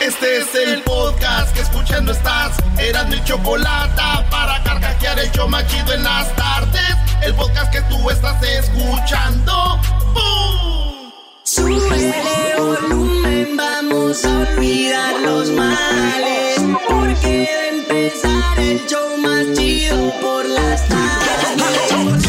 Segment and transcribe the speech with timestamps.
[0.00, 2.56] Este es el podcast que escuchando estás.
[2.78, 4.00] Eran mi chocolate
[4.30, 6.94] para carcajear el show machido en las tardes.
[7.20, 9.80] El podcast que tú estás escuchando.
[10.14, 11.10] ¡Bum!
[11.42, 12.14] Sube
[12.56, 16.60] volumen, vamos a olvidar los males.
[16.88, 22.27] Porque a empezar el show más chido por las tardes.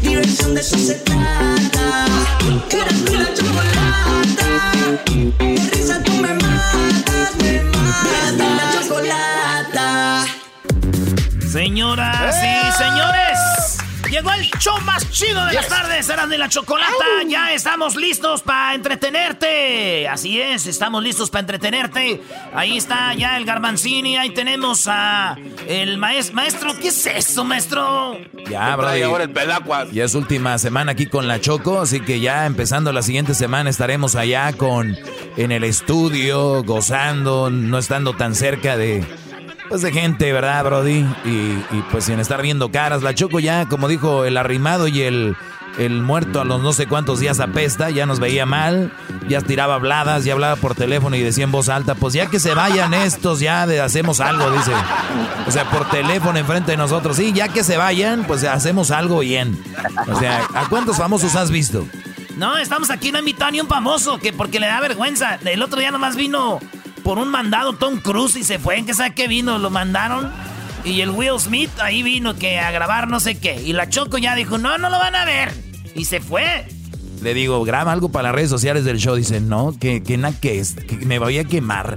[0.00, 2.06] Diversión de eso se trata.
[2.70, 4.46] Eras mi la chocolata.
[5.38, 8.32] De risa tú me matas, me matas.
[8.38, 10.26] La chocolata.
[11.50, 13.38] Señoras y señores,
[14.14, 16.92] llegó el show más chido de las tardes, eran de la chocolata.
[17.28, 20.06] Ya estamos listos para entretenerte.
[20.08, 22.22] Así es, estamos listos para entretenerte.
[22.54, 26.78] Ahí está ya el Garbanzini, ahí tenemos a el maes- maestro.
[26.80, 28.16] ¿Qué es eso, maestro?
[28.48, 29.02] Ya, Brody.
[29.02, 29.90] ahora el pedacuas.
[29.90, 33.68] Ya es última semana aquí con la Choco, así que ya empezando la siguiente semana
[33.68, 34.96] estaremos allá con
[35.36, 39.04] en el estudio, gozando, no estando tan cerca de
[39.74, 41.04] pues de gente, ¿verdad, Brody?
[41.24, 43.02] Y, pues sin estar viendo caras.
[43.02, 45.36] La Choco ya, como dijo el arrimado y el,
[45.78, 48.92] el muerto a los no sé cuántos días apesta, ya nos veía mal,
[49.26, 52.38] ya tiraba habladas, ya hablaba por teléfono y decía en voz alta, pues ya que
[52.38, 54.70] se vayan estos, ya hacemos algo, dice.
[55.48, 57.16] O sea, por teléfono enfrente de nosotros.
[57.16, 59.60] Sí, ya que se vayan, pues hacemos algo bien.
[60.06, 61.84] O sea, ¿a cuántos famosos has visto?
[62.36, 65.40] No, estamos aquí no invitado ni un famoso, que porque le da vergüenza.
[65.44, 66.60] El otro día nomás vino
[67.04, 68.78] por un mandado Tom Cruise y se fue.
[68.78, 69.58] ¿En qué sabe qué vino?
[69.58, 70.32] Lo mandaron.
[70.84, 73.62] Y el Will Smith ahí vino que a grabar no sé qué.
[73.62, 75.52] Y la Choco ya dijo, no, no lo van a ver.
[75.94, 76.66] Y se fue.
[77.22, 79.14] Le digo, graba algo para las redes sociales del show.
[79.14, 81.96] Dice, no, que, que na que es, que me voy a quemar.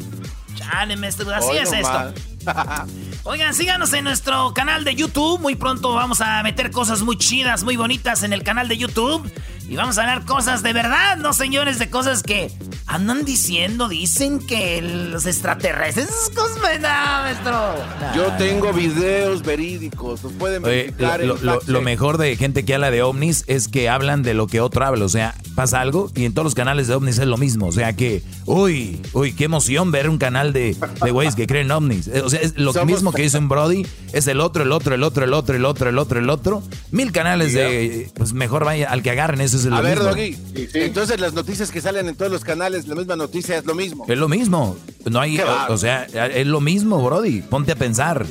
[0.56, 2.14] Chale, maestro, así Hoy es nomás.
[2.14, 2.24] esto.
[3.24, 5.40] Oigan, síganos en nuestro canal de YouTube.
[5.40, 9.30] Muy pronto vamos a meter cosas muy chidas, muy bonitas en el canal de YouTube.
[9.70, 12.50] Y vamos a hablar cosas de verdad, no señores, de cosas que
[12.86, 16.88] andan diciendo, dicen que los extraterrestres, esas cosas, no,
[17.24, 17.52] maestro.
[17.52, 18.16] No.
[18.16, 21.20] Yo tengo videos verídicos, los pueden Oye, verificar.
[21.22, 24.48] lo, en lo- mejor de gente que habla de ovnis es que hablan de lo
[24.48, 25.04] que otro habla.
[25.04, 27.68] O sea, pasa algo y en todos los canales de ovnis es lo mismo.
[27.68, 31.70] O sea que, uy, uy, qué emoción ver un canal de, de güeyes que creen
[31.72, 32.08] ovnis.
[32.08, 34.72] Eh, O sea, es lo Somos mismo que hizo un Brody, es el otro, el
[34.72, 36.64] otro, el otro, el otro, el otro, el otro, el otro.
[36.92, 40.00] Mil canales de, pues mejor vaya al que agarren, eso lo A ver.
[40.00, 40.38] Doggy.
[40.74, 44.06] Entonces las noticias que salen en todos los canales, la misma noticia es lo mismo.
[44.08, 44.78] Es lo mismo.
[45.10, 47.42] No hay, o, sea, es lo mismo, Brody.
[47.42, 48.26] Ponte a pensar.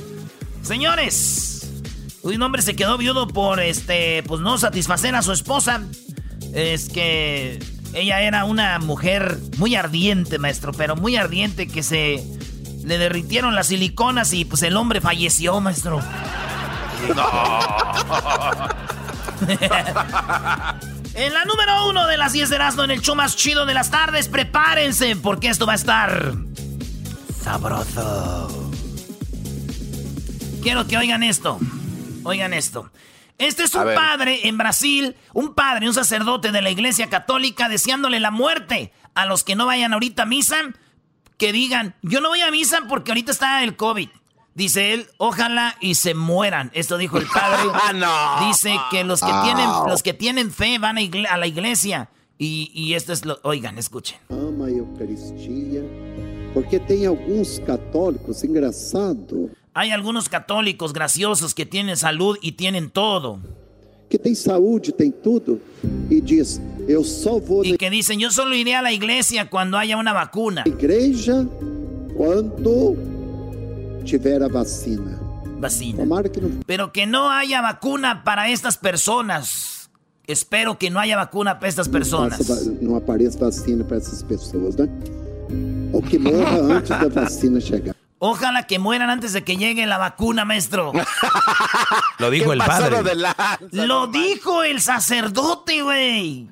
[0.63, 1.71] Señores,
[2.23, 5.83] un hombre se quedó viudo por este, pues no satisfacer a su esposa.
[6.53, 7.59] Es que
[7.95, 12.23] ella era una mujer muy ardiente, maestro, pero muy ardiente que se
[12.85, 16.01] le derritieron las siliconas y pues el hombre falleció, maestro.
[21.17, 23.75] en la número uno de las 10 de Erasmo en el show más chido de
[23.75, 26.35] las tardes, prepárense porque esto va a estar
[27.43, 28.71] sabroso.
[30.63, 31.59] Quiero que oigan esto.
[32.23, 32.91] Oigan esto.
[33.39, 38.21] Este es un padre en Brasil, un padre, un sacerdote de la iglesia católica deseándole
[38.21, 40.57] la muerte a los que no vayan ahorita a misa,
[41.39, 44.09] que digan, yo no voy a misa porque ahorita está el COVID.
[44.57, 46.71] Dice él, ojalá y se mueran.
[46.75, 47.71] Esto dijo el padre.
[47.75, 48.49] Ah, no.
[48.49, 52.09] Dice que los que tienen, los que tienen fe van a, igle- a la iglesia.
[52.39, 54.19] Y, y esto es lo, oigan, escuchen.
[54.31, 55.83] ama a Eucaristia,
[56.53, 63.39] porque tem alguns católicos, engraçado, Hay algunos católicos graciosos que tienen salud y tienen todo.
[64.09, 65.59] que tem saúde, tem tudo,
[66.11, 69.77] e diz: Eu só vou Y que dicen, yo solo iré a la iglesia cuando
[69.77, 70.63] haya una vacuna.
[70.67, 71.45] igreja
[72.17, 72.97] quando
[74.07, 75.19] tiver a vacina.
[75.59, 75.99] Vacina.
[76.05, 79.91] Tomara que não Pero que no haya vacuna para estas personas.
[80.27, 82.41] Espero que no haya vacuna para estas personas.
[82.83, 84.89] não apareça vacina para essas pessoas, né?
[85.93, 87.95] Ou que morra antes da vacina chegar.
[88.19, 90.93] Ojalá que mueran antes de que llegue la vacuna, maestro.
[92.19, 92.91] Lo dijo ¿Qué el padre.
[92.97, 94.23] lo de lanza, Lo no manches?
[94.23, 96.49] dijo el sacerdote, güey.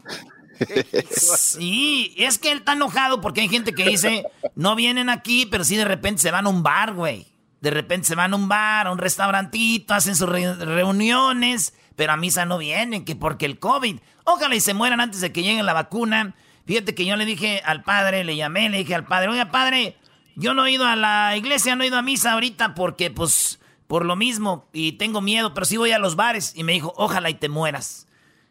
[1.10, 5.64] Sí, es que él está enojado porque hay gente que dice, no vienen aquí, pero
[5.64, 7.26] sí de repente se van a un bar, güey.
[7.64, 12.12] De repente se van a un bar, a un restaurantito, hacen sus re- reuniones, pero
[12.12, 13.96] a misa no vienen, que porque el COVID.
[14.24, 16.34] Ojalá y se mueran antes de que llegue la vacuna.
[16.66, 19.96] Fíjate que yo le dije al padre, le llamé, le dije al padre, oiga padre,
[20.36, 23.60] yo no he ido a la iglesia, no he ido a misa ahorita porque pues
[23.86, 26.52] por lo mismo y tengo miedo, pero sí voy a los bares.
[26.56, 28.06] Y me dijo, ojalá y te mueras.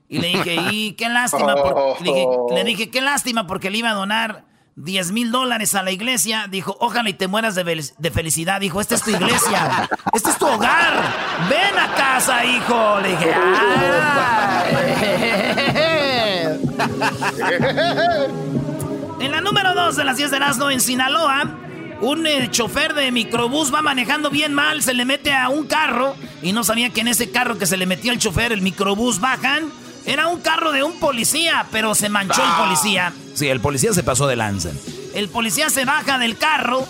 [0.09, 1.55] Y le dije, y qué lástima.
[1.55, 4.45] le, dije, le dije, qué lástima porque le iba a donar
[4.75, 6.47] 10 mil dólares a la iglesia.
[6.49, 7.63] Dijo, ojalá y te mueras de,
[7.97, 8.59] de felicidad.
[8.61, 9.89] Dijo, esta es tu iglesia.
[10.13, 10.93] Este es tu hogar.
[11.49, 12.99] Ven a casa, hijo.
[13.01, 14.63] Le dije, "Ah".
[19.19, 21.43] En la número 2 de las 10 de Erasmo en Sinaloa,
[22.01, 26.15] un eh, chofer de microbús va manejando bien mal, se le mete a un carro
[26.41, 29.19] y no sabía que en ese carro que se le metió el chofer, el microbús
[29.19, 29.71] bajan.
[30.05, 32.63] Era un carro de un policía, pero se manchó el ah.
[32.65, 33.13] policía.
[33.33, 34.69] Sí, el policía se pasó de lanza.
[35.13, 36.85] El policía se baja del carro,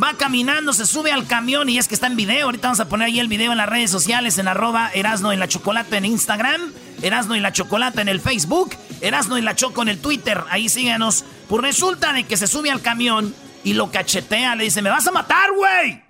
[0.00, 2.46] va caminando, se sube al camión y es que está en video.
[2.46, 5.36] Ahorita vamos a poner ahí el video en las redes sociales, en arroba Erasno y
[5.36, 6.72] la Chocolata en Instagram,
[7.02, 10.44] Erasno y la Chocolata en el Facebook, Erasno y la Choco en el Twitter.
[10.50, 11.24] Ahí síganos.
[11.48, 13.34] Pues resulta de que se sube al camión
[13.64, 16.02] y lo cachetea, le dice, me vas a matar, güey.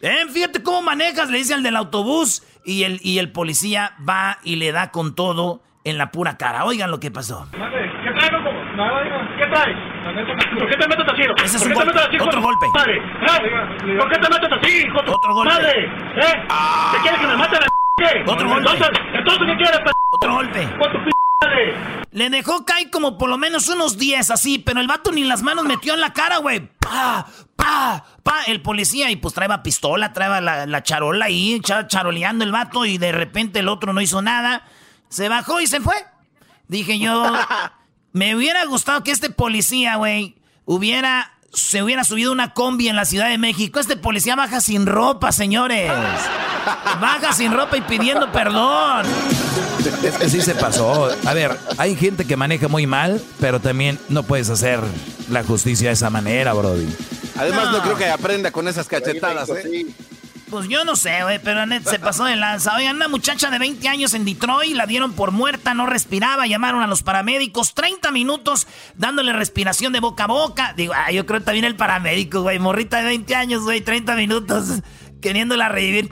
[0.00, 2.42] Eh, fíjate cómo manejas, le dice al del autobús.
[2.64, 6.64] Y el, y el policía va y le da con todo en la pura cara.
[6.64, 7.46] Oigan lo que pasó.
[7.50, 8.50] ¿Qué traes, loco?
[9.38, 9.76] ¿Qué traes?
[10.58, 11.22] ¿Por qué te metes así?
[11.44, 12.20] Ese es un golpe.
[12.20, 12.66] Otro golpe.
[12.74, 13.96] Padre, ¿eh?
[13.98, 14.98] ¿Por qué te metes así, hijo?
[14.98, 15.54] Otro golpe.
[15.54, 16.46] Padre, ¿eh?
[16.48, 16.92] Ah.
[16.94, 17.66] ¿Te quieres que me maten a
[17.98, 18.30] qué?
[18.30, 18.70] Otro golpe.
[18.70, 19.80] Entonces, ¿entonces qué quieres,
[20.12, 20.68] Otro golpe.
[20.78, 20.98] Con tu
[22.10, 25.42] le dejó caer como por lo menos unos 10 así, pero el vato ni las
[25.42, 26.60] manos metió en la cara, güey.
[26.80, 28.42] Pa, pa, pa.
[28.46, 32.98] El policía y pues traeba pistola, traeba la, la charola ahí, charoleando el vato y
[32.98, 34.62] de repente el otro no hizo nada.
[35.08, 35.96] Se bajó y se fue.
[36.68, 37.32] Dije yo,
[38.12, 43.04] me hubiera gustado que este policía, güey, hubiera se hubiera subido una combi en la
[43.04, 43.80] Ciudad de México.
[43.80, 45.90] Este policía baja sin ropa, señores.
[47.00, 49.06] Baja sin ropa y pidiendo perdón.
[50.02, 51.10] Es que sí se pasó.
[51.24, 54.80] A ver, hay gente que maneja muy mal, pero también no puedes hacer
[55.30, 56.86] la justicia de esa manera, Brody.
[57.36, 59.86] Además, no, creo que aprenda con esas cachetadas, ¿eh?
[60.50, 62.74] Pues yo no sé, güey, pero se pasó de lanza.
[62.76, 66.82] Oigan, una muchacha de 20 años en Detroit la dieron por muerta, no respiraba, llamaron
[66.82, 68.66] a los paramédicos, 30 minutos
[68.96, 70.74] dándole respiración de boca a boca.
[70.76, 74.14] Digo, ah, yo creo que también el paramédico, güey, morrita de 20 años, güey, 30
[74.14, 74.82] minutos
[75.20, 76.10] queriéndola revivir.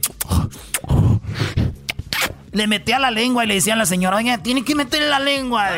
[2.53, 5.19] Le metía la lengua y le decía a la señora, oiga, tiene que meterle la
[5.19, 5.69] lengua.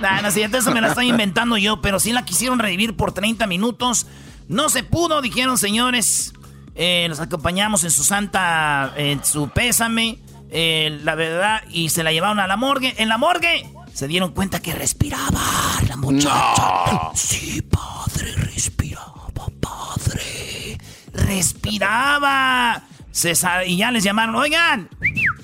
[0.00, 3.12] Nah, no, sé, eso me la estoy inventando yo, pero sí la quisieron revivir por
[3.12, 4.06] 30 minutos.
[4.48, 6.34] No se pudo, dijeron señores.
[6.74, 10.18] Eh, los acompañamos en su santa, en su pésame,
[10.50, 12.94] eh, la verdad, y se la llevaron a la morgue.
[12.98, 15.40] En la morgue se dieron cuenta que respiraba
[15.88, 17.10] la muchacha.
[17.14, 19.28] Sí, padre, respiraba,
[19.60, 20.78] padre.
[21.12, 22.82] Respiraba.
[23.12, 24.88] César, y ya les llamaron, oigan,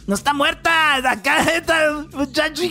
[0.08, 2.62] no está muerta, acá esta muchacha.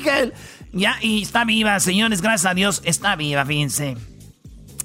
[0.73, 3.95] Ya, y está viva, señores, gracias a Dios, está viva, fíjense.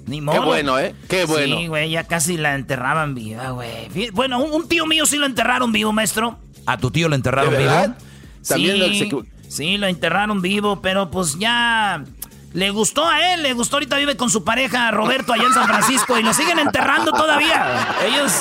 [0.06, 0.40] Ni modo.
[0.40, 0.94] Qué bueno, ¿eh?
[1.08, 1.56] Qué bueno.
[1.58, 4.10] Sí, güey, ya casi la enterraban viva, güey.
[4.12, 6.38] Bueno, un, tío mío sí lo enterraron vivo, maestro.
[6.66, 7.94] ¿A tu tío lo enterraron vivo?
[8.42, 9.10] sí,
[9.48, 12.04] sí, lo enterraron vivo, pero pues ya...
[12.52, 13.76] Le gustó a él, le gustó.
[13.76, 17.96] Ahorita vive con su pareja Roberto allá en San Francisco y lo siguen enterrando todavía.
[18.06, 18.32] Ellos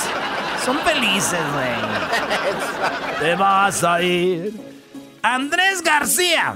[0.63, 3.19] son felices, güey.
[3.19, 4.53] Te vas a ir.
[5.23, 6.53] Andrés García.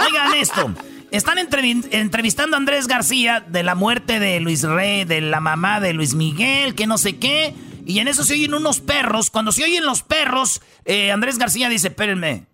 [0.00, 0.74] Oigan esto.
[1.10, 5.92] Están entrevistando a Andrés García de la muerte de Luis Rey, de la mamá de
[5.92, 7.54] Luis Miguel, que no sé qué.
[7.84, 9.30] Y en eso se oyen unos perros.
[9.30, 12.46] Cuando se oyen los perros, eh, Andrés García dice, espérenme.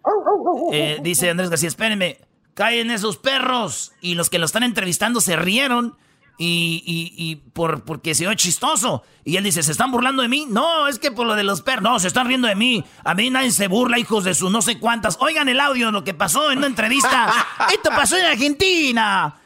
[0.72, 2.18] Eh, dice Andrés García, espérenme.
[2.54, 3.92] Caen esos perros.
[4.00, 5.96] Y los que lo están entrevistando se rieron
[6.38, 9.02] y, y, y por, porque se oye chistoso.
[9.24, 10.46] Y él dice, ¿se están burlando de mí?
[10.48, 11.82] No, es que por lo de los perros.
[11.82, 12.84] No, se están riendo de mí.
[13.04, 15.16] A mí nadie se burla, hijos de su no sé cuántas.
[15.20, 17.32] Oigan el audio de lo que pasó en una entrevista.
[17.72, 19.36] Esto pasó en Argentina.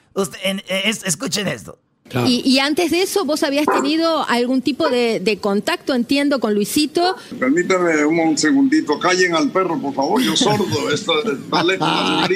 [1.04, 1.78] escuchen esto.
[2.26, 7.16] Y, antes de eso, ¿vos habías tenido algún tipo de, contacto, entiendo, con Luisito?
[7.38, 8.98] Permítame un, segundito.
[8.98, 10.20] Callen al perro, por favor.
[10.22, 10.90] Yo sordo.
[10.92, 12.28] Esta, está lejos la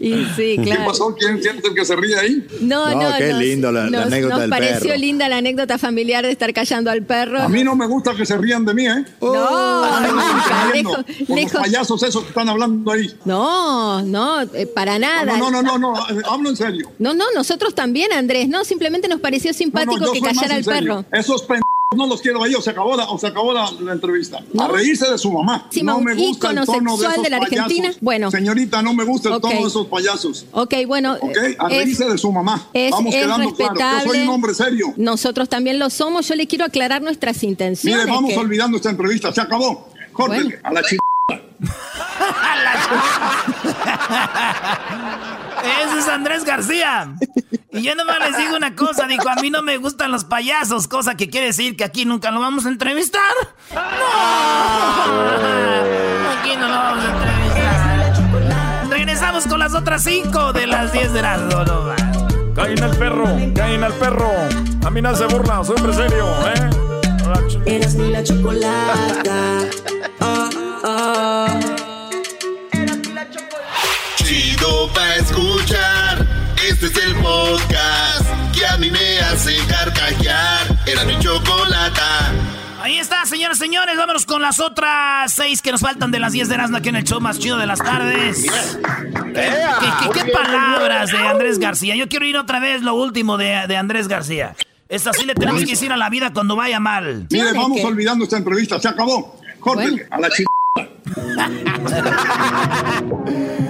[0.00, 0.80] Y sí, claro.
[0.80, 1.14] ¿Qué pasó?
[1.18, 2.46] ¿Quién siente que se ríe ahí?
[2.60, 6.90] No, no, qué lindo la, anécdota nos pareció linda la anécdota familiar de estar callando
[6.90, 7.40] al perro.
[7.40, 9.04] A mí no me gusta que se rían de mí, ¿eh?
[9.20, 10.00] No,
[10.72, 11.54] lejos, lejos.
[11.54, 13.14] Los payasos esos que están hablando ahí.
[13.24, 15.36] No, no, eh, para nada.
[15.36, 15.94] No, no, no, no, no,
[16.30, 16.90] hablo en serio.
[16.98, 18.64] No, no, nosotros también, Andrés, ¿no?
[18.64, 21.04] Simplemente nos pareció simpático que callara al perro.
[21.12, 24.40] Esos pendejos no los quiero ahí, o se acabó la, o se acabó la, entrevista.
[24.58, 25.68] A reírse de su mamá.
[25.82, 27.92] no me gusta el tono de, esos de la Argentina.
[28.00, 28.30] Bueno.
[28.30, 30.46] Señorita, no me gusta el tono de esos payasos.
[30.52, 31.16] Ok, bueno.
[31.20, 32.68] Ok, a reírse de su mamá.
[32.90, 34.04] Vamos quedando claro.
[34.04, 34.92] Yo soy un hombre serio.
[34.96, 36.28] Nosotros también lo somos.
[36.28, 38.04] Yo le quiero aclarar nuestras intenciones.
[38.04, 39.32] Mire, vamos olvidando esta entrevista.
[39.32, 39.88] Se acabó.
[40.12, 41.02] Córtele, a la chica.
[45.64, 47.14] Ese es Andrés García.
[47.72, 50.86] Y yo nomás les digo una cosa, dijo, a mí no me gustan los payasos,
[50.86, 53.34] cosa que quiere decir que aquí nunca lo vamos a entrevistar.
[53.72, 53.80] ¡No!
[56.38, 58.88] Aquí no lo vamos a entrevistar.
[58.90, 61.94] Regresamos con las otras cinco de las 10 de la no,
[62.54, 64.30] Caen al perro, caen al perro.
[64.86, 66.70] A mí no se burla, soy hombre serio, ¿eh?
[67.66, 69.60] Eres ni la chocolata.
[70.20, 70.48] Oh,
[70.84, 71.73] oh.
[75.34, 76.26] Escuchar.
[76.68, 80.78] Este es el podcast que a mí me hace carcajear.
[80.86, 82.32] Era mi chocolata.
[82.80, 83.96] Ahí está, señores, señores.
[83.96, 86.96] Vámonos con las otras seis que nos faltan de las 10 de Erasmo aquí en
[86.96, 88.46] el show más chido de las tardes.
[89.34, 91.96] ¿Qué, qué, palabras de Andrés García?
[91.96, 94.54] Yo quiero ir otra vez lo último de, de Andrés García.
[94.88, 97.26] Esta sí le tenemos que decir a la vida cuando vaya mal.
[97.30, 98.78] Mire, vamos olvidando esta entrevista.
[98.78, 99.40] Se acabó.
[99.60, 100.28] Córtele a la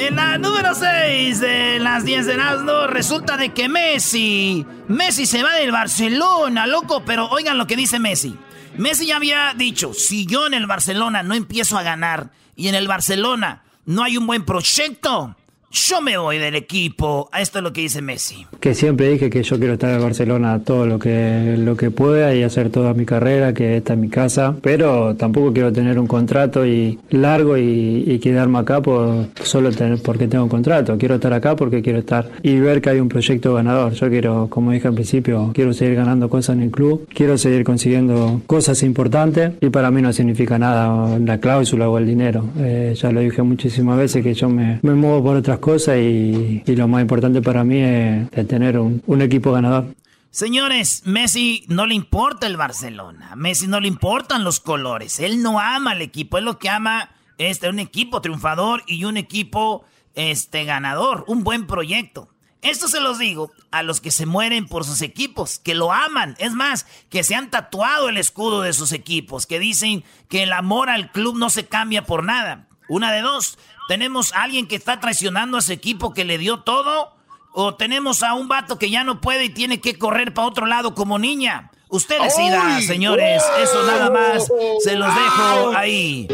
[0.00, 5.42] En la número 6 de las 10 de Erasmo resulta de que Messi, Messi se
[5.42, 8.34] va del Barcelona, loco, pero oigan lo que dice Messi.
[8.78, 12.76] Messi ya había dicho, si yo en el Barcelona no empiezo a ganar y en
[12.76, 15.36] el Barcelona no hay un buen proyecto,
[15.70, 17.30] yo me voy del equipo.
[17.38, 18.46] Esto es lo que dice Messi.
[18.58, 22.34] Que siempre dije que yo quiero estar en Barcelona todo lo que, lo que pueda
[22.34, 24.56] y hacer toda mi carrera, que esta es mi casa.
[24.62, 30.28] Pero tampoco quiero tener un contrato y largo y, quedarme acá por solo tener, porque
[30.28, 30.98] tengo un contrato.
[30.98, 33.92] Quiero estar acá porque quiero estar y ver que hay un proyecto ganador.
[33.94, 37.08] Yo quiero, como dije al principio, quiero seguir ganando cosas en el club.
[37.14, 42.06] Quiero seguir consiguiendo cosas importantes y para mí no significa nada la cláusula o el
[42.06, 42.44] dinero.
[42.58, 46.62] Eh, ya lo dije muchísimas veces que yo me, me muevo por otras cosas y,
[46.66, 49.94] lo más importante para mí es, tener un, equipo ganador.
[50.30, 53.34] Señores, Messi no le importa el Barcelona.
[53.36, 55.20] Messi no le importan los colores.
[55.20, 56.38] Él no ama al equipo.
[56.38, 61.24] Él lo que ama es un equipo triunfador y un equipo este, ganador.
[61.26, 62.28] Un buen proyecto.
[62.62, 66.36] Esto se los digo a los que se mueren por sus equipos, que lo aman.
[66.38, 70.52] Es más, que se han tatuado el escudo de sus equipos, que dicen que el
[70.52, 72.68] amor al club no se cambia por nada.
[72.88, 73.58] Una de dos.
[73.90, 77.12] ¿Tenemos a alguien que está traicionando a ese equipo que le dio todo?
[77.52, 80.66] ¿O tenemos a un vato que ya no puede y tiene que correr para otro
[80.66, 81.72] lado como niña?
[81.88, 83.42] Usted decida, señores.
[83.60, 84.46] Eso nada más.
[84.84, 86.28] Se los dejo ahí.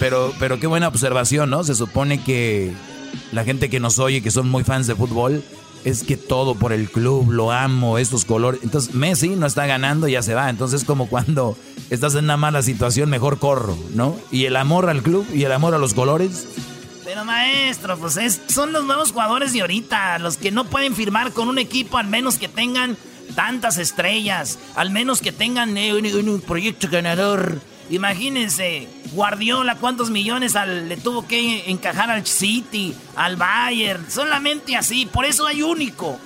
[0.00, 1.62] pero, pero qué buena observación, ¿no?
[1.62, 2.72] Se supone que
[3.30, 5.44] la gente que nos oye, que son muy fans de fútbol,
[5.84, 8.60] es que todo por el club, lo amo, estos colores.
[8.62, 10.48] Entonces Messi no está ganando, ya se va.
[10.48, 11.56] Entonces como cuando
[11.90, 14.16] estás en una mala situación, mejor corro, ¿no?
[14.30, 16.48] Y el amor al club y el amor a los colores.
[17.04, 21.32] Pero maestro, pues es, son los nuevos jugadores de ahorita, los que no pueden firmar
[21.32, 22.96] con un equipo al menos que tengan
[23.34, 27.60] tantas estrellas, al menos que tengan un proyecto ganador.
[27.90, 35.24] Imagínense, Guardiola, cuántos millones le tuvo que encajar al City, al Bayern, solamente así, por
[35.24, 36.18] eso hay único.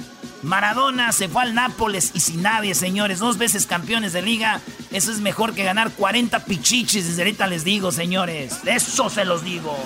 [0.43, 4.61] Maradona se fue al Nápoles y sin nadie, señores, dos veces campeones de liga,
[4.93, 9.43] eso es mejor que ganar 40 pichichis, desde ahorita les digo, señores, eso se los
[9.43, 9.77] digo.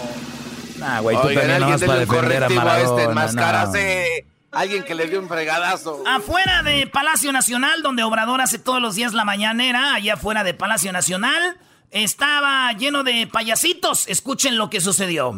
[0.82, 3.64] Ah, güey, tú también no vas para defender a Maradona.
[3.64, 6.04] Este, Alguien que le dio un fregadazo.
[6.06, 10.52] Afuera de Palacio Nacional, donde Obrador hace todos los días la mañanera, allá afuera de
[10.52, 11.56] Palacio Nacional,
[11.90, 14.06] estaba lleno de payasitos.
[14.08, 15.34] Escuchen lo que sucedió.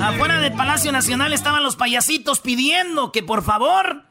[0.00, 4.04] Afuera de Palacio Nacional estaban los payasitos pidiendo que por favor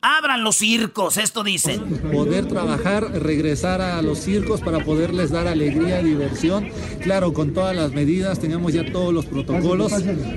[0.00, 1.80] Abran los circos, esto dicen.
[2.12, 6.68] Poder trabajar, regresar a los circos para poderles dar alegría, diversión.
[7.02, 9.92] Claro, con todas las medidas, tenemos ya todos los protocolos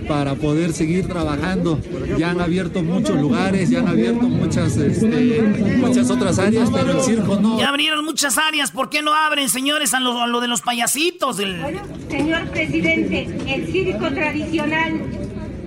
[0.07, 1.79] para poder seguir trabajando.
[2.17, 5.41] Ya han abierto muchos lugares, ya han abierto muchas, este,
[5.77, 7.59] muchas otras áreas, pero el circo no.
[7.59, 11.37] Ya abrieron muchas áreas, ¿por qué no abren, señores, a lo, de los payasitos?
[11.37, 15.01] señor presidente, el circo tradicional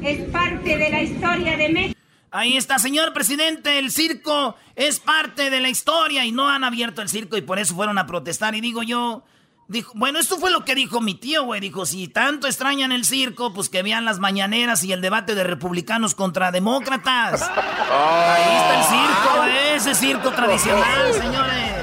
[0.02, 1.93] es parte de la historia de México.
[2.34, 7.00] Ahí está, señor presidente, el circo es parte de la historia y no han abierto
[7.00, 8.56] el circo y por eso fueron a protestar.
[8.56, 9.22] Y digo yo,
[9.68, 11.60] dijo, bueno, esto fue lo que dijo mi tío, güey.
[11.60, 15.44] Dijo, si tanto extrañan el circo, pues que vean las mañaneras y el debate de
[15.44, 17.40] republicanos contra demócratas.
[17.92, 19.44] Ahí está el circo,
[19.76, 21.73] ese circo tradicional, señores.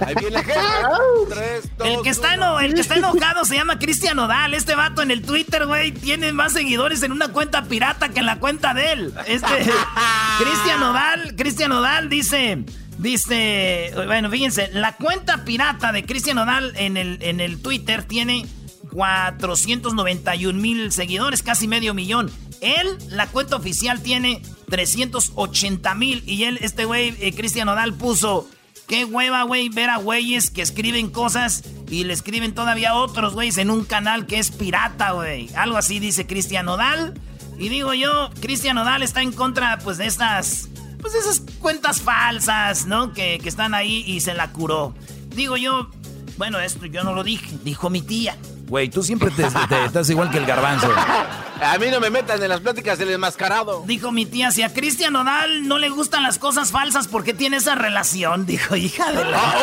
[0.00, 2.34] Ahí viene el, que está
[2.64, 4.54] el que está enojado se llama Cristian Odal.
[4.54, 8.26] Este vato en el Twitter, güey, tiene más seguidores en una cuenta pirata que en
[8.26, 9.14] la cuenta de él.
[9.26, 9.48] Este
[10.38, 12.64] Cristian Odal, Cristian Odal dice,
[12.98, 18.46] dice, bueno, fíjense, la cuenta pirata de Cristian Odal en el, en el Twitter tiene
[18.92, 22.30] 491 mil seguidores, casi medio millón.
[22.60, 28.48] Él, la cuenta oficial tiene 380 mil y él, este güey, eh, Cristian Odal puso
[28.86, 33.56] Qué hueva, güey, ver a güeyes que escriben cosas y le escriben todavía otros güeyes
[33.58, 35.48] en un canal que es pirata, güey.
[35.54, 37.14] Algo así dice Cristian Odal.
[37.58, 40.68] Y digo yo, Cristian Odal está en contra, pues, de estas,
[41.00, 43.12] pues, de esas cuentas falsas, ¿no?
[43.12, 44.94] Que, que están ahí y se la curó.
[45.28, 45.88] Digo yo,
[46.36, 48.36] bueno, esto yo no lo dije, dijo mi tía.
[48.66, 50.88] Güey, tú siempre te, estás igual que el garbanzo.
[51.62, 53.84] A mí no me metan en las pláticas del enmascarado.
[53.86, 57.32] Dijo mi tía, si a Cristian Odal no le gustan las cosas falsas, ¿por qué
[57.32, 58.44] tiene esa relación?
[58.44, 59.40] Dijo, hija de la...
[59.40, 59.54] Ah,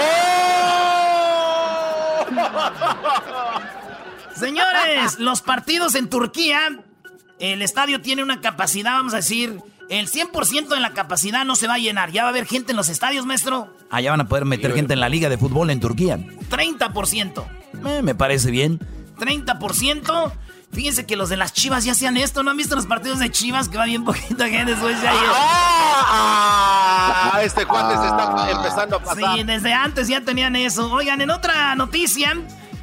[2.28, 2.32] oh.
[4.36, 6.80] Señores, los partidos en Turquía,
[7.40, 9.60] el estadio tiene una capacidad, vamos a decir,
[9.92, 12.12] el 100% de la capacidad no se va a llenar.
[12.12, 13.76] ¿Ya va a haber gente en los estadios, maestro?
[13.90, 16.18] Allá ah, van a poder meter gente en la liga de fútbol en Turquía.
[16.18, 17.46] 30%.
[17.86, 18.80] Eh, me parece bien.
[19.18, 20.32] 30%.
[20.72, 22.42] Fíjense que los de las Chivas ya hacían esto.
[22.42, 26.12] ¿No han visto los partidos de Chivas que va bien poquita gente después ya ¡Ah!
[27.34, 29.36] ah este cuate se está empezando a pasar.
[29.36, 30.90] Sí, desde antes ya tenían eso.
[30.90, 32.34] Oigan, en otra noticia,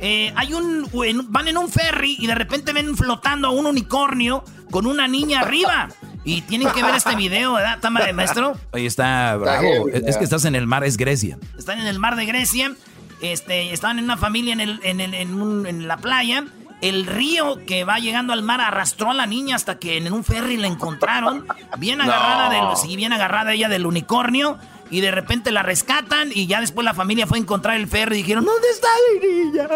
[0.00, 0.90] eh, hay un
[1.30, 5.40] van en un ferry y de repente ven flotando a un unicornio con una niña
[5.40, 5.88] arriba.
[6.24, 7.74] Y tienen que ver este video, ¿verdad?
[7.76, 8.56] ¿Está maestro?
[8.72, 9.88] Oye, está bravo.
[9.88, 11.38] Es que estás en el mar, es Grecia.
[11.56, 12.74] Están en el mar de Grecia.
[13.20, 16.44] Este, estaban en una familia en, el, en, en la playa
[16.80, 20.22] el río que va llegando al mar arrastró a la niña hasta que en un
[20.24, 21.46] ferry la encontraron.
[21.78, 24.58] Bien agarrada, del, bien agarrada ella del unicornio.
[24.90, 28.16] Y de repente la rescatan y ya después la familia fue a encontrar el ferry
[28.18, 29.66] y dijeron, ¿dónde está mi niña?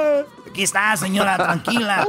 [0.49, 2.07] Aquí está, señora, tranquila.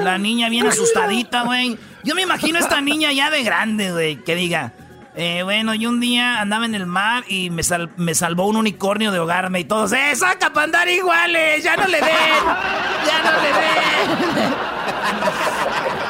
[0.00, 1.78] La niña bien asustadita, güey.
[2.04, 4.72] Yo me imagino a esta niña ya de grande, güey, que diga,
[5.16, 7.62] eh, bueno, y un día andaba en el mar y me,
[7.96, 11.64] me salvó un unicornio de ahogarme y todos, ¡eh, saca para andar iguales!
[11.64, 12.08] ¡Ya no le den!
[13.06, 14.54] ¡Ya no le den!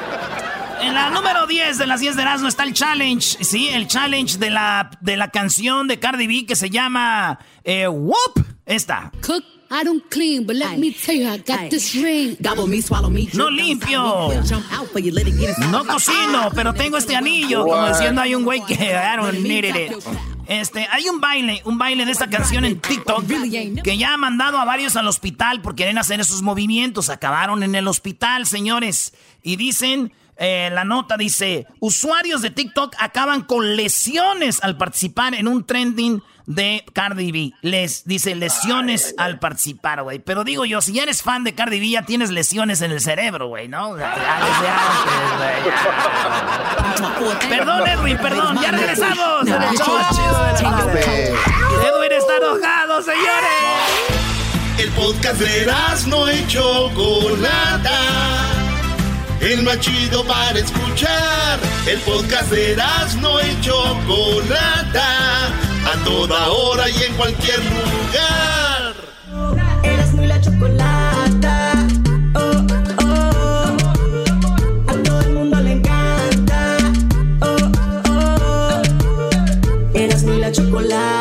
[0.80, 4.38] en la número 10 de las 10 de Erasmo está el challenge, sí, el challenge
[4.38, 8.45] de la, de la canción de Cardi B que se llama eh, Whoop.
[8.66, 9.12] Esta.
[9.68, 12.37] I don't clean, but let me tell you, I got this ring.
[12.40, 13.28] Gobble me, swallow me.
[13.35, 14.30] No limpio.
[15.71, 17.64] No cocino, pero tengo este anillo.
[17.64, 19.92] Como diciendo, hay un güey que I don't need it.
[20.47, 23.25] Este, hay un baile, un baile de esta canción en TikTok
[23.83, 27.09] que ya ha mandado a varios al hospital por querer hacer esos movimientos.
[27.09, 29.14] Acabaron en el hospital, señores.
[29.42, 35.49] Y dicen, eh, la nota dice, usuarios de TikTok acaban con lesiones al participar en
[35.49, 37.52] un trending de Cardi B.
[37.62, 40.19] Les dice lesiones al participar, güey.
[40.19, 43.00] Pero digo yo, si ya eres fan de Cardi B, ya tienes lesiones en el
[43.00, 43.97] cerebro, güey, ¿no?
[47.49, 48.59] perdón, Edwin, perdón.
[48.62, 49.47] Ya regresamos.
[49.47, 49.63] Edwin
[52.13, 53.26] está enojado, señores.
[54.78, 55.67] El podcast de
[56.08, 58.55] no hecho Chocolata
[59.40, 61.58] el más chido para escuchar.
[61.86, 62.76] El podcast de
[63.20, 68.94] no y Chocolata, a toda hora y en cualquier lugar.
[69.82, 71.86] Eras muy la chocolata.
[72.34, 72.66] Oh,
[73.02, 73.76] oh,
[74.88, 76.76] a todo el mundo le encanta.
[77.40, 77.56] Oh,
[78.10, 78.82] oh,
[79.94, 81.16] Eras muy la chocolata.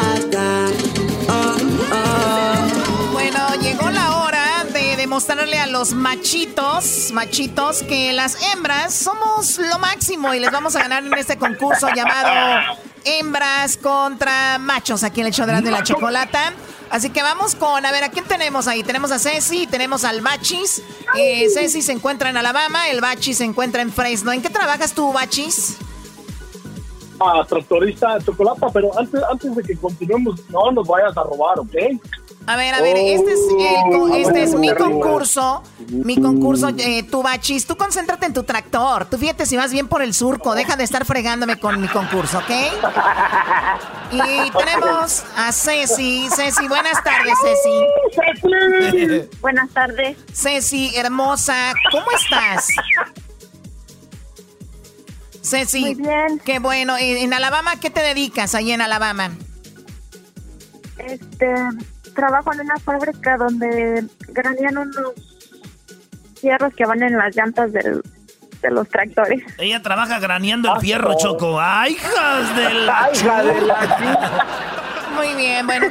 [5.15, 10.82] Mostrarle a los machitos, machitos, que las hembras somos lo máximo y les vamos a
[10.82, 16.51] ganar en este concurso llamado Hembras contra Machos, aquí en el show de la chocolata.
[16.89, 18.84] Así que vamos con, a ver, ¿a quién tenemos ahí?
[18.84, 20.84] Tenemos a Ceci, tenemos al Bachis.
[21.17, 24.34] Eh, Ceci se encuentra en Alabama, el Bachis se encuentra en Fresno.
[24.34, 25.78] ¿En qué trabajas tú, Bachis?
[27.21, 31.58] Ah, tractorista de chocolate, pero antes, antes de que continuemos, no nos vayas a robar,
[31.58, 31.73] ¿ok?
[32.48, 33.40] A ver, a ver, este es,
[33.92, 35.64] oh, este es mi concurso.
[35.90, 37.66] Mi concurso, eh, tu bachis.
[37.66, 39.06] Tú concéntrate en tu tractor.
[39.06, 40.54] Tú fíjate si vas bien por el surco.
[40.54, 42.52] Deja de estar fregándome con mi concurso, ¿ok?
[44.12, 46.28] Y tenemos a Ceci.
[46.30, 49.32] Ceci, buenas tardes, Ceci.
[49.42, 50.18] buenas tardes.
[50.32, 52.68] Ceci, hermosa, ¿cómo estás?
[55.42, 55.82] Ceci.
[55.82, 56.40] Muy bien.
[56.46, 56.96] Qué bueno.
[56.98, 59.32] ¿En Alabama qué te dedicas ahí en Alabama?
[61.00, 61.54] Este
[62.15, 65.13] trabajo en una fábrica donde granían unos
[66.39, 68.01] fierros que van en las llantas de
[68.71, 69.43] los tractores.
[69.60, 71.60] Ella trabaja graneando el fierro, Choco.
[71.62, 73.10] ¡Ay, hijas de la,
[75.15, 75.88] Muy bien, bueno.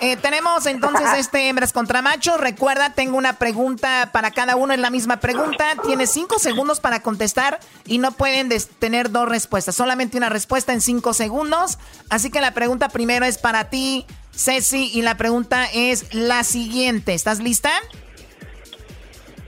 [0.00, 2.38] Eh, tenemos entonces este hembras contra machos.
[2.38, 5.64] Recuerda, tengo una pregunta para cada uno, es la misma pregunta.
[5.84, 10.80] Tienes cinco segundos para contestar y no pueden tener dos respuestas, solamente una respuesta en
[10.80, 11.78] cinco segundos.
[12.10, 17.14] Así que la pregunta primero es para ti, Ceci, y la pregunta es la siguiente.
[17.14, 17.70] ¿Estás lista?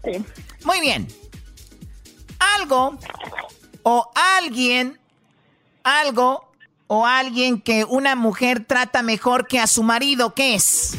[0.05, 0.25] Sí.
[0.65, 1.09] Muy bien.
[2.57, 2.99] Algo
[3.83, 4.99] o alguien,
[5.83, 6.53] algo
[6.87, 10.97] o alguien que una mujer trata mejor que a su marido, ¿qué es?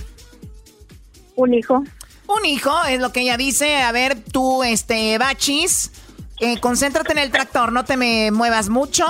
[1.35, 1.83] Un hijo.
[2.27, 3.77] Un hijo, es lo que ella dice.
[3.77, 5.91] A ver, tú, este, Bachis,
[6.39, 9.05] eh, concéntrate en el tractor, no te me muevas mucho.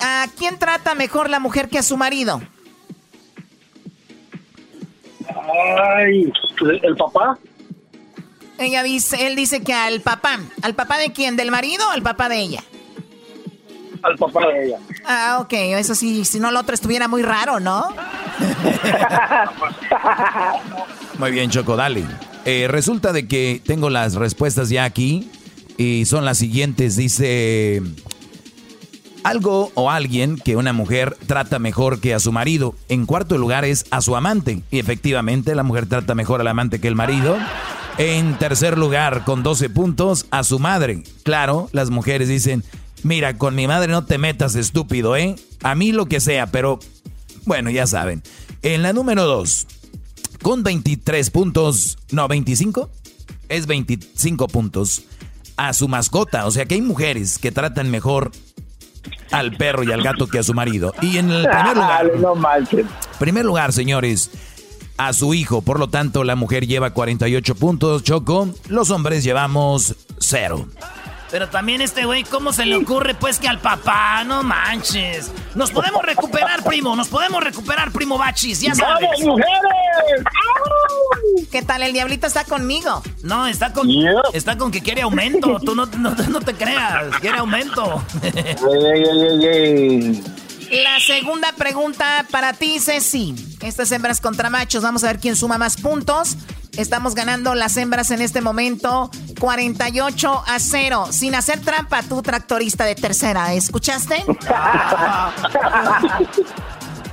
[0.00, 2.42] ¿A quién trata mejor la mujer que a su marido?
[5.28, 6.32] Ay,
[6.82, 7.38] ¿el papá?
[8.58, 10.40] Ella dice, él dice que al papá.
[10.62, 11.36] ¿Al papá de quién?
[11.36, 12.64] ¿Del marido o al papá de ella?
[14.02, 14.78] Al papá de ella.
[15.04, 15.52] Ah, ok.
[15.52, 17.88] Eso sí, si no, el otro estuviera muy raro, ¿no?
[21.18, 22.04] muy bien, Choco, dale.
[22.44, 25.30] Eh, resulta de que tengo las respuestas ya aquí
[25.76, 26.96] y son las siguientes.
[26.96, 27.82] Dice
[29.26, 32.76] algo o alguien que una mujer trata mejor que a su marido.
[32.88, 34.62] En cuarto lugar es a su amante.
[34.70, 37.36] Y efectivamente la mujer trata mejor al amante que el marido.
[37.98, 41.02] En tercer lugar, con 12 puntos, a su madre.
[41.24, 42.62] Claro, las mujeres dicen,
[43.02, 45.34] mira, con mi madre no te metas estúpido, ¿eh?
[45.64, 46.78] A mí lo que sea, pero
[47.46, 48.22] bueno, ya saben.
[48.62, 49.66] En la número 2,
[50.40, 52.90] con 23 puntos, no, 25,
[53.48, 55.02] es 25 puntos
[55.56, 56.46] a su mascota.
[56.46, 58.30] O sea que hay mujeres que tratan mejor
[59.30, 60.94] al perro y al gato que a su marido.
[61.00, 62.34] Y en el primer lugar, no
[63.18, 64.30] primer lugar, señores,
[64.96, 65.62] a su hijo.
[65.62, 68.48] Por lo tanto, la mujer lleva 48 puntos, Choco.
[68.68, 70.66] Los hombres llevamos cero.
[71.36, 74.24] Pero también este güey, ¿cómo se le ocurre pues que al papá?
[74.24, 75.30] No manches.
[75.54, 76.96] Nos podemos recuperar, primo.
[76.96, 78.62] Nos podemos recuperar, primo Bachis.
[78.62, 79.06] Ya sabes.
[79.20, 80.24] ¡Vamos, mujeres!
[81.52, 81.82] ¿Qué tal?
[81.82, 83.02] El diablito está conmigo.
[83.22, 83.86] No, está con,
[84.32, 85.60] está con que quiere aumento.
[85.62, 87.14] Tú no, no, te creas.
[87.20, 88.02] Quiere aumento.
[90.70, 93.34] La segunda pregunta para ti, Ceci.
[93.60, 94.82] Estas hembras contra machos.
[94.82, 96.38] Vamos a ver quién suma más puntos.
[96.76, 99.10] Estamos ganando las hembras en este momento
[99.40, 101.08] 48 a 0.
[101.10, 103.54] Sin hacer trampa, tú tractorista de tercera.
[103.54, 104.16] ¿Escuchaste?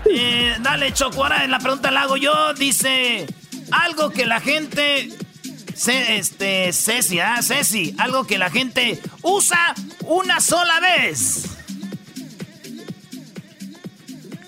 [0.09, 1.23] eh, dale, Choco.
[1.23, 2.53] Ahora en la pregunta la hago yo.
[2.55, 3.25] Dice
[3.71, 5.09] algo que la gente.
[5.87, 7.41] este, Ceci, ¿ah?
[7.41, 7.95] Ceci.
[7.99, 11.45] Algo que la gente usa una sola vez.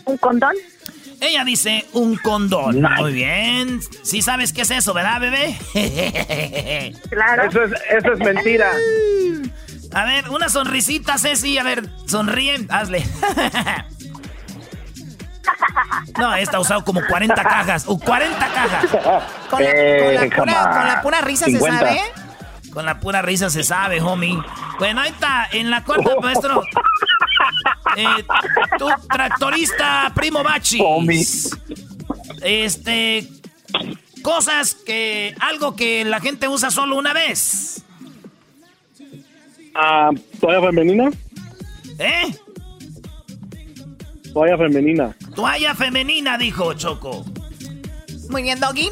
[0.03, 0.55] ¿Un condón?
[1.21, 2.81] Ella dice un condón.
[2.81, 3.79] Muy bien.
[4.03, 5.57] Sí sabes qué es eso, ¿verdad, bebé?
[7.09, 7.43] claro.
[7.49, 8.71] Eso es, eso es mentira.
[9.93, 11.57] A ver, una sonrisita, Ceci.
[11.57, 12.67] A ver, sonríen.
[12.69, 13.03] Hazle.
[16.17, 17.85] No, esta ha usado como 40 cajas.
[17.87, 18.85] ¡Uh, 40 cajas!
[19.49, 20.31] Con la, eh,
[21.01, 22.01] pura, risa se sabe.
[22.73, 24.37] Con la pura risa se sabe, homie.
[24.79, 25.47] Bueno, ahí está.
[25.51, 26.61] En la cuarta, maestro.
[27.97, 28.23] Eh,
[28.77, 30.79] tu tractorista Primo Bachi.
[32.41, 33.27] Este.
[34.21, 35.35] Cosas que.
[35.39, 37.83] Algo que la gente usa solo una vez.
[39.73, 41.09] Ah, ¿Toalla femenina?
[41.99, 42.35] ¿Eh?
[44.33, 45.15] Toalla femenina.
[45.35, 47.25] Toalla femenina, dijo Choco.
[48.29, 48.89] Muy bien, Doggy.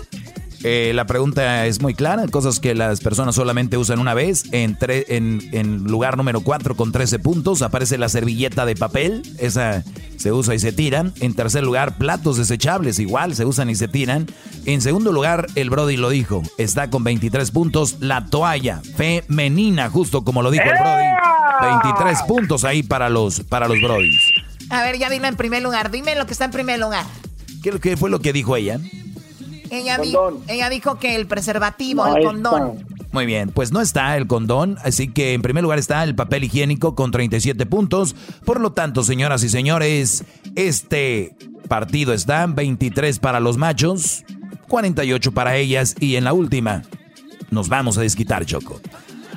[0.64, 4.46] Eh, la pregunta es muy clara, cosas que las personas solamente usan una vez.
[4.54, 9.84] En, en, lugar número 4 con 13 puntos aparece la servilleta de papel, esa
[10.16, 11.14] se usa y se tiran.
[11.20, 14.28] En tercer lugar, platos desechables, igual se usan y se tiran.
[14.66, 20.24] En segundo lugar, el Brody lo dijo, está con 23 puntos, la toalla femenina, justo
[20.24, 21.82] como lo dijo el Brody.
[21.82, 24.22] 23 puntos ahí para los, para los Brodys.
[24.70, 27.06] A ver, ya dime en primer lugar, dime lo que está en primer lugar.
[27.62, 28.80] ¿Qué, qué fue lo que dijo ella?
[29.74, 30.00] Ella,
[30.48, 32.86] ella dijo que el preservativo, el condón.
[33.12, 36.44] Muy bien, pues no está el condón, así que en primer lugar está el papel
[36.44, 38.16] higiénico con 37 puntos.
[38.46, 41.36] Por lo tanto, señoras y señores, este
[41.68, 44.24] partido está 23 para los machos,
[44.68, 46.84] 48 para ellas y en la última
[47.50, 48.82] nos vamos a desquitar, Choco.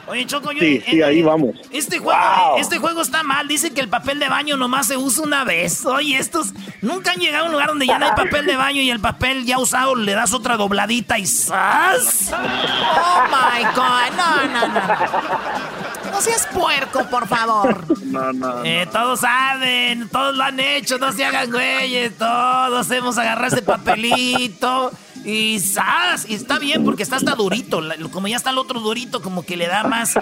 [0.08, 0.60] Oye, Choco, yo.
[0.60, 1.56] Sí, sí, ahí vamos.
[1.70, 2.18] Este juego,
[2.58, 3.48] este juego está mal.
[3.48, 5.84] Dice que el papel de baño nomás se usa una vez.
[5.84, 8.80] Oye, estos nunca han llegado a un lugar donde ya no hay papel de baño
[8.82, 12.30] y el papel ya usado le das otra dobladita y ¡zas!
[12.32, 14.16] Oh my God.
[14.16, 16.10] No, no, no.
[16.12, 17.84] No seas puerco, por favor.
[18.04, 18.64] No, no.
[18.64, 22.16] Eh, todos saben, todos lo han hecho, no se hagan güeyes.
[22.16, 24.92] Todos hemos agarrado ese papelito.
[25.26, 26.24] Y ¡zas!
[26.28, 27.80] Y está bien porque está hasta durito.
[28.12, 30.14] Como ya está el otro durito, como que le da más,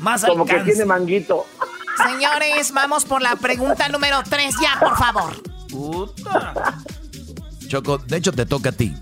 [0.00, 1.46] más Como que tiene manguito.
[1.96, 5.42] Señores, vamos por la pregunta número 3 ya, por favor.
[7.68, 8.94] Choco, de hecho te toca a ti.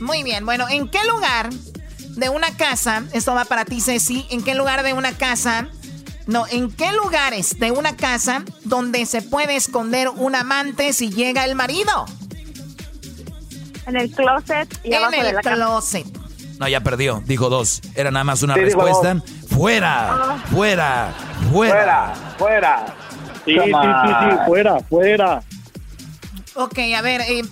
[0.00, 1.50] Muy bien, bueno, ¿en qué lugar
[2.16, 5.68] de una casa, esto va para ti Ceci, ¿en qué lugar de una casa,
[6.26, 11.44] no, en qué lugares de una casa donde se puede esconder un amante si llega
[11.44, 12.06] el marido?
[13.86, 16.06] En el closet y en el closet.
[16.58, 17.22] No, ya perdió.
[17.26, 17.80] Dijo dos.
[17.94, 19.20] Era nada más una respuesta.
[19.48, 20.44] Fuera, ah.
[20.50, 21.14] fuera,
[21.50, 22.14] fuera.
[22.38, 22.96] Fuera,
[23.44, 25.42] Sí, sí, sí, sí, fuera, fuera.
[26.54, 27.42] Ok, a ver, eh,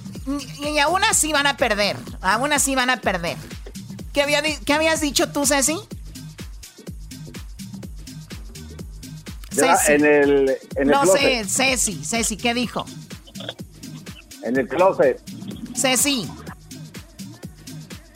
[0.61, 1.97] y aún así van a perder.
[2.21, 3.37] Aún así van a perder.
[4.13, 5.77] ¿Qué, había ¿qué habías dicho tú, Ceci?
[9.51, 9.93] Ceci.
[9.93, 12.85] En el, en el no sé, Ceci, Ceci, ¿qué dijo?
[14.45, 15.21] En el closet.
[15.75, 16.29] Ceci.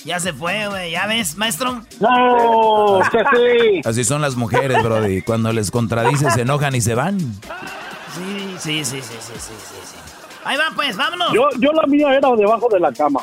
[0.05, 0.91] Ya se fue, güey.
[0.93, 1.83] ¿Ya ves, maestro?
[2.01, 3.01] ¡No!
[3.11, 3.81] Ceci.
[3.85, 5.23] Así son las mujeres, Brody.
[5.23, 7.19] Cuando les contradices, se enojan y se van.
[7.19, 9.97] Sí, sí, sí, sí, sí, sí, sí.
[10.45, 11.33] Ahí va, pues, vámonos.
[11.33, 13.21] Yo, yo la mía era debajo de la cama.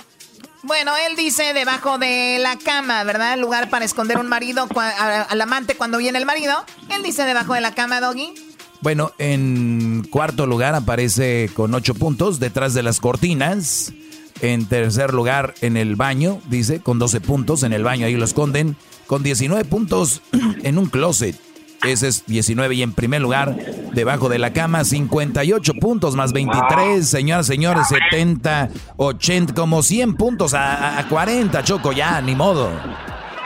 [0.63, 3.37] Bueno, él dice debajo de la cama, ¿verdad?
[3.37, 6.53] Lugar para esconder un marido al amante cuando viene el marido.
[6.89, 8.33] Él dice debajo de la cama, Doggy.
[8.81, 13.93] Bueno, en cuarto lugar aparece con ocho puntos detrás de las cortinas.
[14.41, 17.61] En tercer lugar, en el baño, dice, con 12 puntos.
[17.61, 18.75] En el baño ahí lo esconden.
[19.05, 20.23] Con 19 puntos
[20.63, 21.39] en un closet.
[21.83, 22.73] Ese es 19.
[22.73, 23.55] Y en primer lugar,
[23.93, 27.07] debajo de la cama, 58 puntos más 23.
[27.07, 32.71] Señoras, señores, 70, 80, como 100 puntos a, 40, Choco, ya, ni modo.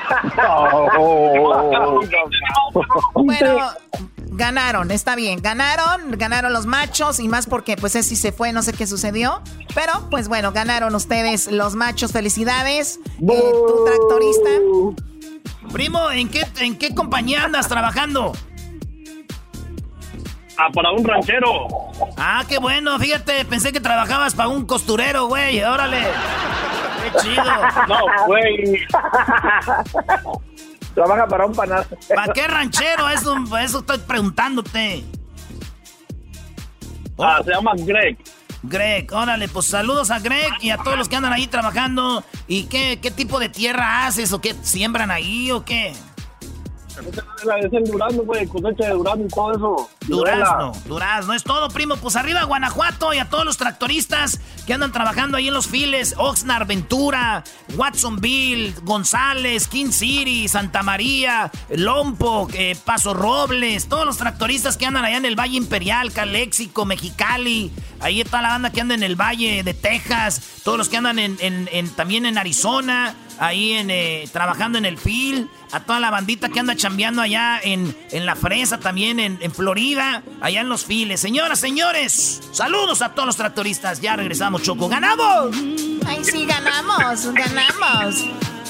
[3.16, 3.58] bueno,
[4.36, 8.62] ganaron, está bien, ganaron, ganaron los machos y más porque pues ese se fue, no
[8.62, 9.42] sé qué sucedió,
[9.74, 13.00] pero pues bueno, ganaron ustedes los machos, felicidades.
[13.22, 14.50] Eh, tu tractorista.
[15.72, 18.34] Primo, ¿en qué, ¿en qué compañía andas trabajando?
[20.58, 21.68] Ah, para un ranchero.
[22.18, 26.02] Ah, qué bueno, fíjate, pensé que trabajabas para un costurero, güey, órale.
[27.04, 27.44] Qué chido.
[27.88, 28.80] No, güey.
[30.96, 31.86] Trabaja para un panal.
[32.08, 33.10] ¿Para qué ranchero?
[33.14, 35.04] Eso, eso estoy preguntándote.
[37.20, 38.18] Ah, se llama Greg.
[38.64, 42.24] Greg, órale, pues saludos a Greg y a todos los que andan ahí trabajando.
[42.48, 45.90] ¿Y qué, qué tipo de tierra haces o qué siembran ahí o qué?
[45.92, 49.90] Es el durazno, güey, cosecha de durazno y todo eso.
[50.08, 51.96] Durazno, durazno, es todo, primo.
[51.98, 56.16] Pues arriba Guanajuato y a todos los tractoristas que andan trabajando ahí en los files.
[56.18, 57.44] Oxnard, Ventura,
[57.76, 63.88] Watsonville, González, King City, Santa María, Lompo, eh, Paso Robles.
[63.88, 67.72] Todos los tractoristas que andan allá en el Valle Imperial, Calexico, Mexicali.
[68.00, 70.42] Ahí está la banda que anda en el Valle de Texas.
[70.64, 75.48] Todos los que andan en, también en Arizona ahí en, eh, trabajando en el field,
[75.72, 79.52] a toda la bandita que anda chambeando allá en, en la fresa, también en, en,
[79.52, 81.20] Florida, allá en los files.
[81.20, 84.02] Señoras, señores, saludos a todos los tractoristas.
[84.02, 84.88] Ya regresamos, Choco.
[84.90, 85.56] ¡Ganamos!
[86.06, 88.26] Ay, sí, ganamos, ganamos.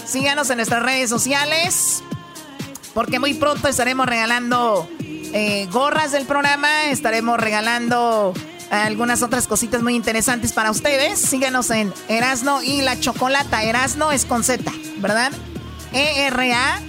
[0.05, 2.03] Síganos en nuestras redes sociales,
[2.93, 8.33] porque muy pronto estaremos regalando eh, gorras del programa, estaremos regalando
[8.71, 11.19] algunas otras cositas muy interesantes para ustedes.
[11.19, 13.63] Síganos en Erasno y la Chocolata.
[13.63, 15.31] Erasno es con Z, ¿verdad?
[15.93, 16.83] E-R-A-Z-N-O.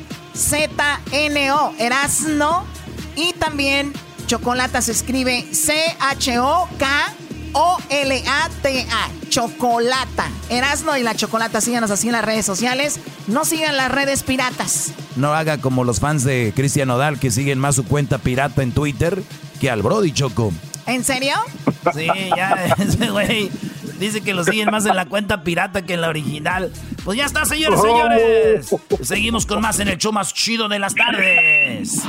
[1.78, 2.64] Erasno.
[3.16, 3.92] Y también
[4.26, 6.48] Chocolata se escribe C-H-O-K-O-L-A-T-A.
[9.28, 10.28] Chocolata.
[10.48, 11.60] Erasno y la Chocolata.
[11.60, 12.98] Síganos así en las redes sociales.
[13.28, 14.92] No sigan las redes piratas.
[15.16, 18.72] No haga como los fans de Cristian Odal que siguen más su cuenta pirata en
[18.72, 19.22] Twitter
[19.60, 20.52] que al Brody Choco.
[20.86, 21.34] ¿En serio?
[21.94, 23.50] Sí, ya, ese güey
[23.98, 26.72] dice que lo siguen más en la cuenta pirata que en la original.
[27.04, 28.74] Pues ya está, señores, señores.
[29.02, 32.02] Seguimos con más en el show más chido de las tardes.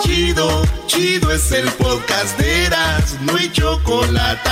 [0.00, 4.50] Chido, chido es el podcast de Eras, no hay chocolate.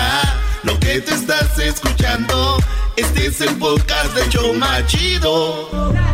[0.63, 2.59] Lo que te estás escuchando,
[2.97, 5.69] este es el podcast de show más chido.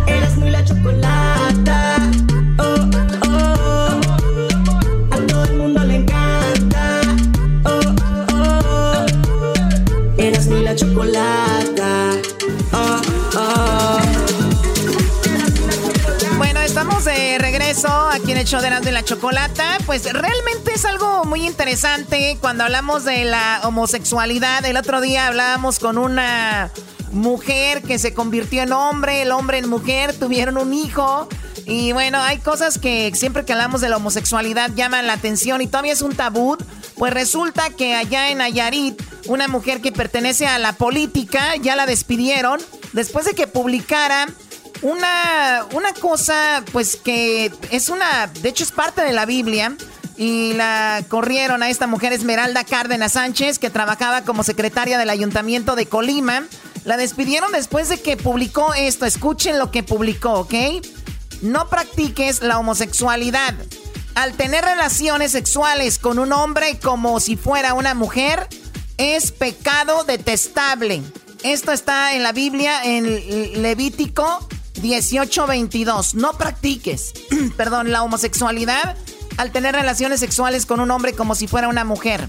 [0.07, 1.28] Eras muy la chocolata.
[17.69, 19.77] Regreso aquí en el show de de la Chocolata.
[19.85, 24.65] Pues realmente es algo muy interesante cuando hablamos de la homosexualidad.
[24.65, 26.71] El otro día hablábamos con una
[27.13, 31.29] mujer que se convirtió en hombre, el hombre en mujer, tuvieron un hijo.
[31.67, 35.67] Y bueno, hay cosas que siempre que hablamos de la homosexualidad llaman la atención y
[35.67, 36.57] todavía es un tabú.
[36.97, 41.85] Pues resulta que allá en Nayarit, una mujer que pertenece a la política, ya la
[41.85, 42.63] despidieron
[42.95, 44.27] después de que publicara
[44.83, 49.77] una, una cosa, pues que es una, de hecho es parte de la Biblia.
[50.17, 55.77] Y la corrieron a esta mujer Esmeralda Cárdenas Sánchez, que trabajaba como secretaria del ayuntamiento
[55.77, 56.45] de Colima.
[56.85, 59.07] La despidieron después de que publicó esto.
[59.07, 60.55] Escuchen lo que publicó, ¿ok?
[61.41, 63.55] No practiques la homosexualidad.
[64.17, 68.49] Al tener relaciones sexuales con un hombre como si fuera una mujer,
[68.97, 71.01] es pecado detestable.
[71.45, 74.49] Esto está en la Biblia, en Levítico
[74.83, 76.15] 18:22.
[76.15, 77.13] No practiques,
[77.57, 78.97] perdón, la homosexualidad
[79.37, 82.29] al tener relaciones sexuales con un hombre como si fuera una mujer.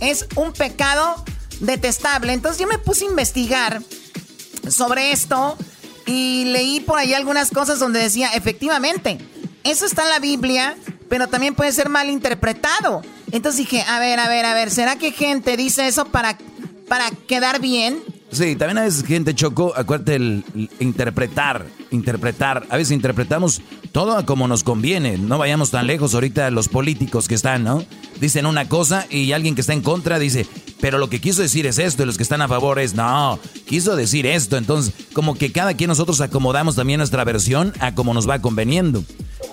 [0.00, 1.22] Es un pecado
[1.60, 2.32] detestable.
[2.32, 3.82] Entonces yo me puse a investigar
[4.68, 5.56] sobre esto
[6.06, 9.18] y leí por ahí algunas cosas donde decía, efectivamente,
[9.64, 10.76] eso está en la Biblia,
[11.08, 13.02] pero también puede ser mal interpretado.
[13.32, 16.38] Entonces dije, a ver, a ver, a ver, ¿será que gente dice eso para,
[16.88, 18.00] para quedar bien?
[18.30, 20.44] Sí, también a veces gente chocó, acuérdate, el,
[20.80, 22.66] interpretar, interpretar.
[22.70, 25.18] A veces interpretamos todo como nos conviene.
[25.18, 27.84] No vayamos tan lejos ahorita los políticos que están, ¿no?
[28.20, 30.46] dicen una cosa y alguien que está en contra dice,
[30.80, 33.38] pero lo que quiso decir es esto y los que están a favor es, no,
[33.66, 34.56] quiso decir esto.
[34.56, 39.04] Entonces, como que cada quien nosotros acomodamos también nuestra versión a como nos va conveniendo.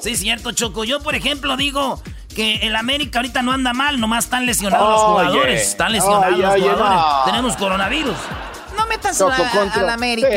[0.01, 0.84] Sí, cierto, Choco.
[0.84, 2.01] Yo, por ejemplo, digo
[2.36, 5.62] que el América ahorita no anda mal, nomás están lesionados los jugadores.
[5.62, 7.01] Están lesionados los jugadores.
[7.25, 8.15] Tenemos coronavirus.
[8.77, 10.29] No metas a, la América.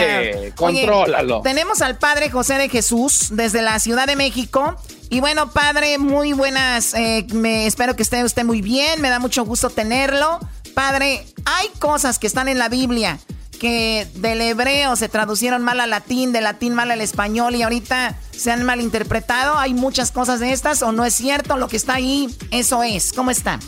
[0.55, 1.43] contrólalo.
[1.43, 4.77] tenemos al padre José de Jesús desde la Ciudad de México.
[5.11, 6.95] Y bueno, padre, muy buenas.
[6.95, 9.01] Eh, me espero que esté usted muy bien.
[9.01, 10.41] Me da mucho gusto tenerlo.
[10.75, 13.19] Padre, hay cosas que están en la Biblia
[13.59, 18.17] que del hebreo se traducieron mal al latín, del latín mal al español y ahorita
[18.31, 19.59] se han malinterpretado.
[19.59, 22.29] Hay muchas cosas de estas o no es cierto lo que está ahí.
[22.51, 23.13] Eso es.
[23.13, 23.61] ¿Cómo están?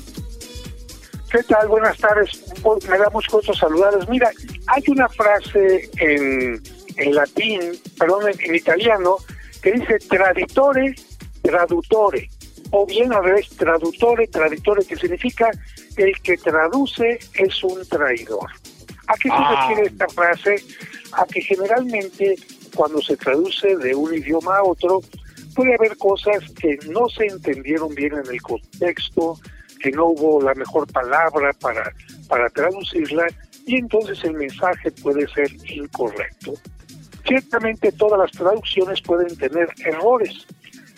[1.30, 1.66] ¿Qué tal?
[1.68, 2.44] Buenas tardes.
[2.88, 4.08] Me da mucho gusto saludarles.
[4.08, 4.30] Mira,
[4.68, 6.62] hay una frase en,
[6.96, 7.60] en latín,
[7.98, 9.16] perdón, en, italiano,
[9.60, 10.94] que dice traditore,
[11.42, 12.28] traductore.
[12.70, 15.50] O bien a revés, traductore, traditore, que significa
[15.96, 18.50] el que traduce es un traidor.
[19.08, 19.68] ¿A qué se ah.
[19.68, 20.56] refiere esta frase?
[21.12, 22.36] A que generalmente
[22.74, 25.00] cuando se traduce de un idioma a otro,
[25.54, 29.38] puede haber cosas que no se entendieron bien en el contexto,
[29.86, 31.92] que no hubo la mejor palabra para,
[32.28, 33.28] para traducirla,
[33.66, 36.54] y entonces el mensaje puede ser incorrecto.
[37.24, 40.44] Ciertamente todas las traducciones pueden tener errores,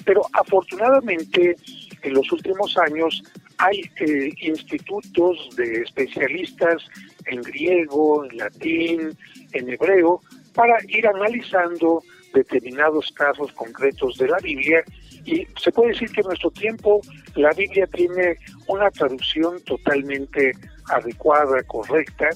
[0.06, 1.54] pero afortunadamente
[2.02, 3.22] en los últimos años
[3.58, 6.82] hay eh, institutos de especialistas
[7.26, 9.18] en griego, en latín,
[9.52, 10.22] en hebreo,
[10.54, 14.82] para ir analizando determinados casos concretos de la Biblia
[15.28, 17.00] y se puede decir que en nuestro tiempo
[17.34, 18.36] la Biblia tiene
[18.66, 20.52] una traducción totalmente
[20.88, 22.30] adecuada, correcta,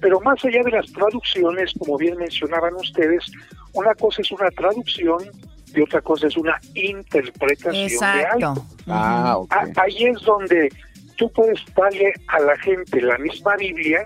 [0.00, 3.30] pero más allá de las traducciones, como bien mencionaban ustedes,
[3.74, 5.18] una cosa es una traducción
[5.74, 8.66] y otra cosa es una interpretación de algo.
[8.88, 9.38] Ah,
[9.76, 10.70] Ahí es donde
[11.16, 14.02] tú puedes darle a la gente la misma Biblia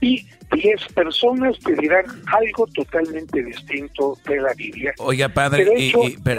[0.00, 4.92] y 10 personas te dirán algo totalmente distinto de la Biblia.
[4.98, 5.92] Oiga, padre,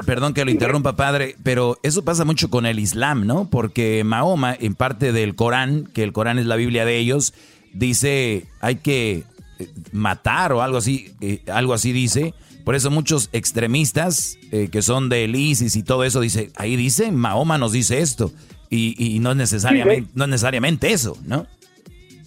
[0.05, 3.49] perdón que lo interrumpa, padre, pero eso pasa mucho con el Islam, ¿no?
[3.49, 7.33] Porque Mahoma, en parte del Corán, que el Corán es la Biblia de ellos,
[7.73, 9.23] dice hay que
[9.59, 12.33] eh, matar o algo así, eh, algo así dice.
[12.63, 17.11] Por eso muchos extremistas eh, que son de ISIS y todo eso, dice, ahí dice,
[17.11, 18.31] Mahoma nos dice esto.
[18.71, 21.47] Y, no, es necesariamente, no es necesariamente eso, ¿no?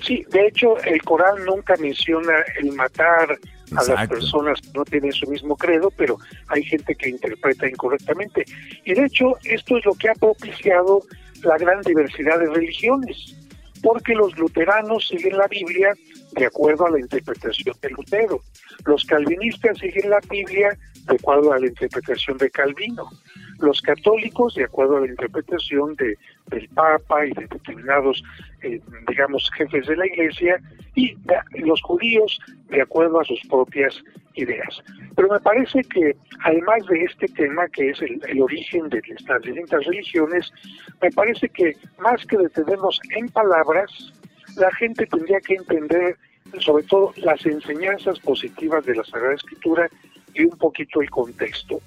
[0.02, 3.38] Sí, de hecho, el Corán nunca menciona el matar
[3.76, 8.44] a las personas que no tienen su mismo credo, pero hay gente que interpreta incorrectamente.
[8.84, 11.02] Y de hecho, esto es lo que ha propiciado
[11.42, 13.36] la gran diversidad de religiones,
[13.82, 15.94] porque los luteranos siguen la Biblia
[16.32, 18.40] de acuerdo a la interpretación de Lutero,
[18.86, 23.10] los calvinistas siguen la Biblia de acuerdo a la interpretación de Calvino,
[23.58, 26.16] los católicos de acuerdo a la interpretación de,
[26.46, 28.22] del Papa y de determinados,
[28.62, 30.60] eh, digamos, jefes de la Iglesia,
[30.94, 31.16] y
[31.54, 34.02] los judíos de acuerdo a sus propias
[34.34, 34.82] ideas.
[35.16, 39.42] Pero me parece que además de este tema que es el, el origen de las
[39.42, 40.52] distintas religiones,
[41.00, 44.12] me parece que más que detenernos en palabras,
[44.56, 46.16] la gente tendría que entender
[46.60, 49.88] sobre todo las enseñanzas positivas de la Sagrada Escritura
[50.34, 51.80] y un poquito el contexto.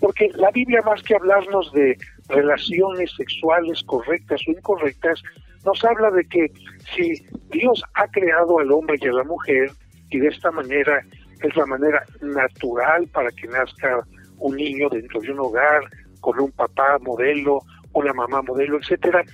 [0.00, 1.96] Porque la Biblia, más que hablarnos de
[2.28, 5.22] relaciones sexuales correctas o incorrectas,
[5.64, 6.50] nos habla de que
[6.94, 9.70] si Dios ha creado al hombre y a la mujer,
[10.10, 11.02] y de esta manera
[11.42, 14.06] es la manera natural para que nazca
[14.38, 15.82] un niño dentro de un hogar,
[16.20, 17.60] con un papá modelo,
[17.92, 19.24] una mamá modelo, etcétera,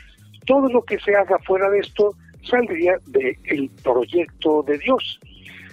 [0.47, 2.15] todo lo que se haga fuera de esto
[2.49, 5.21] saldría del proyecto de Dios.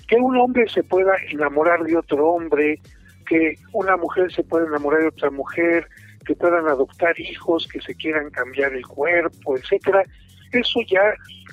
[0.07, 2.79] Que un hombre se pueda enamorar de otro hombre,
[3.27, 5.87] que una mujer se pueda enamorar de otra mujer,
[6.25, 10.03] que puedan adoptar hijos, que se quieran cambiar el cuerpo, etcétera,
[10.51, 11.01] eso ya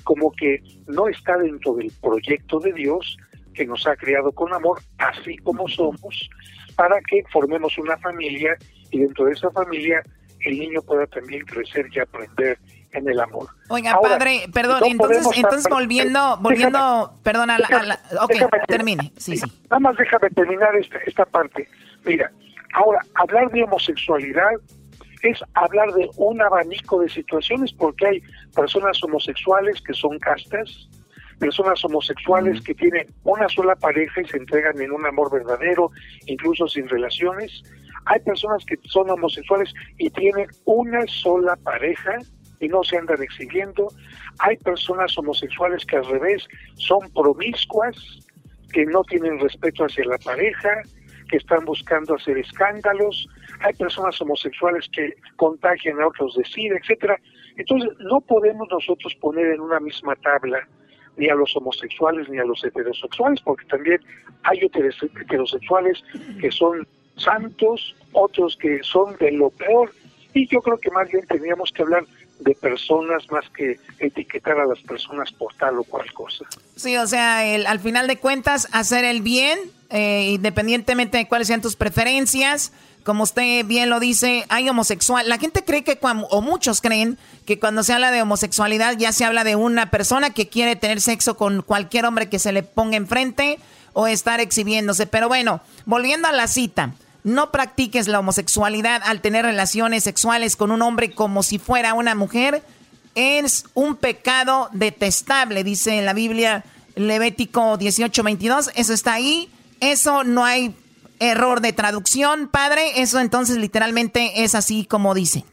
[0.03, 3.17] como que no está dentro del proyecto de Dios
[3.53, 6.29] que nos ha creado con amor, así como somos,
[6.75, 8.55] para que formemos una familia
[8.91, 10.01] y dentro de esa familia
[10.41, 12.59] el niño pueda también crecer y aprender
[12.97, 13.47] en el amor.
[13.69, 18.33] Oiga, padre, perdón, entonces, entonces volviendo, volviendo, perdón, a la, ok,
[18.67, 19.51] termine, sí, sí.
[19.69, 21.67] Nada más déjame terminar esta, esta parte.
[22.05, 22.31] Mira,
[22.73, 24.51] ahora, hablar de homosexualidad
[25.23, 28.21] es hablar de un abanico de situaciones porque hay
[28.55, 30.89] personas homosexuales que son castas,
[31.39, 35.91] personas homosexuales que tienen una sola pareja y se entregan en un amor verdadero,
[36.25, 37.63] incluso sin relaciones.
[38.05, 42.17] Hay personas que son homosexuales y tienen una sola pareja
[42.59, 43.87] y no se andan exhibiendo.
[44.39, 47.95] Hay personas homosexuales que al revés son promiscuas,
[48.71, 50.81] que no tienen respeto hacia la pareja,
[51.29, 53.27] que están buscando hacer escándalos.
[53.61, 57.19] Hay personas homosexuales que contagian a otros de SIDA, etcétera.
[57.57, 60.67] Entonces, no podemos nosotros poner en una misma tabla
[61.17, 63.99] ni a los homosexuales ni a los heterosexuales, porque también
[64.43, 66.03] hay heterosexuales
[66.39, 69.91] que son santos, otros que son de lo peor,
[70.33, 72.03] y yo creo que más bien teníamos que hablar
[72.39, 76.45] de personas más que etiquetar a las personas por tal o cual cosa.
[76.75, 79.59] Sí, o sea, el, al final de cuentas, hacer el bien,
[79.89, 82.71] eh, independientemente de cuáles sean tus preferencias,
[83.03, 85.29] como usted bien lo dice, hay homosexual.
[85.29, 89.23] La gente cree que, o muchos creen, que cuando se habla de homosexualidad ya se
[89.23, 92.97] habla de una persona que quiere tener sexo con cualquier hombre que se le ponga
[92.97, 93.59] enfrente
[93.93, 95.07] o estar exhibiéndose.
[95.07, 96.95] Pero bueno, volviendo a la cita
[97.27, 102.15] no practiques la homosexualidad al tener relaciones sexuales con un hombre como si fuera una
[102.15, 102.61] mujer.
[103.15, 106.63] Es un pecado detestable, dice en la Biblia
[106.95, 108.71] Levítico 18:22.
[108.75, 109.49] Eso está ahí.
[109.81, 110.73] Eso no hay
[111.19, 113.01] error de traducción, padre.
[113.01, 115.43] Eso entonces literalmente es así como dice.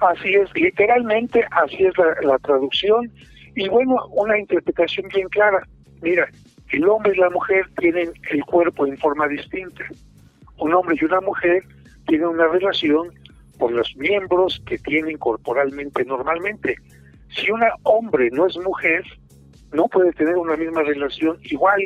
[0.00, 3.10] Así es, literalmente así es la, la traducción.
[3.56, 5.66] Y bueno, una interpretación bien clara.
[6.02, 6.28] Mira,
[6.68, 9.84] el hombre y la mujer tienen el cuerpo en forma distinta
[10.62, 11.64] un hombre y una mujer
[12.06, 13.12] tienen una relación
[13.58, 16.76] por los miembros que tienen corporalmente normalmente.
[17.30, 19.04] Si un hombre no es mujer,
[19.72, 21.80] no puede tener una misma relación igual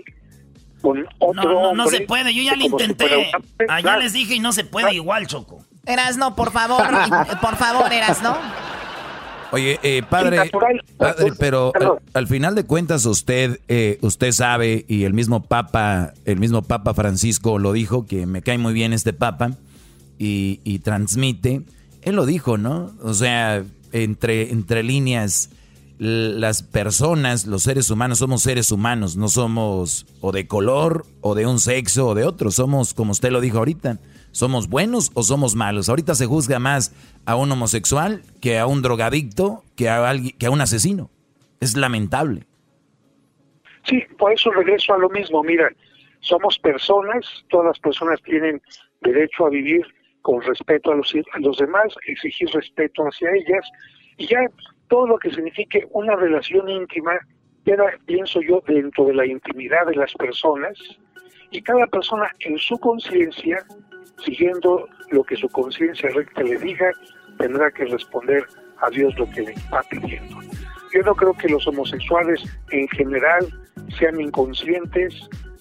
[0.83, 3.31] con otro no, no, No se puede, yo ya lo intenté.
[3.69, 5.65] Allá les dije y no se puede igual, Choco.
[5.87, 6.83] Eras no, por favor,
[7.41, 8.37] por favor, Eras no.
[9.57, 10.51] Oye, eh, padre,
[11.39, 11.73] pero
[12.13, 16.93] al, final de cuentas usted eh, usted sabe y el mismo Papa el mismo Papa
[16.93, 19.53] Francisco lo dijo que me cae muy bien este Papa
[20.19, 21.63] y, y transmite.
[22.03, 22.93] Él lo dijo, ¿no?
[23.03, 25.49] O sea, entre entre líneas
[25.99, 31.47] las personas, los seres humanos somos seres humanos, no somos o de color o de
[31.47, 33.99] un sexo o de otro, somos como usted lo dijo ahorita
[34.37, 35.89] ¿Somos buenos o somos malos?
[35.89, 36.93] Ahorita se juzga más
[37.25, 41.09] a un homosexual que a un drogadicto, que a, alguien, que a un asesino.
[41.59, 42.43] Es lamentable.
[43.85, 45.43] Sí, por eso regreso a lo mismo.
[45.43, 45.71] Mira,
[46.21, 48.61] somos personas, todas las personas tienen
[49.01, 49.87] derecho a vivir
[50.21, 53.67] con respeto a los, a los demás, exigir respeto hacia ellas,
[54.19, 54.41] y ya
[54.89, 57.19] todo lo que signifique una relación íntima
[57.65, 60.79] queda, pienso yo, dentro de la intimidad de las personas,
[61.51, 63.65] y cada persona en su conciencia
[64.25, 66.91] siguiendo lo que su conciencia recta le diga,
[67.39, 68.45] tendrá que responder
[68.81, 70.39] a Dios lo que le está pidiendo.
[70.93, 73.47] Yo no creo que los homosexuales en general
[73.99, 75.15] sean inconscientes,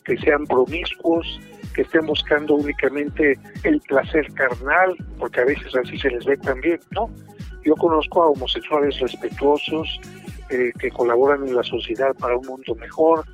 [0.04, 1.40] que sean promiscuos,
[1.74, 6.80] que estén buscando únicamente el placer carnal, porque a veces así se les ve también,
[6.92, 7.10] ¿no?
[7.66, 10.00] Yo conozco a homosexuales respetuosos,
[10.52, 13.26] eh, que colaboran en la sociedad para un mundo mejor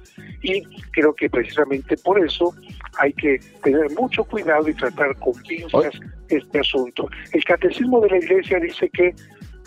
[0.42, 2.56] y creo que precisamente por eso
[2.98, 5.94] hay que tener mucho cuidado y tratar con pinzas
[6.30, 7.10] este asunto.
[7.32, 9.14] El catecismo de la iglesia dice que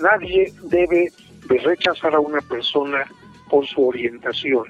[0.01, 1.11] nadie debe
[1.49, 3.05] de rechazar a una persona
[3.51, 4.64] por su orientación,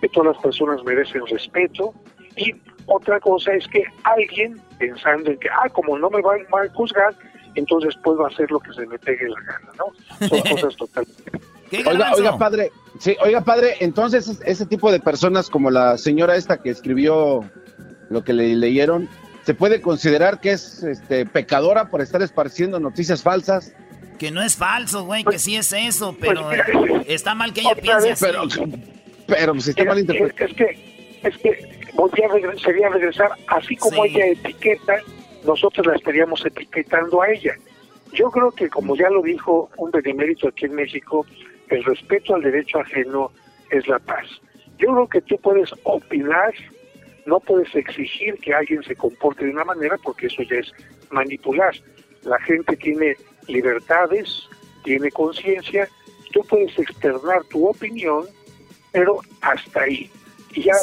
[0.00, 1.94] que todas las personas merecen respeto
[2.36, 2.54] y
[2.86, 7.14] otra cosa es que alguien pensando en que, ah, como no me van a juzgar,
[7.54, 10.26] entonces puedo hacer lo que se me pegue la gana, ¿no?
[10.26, 11.38] Son cosas totalmente
[11.70, 16.62] Oiga, oiga, padre, sí, oiga, padre, entonces ese tipo de personas como la señora esta
[16.62, 17.44] que escribió
[18.10, 19.08] lo que le leyeron,
[19.44, 23.72] ¿se puede considerar que es este, pecadora por estar esparciendo noticias falsas?
[24.18, 27.76] Que no es falso, güey, que sí es eso, pero pues, está mal que ella
[27.80, 28.24] piense así.
[28.24, 28.42] Pero,
[29.26, 30.50] pero pues, está mal interpretado.
[30.50, 31.78] Es que, es que
[32.28, 34.98] regresar, sería regresar, así como ella etiqueta,
[35.44, 37.54] nosotros la estaríamos etiquetando a ella.
[38.12, 41.26] Yo creo que, como ya lo dijo un benemérito aquí en México,
[41.68, 43.30] el respeto al derecho ajeno
[43.70, 44.26] es la paz.
[44.78, 46.54] Yo creo que tú puedes opinar,
[47.28, 50.72] no puedes exigir que alguien se comporte de una manera porque eso ya es
[51.10, 51.74] manipular.
[52.22, 53.16] La gente tiene
[53.46, 54.48] libertades,
[54.82, 55.88] tiene conciencia,
[56.32, 58.24] tú puedes externar tu opinión,
[58.92, 60.10] pero hasta ahí.
[60.54, 60.76] Y ya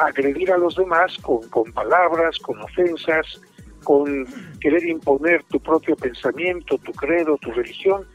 [0.00, 3.40] agredir a los demás con, con palabras, con ofensas,
[3.84, 4.26] con
[4.60, 8.06] querer imponer tu propio pensamiento, tu credo, tu religión,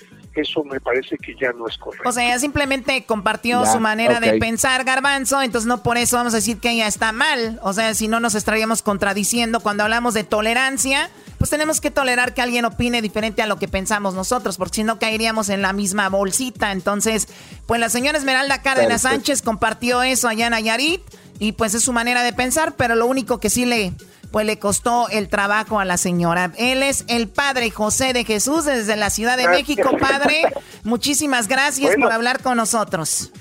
[0.41, 2.07] eso me parece que ya no es correcto.
[2.07, 6.33] O sea, ella simplemente compartió su manera de pensar, Garbanzo, entonces no por eso vamos
[6.33, 7.59] a decir que ella está mal.
[7.63, 12.33] O sea, si no nos estaríamos contradiciendo cuando hablamos de tolerancia, pues tenemos que tolerar
[12.33, 15.73] que alguien opine diferente a lo que pensamos nosotros, porque si no caeríamos en la
[15.73, 16.71] misma bolsita.
[16.71, 17.27] Entonces,
[17.65, 21.01] pues la señora Esmeralda Cárdenas Sánchez compartió eso allá en Nayarit
[21.39, 23.93] y pues es su manera de pensar, pero lo único que sí le
[24.31, 26.51] pues le costó el trabajo a la señora.
[26.57, 30.43] Él es el padre José de Jesús desde la Ciudad de México, padre.
[30.83, 33.31] Muchísimas gracias por hablar con nosotros.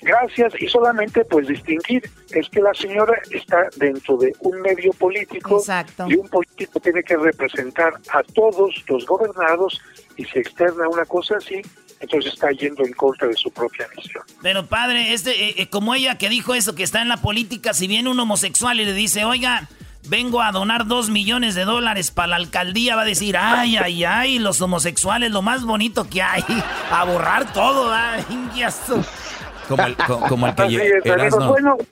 [0.00, 5.62] gracias y solamente pues distinguir es que la señora está dentro de un medio político
[6.06, 9.80] y un político tiene que representar a todos los gobernados
[10.16, 11.62] y si externa una cosa así,
[12.00, 14.22] entonces está yendo en contra de su propia misión.
[14.42, 17.74] Pero padre, este, eh, eh, como ella que dijo eso, que está en la política,
[17.74, 19.68] si viene un homosexual y le dice, oiga,
[20.08, 24.04] vengo a donar dos millones de dólares para la alcaldía, va a decir, ay, ay,
[24.04, 26.42] ay, los homosexuales, lo más bonito que hay,
[26.90, 28.24] a borrar todo, ay,
[29.68, 31.40] como el, como el que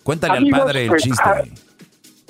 [0.03, 1.23] Cuéntale al padre el pues, chiste.
[1.23, 1.45] A,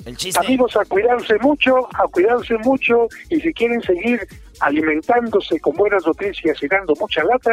[0.05, 0.39] el chiste.
[0.45, 4.19] Amigos, a cuidarse mucho, a cuidarse mucho, y si quieren seguir
[4.59, 7.51] alimentándose con buenas noticias y dando mucha lata,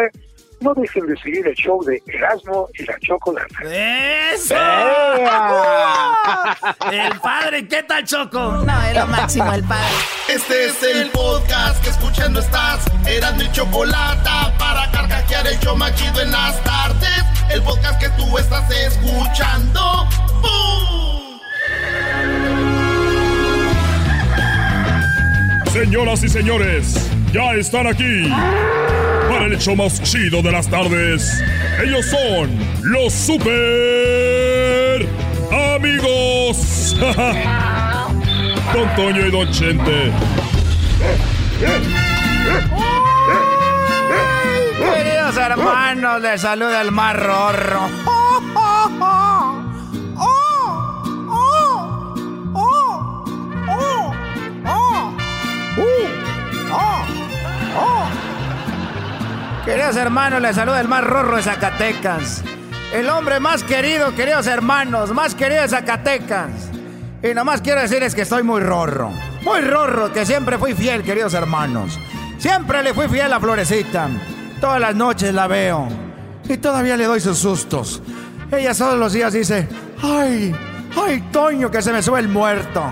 [0.64, 3.58] no dejen de seguir el show de Erasmo y la Chocolata.
[3.64, 4.54] ¡Eso!
[6.90, 8.40] el padre, ¿qué tal, Choco?
[8.40, 9.92] No, es lo máximo el padre.
[10.28, 12.86] Este es el podcast que escuchando estás.
[13.06, 17.24] Erasmo y Chocolata para carcajear el show machido en las tardes.
[17.50, 20.08] El podcast que tú estás escuchando.
[20.40, 21.13] ¡Bum!
[25.74, 28.30] Señoras y señores, ya están aquí
[29.28, 31.42] para el hecho más chido de las tardes.
[31.82, 35.04] Ellos son los super
[35.74, 36.96] amigos.
[38.72, 40.12] Don Toño y Don Chente.
[44.78, 47.20] Queridos hermanos, les saluda el mar.
[59.64, 62.42] Queridos hermanos, les saluda el más rorro de Zacatecas.
[62.92, 66.50] El hombre más querido, queridos hermanos, más querido de Zacatecas.
[67.22, 69.10] Y nomás quiero decirles que estoy muy rorro.
[69.42, 71.98] Muy rorro, que siempre fui fiel, queridos hermanos.
[72.36, 74.08] Siempre le fui fiel a Florecita.
[74.60, 75.88] Todas las noches la veo.
[76.46, 78.02] Y todavía le doy sus sustos.
[78.52, 79.66] Ella todos los días dice,
[80.02, 80.54] ay,
[81.02, 82.84] ay, Toño, que se me sube el muerto.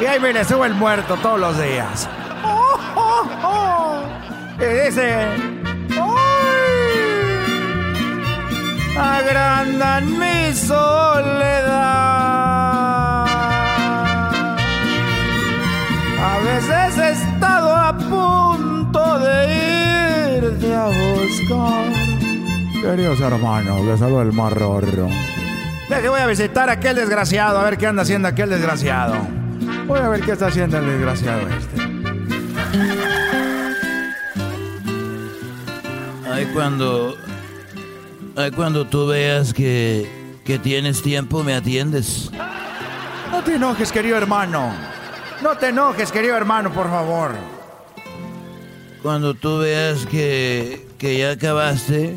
[0.00, 2.08] Y ahí me le sube el muerto todos los días.
[4.58, 5.26] Y dice,
[8.98, 11.66] agrandan mi soledad.
[16.22, 21.92] A veces he estado a punto de irte a buscar.
[22.80, 25.08] Queridos hermanos, les saludo el marrorro.
[25.88, 29.14] que voy a visitar a aquel desgraciado, a ver qué anda haciendo aquel desgraciado.
[29.86, 31.93] Voy a ver qué está haciendo el desgraciado este.
[36.30, 37.16] Ay, cuando
[38.56, 40.10] cuando tú veas que,
[40.44, 42.30] que tienes tiempo, me atiendes.
[43.30, 44.72] No te enojes, querido hermano.
[45.42, 47.32] No te enojes, querido hermano, por favor.
[49.02, 52.16] Cuando tú veas que, que ya acabaste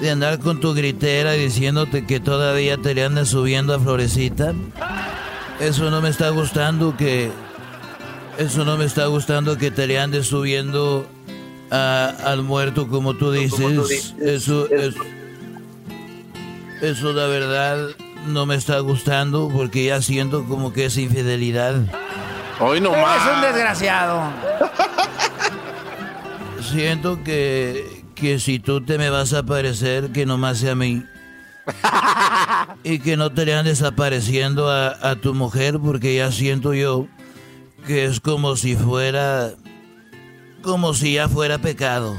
[0.00, 4.52] de andar con tu gritera diciéndote que todavía te le andas subiendo a Florecita,
[5.60, 7.30] eso no me está gustando que...
[8.38, 11.06] Eso no me está gustando que te le andes subiendo
[11.70, 14.14] al muerto como tú dices.
[14.20, 15.02] Eso, eso,
[16.80, 17.88] eso la verdad
[18.26, 21.76] no me está gustando porque ya siento como que es infidelidad.
[22.60, 23.26] Hoy no más.
[23.26, 24.22] Es un desgraciado.
[26.70, 31.04] Siento que, que si tú te me vas a aparecer, que nomás sea a mí.
[32.84, 37.06] y que no te le andes desapareciendo a, a tu mujer porque ya siento yo
[37.86, 39.50] que es como si fuera...
[40.62, 42.16] Como si ya fuera pecado.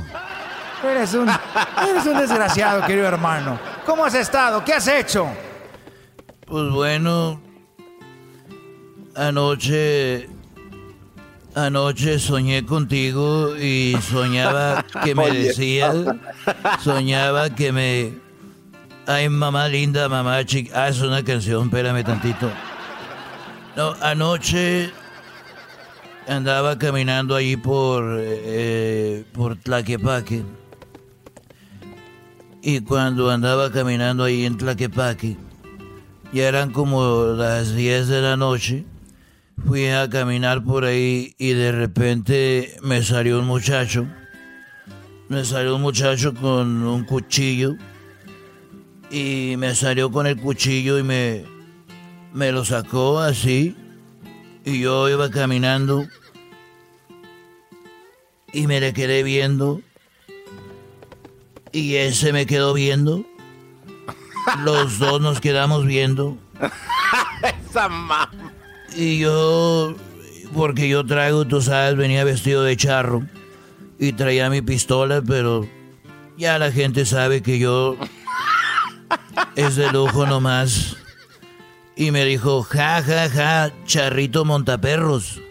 [0.83, 3.57] Eres un, eres un desgraciado, querido hermano.
[3.85, 4.65] ¿Cómo has estado?
[4.65, 5.27] ¿Qué has hecho?
[6.45, 7.39] Pues bueno,
[9.15, 10.29] anoche,
[11.55, 15.95] anoche soñé contigo y soñaba que me decías,
[16.81, 18.13] soñaba que me,
[19.07, 22.51] ay mamá linda, mamá chica, ah es una canción, espérame tantito.
[23.77, 24.91] No, anoche
[26.27, 30.43] andaba caminando allí por, eh, por Tlaquepaque
[32.61, 35.35] y cuando andaba caminando ahí en Tlaquepaque,
[36.31, 38.85] ya eran como las 10 de la noche,
[39.67, 44.07] fui a caminar por ahí y de repente me salió un muchacho.
[45.27, 47.75] Me salió un muchacho con un cuchillo
[49.11, 51.43] y me salió con el cuchillo y me,
[52.33, 53.75] me lo sacó así
[54.65, 56.07] y yo iba caminando
[58.51, 59.81] y me le quedé viendo
[61.71, 63.25] y ese me quedó viendo.
[64.63, 66.37] Los dos nos quedamos viendo.
[67.69, 68.29] Esa mamá.
[68.95, 69.95] Y yo,
[70.53, 73.23] porque yo traigo, tú sabes, venía vestido de charro
[73.97, 75.67] y traía mi pistola, pero
[76.37, 77.97] ya la gente sabe que yo
[79.55, 80.97] es de lujo nomás.
[81.95, 85.41] Y me dijo, ja, ja, ja, charrito montaperros.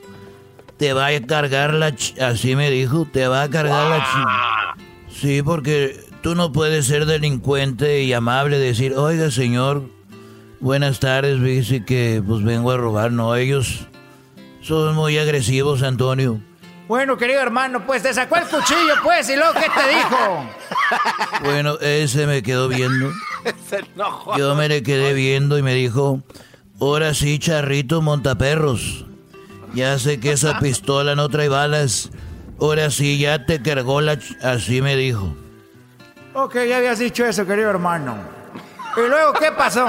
[0.76, 1.94] Te va a cargar la...
[2.20, 4.74] Así me dijo, te va a cargar la...
[5.08, 9.84] Sí, porque tú no puedes ser delincuente y amable, decir, oiga señor,
[10.58, 13.12] buenas tardes, dice que pues vengo a robar.
[13.12, 13.86] No, ellos
[14.62, 16.40] son muy agresivos, Antonio.
[16.88, 20.48] Bueno, querido hermano, pues te sacó el cuchillo, pues, y luego, ¿qué te dijo?
[21.44, 23.10] Bueno, ese me quedó viendo.
[24.36, 26.22] Yo me le quedé viendo y me dijo,
[26.80, 29.06] ahora sí, charrito montaperros.
[29.74, 32.10] Ya sé que esa pistola no trae balas.
[32.60, 34.18] Ahora sí, ya te cargó la...
[34.42, 35.34] Así me dijo.
[36.34, 38.16] Ok, ya habías dicho eso, querido hermano.
[38.96, 39.86] ¿Y luego qué pasó?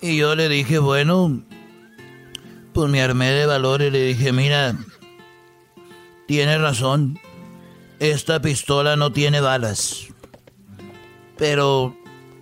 [0.00, 1.42] Y yo le dije, bueno,
[2.72, 4.76] pues me armé de valor y le dije, mira,
[6.26, 7.18] tienes razón,
[7.98, 10.06] esta pistola no tiene balas.
[11.36, 11.96] Pero,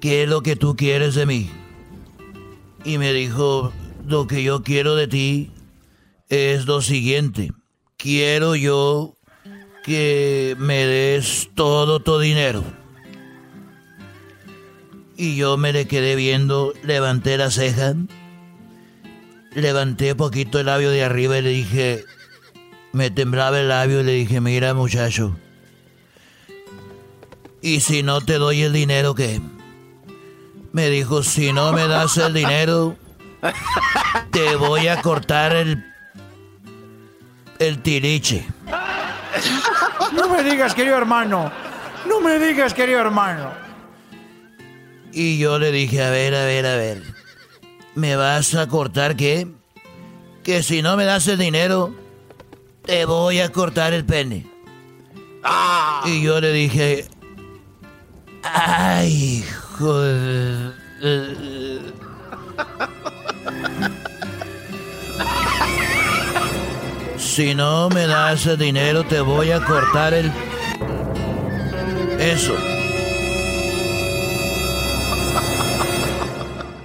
[0.06, 1.50] ¿qué es lo que tú quieres de mí?
[2.84, 3.72] Y me dijo,
[4.06, 5.50] lo que yo quiero de ti
[6.28, 7.50] es lo siguiente.
[7.96, 9.16] Quiero yo
[9.82, 12.62] que me des todo tu dinero.
[15.16, 17.96] Y yo me le quedé viendo, levanté la ceja,
[19.56, 22.04] levanté poquito el labio de arriba y le dije,
[22.92, 25.36] me temblaba el labio y le dije, mira muchacho,
[27.60, 29.40] ¿y si no te doy el dinero qué?
[30.76, 32.98] Me dijo, si no me das el dinero,
[34.30, 35.82] te voy a cortar el,
[37.58, 38.46] el tiriche.
[40.12, 41.50] No me digas, querido hermano.
[42.06, 43.52] No me digas, querido hermano.
[45.12, 47.02] Y yo le dije, a ver, a ver, a ver.
[47.94, 49.48] ¿Me vas a cortar qué?
[50.44, 51.94] Que si no me das el dinero,
[52.84, 54.46] te voy a cortar el pene.
[56.04, 57.08] Y yo le dije,
[58.42, 59.42] ay,
[67.18, 70.32] Si no me das el dinero, te voy a cortar el...
[72.18, 72.54] Eso.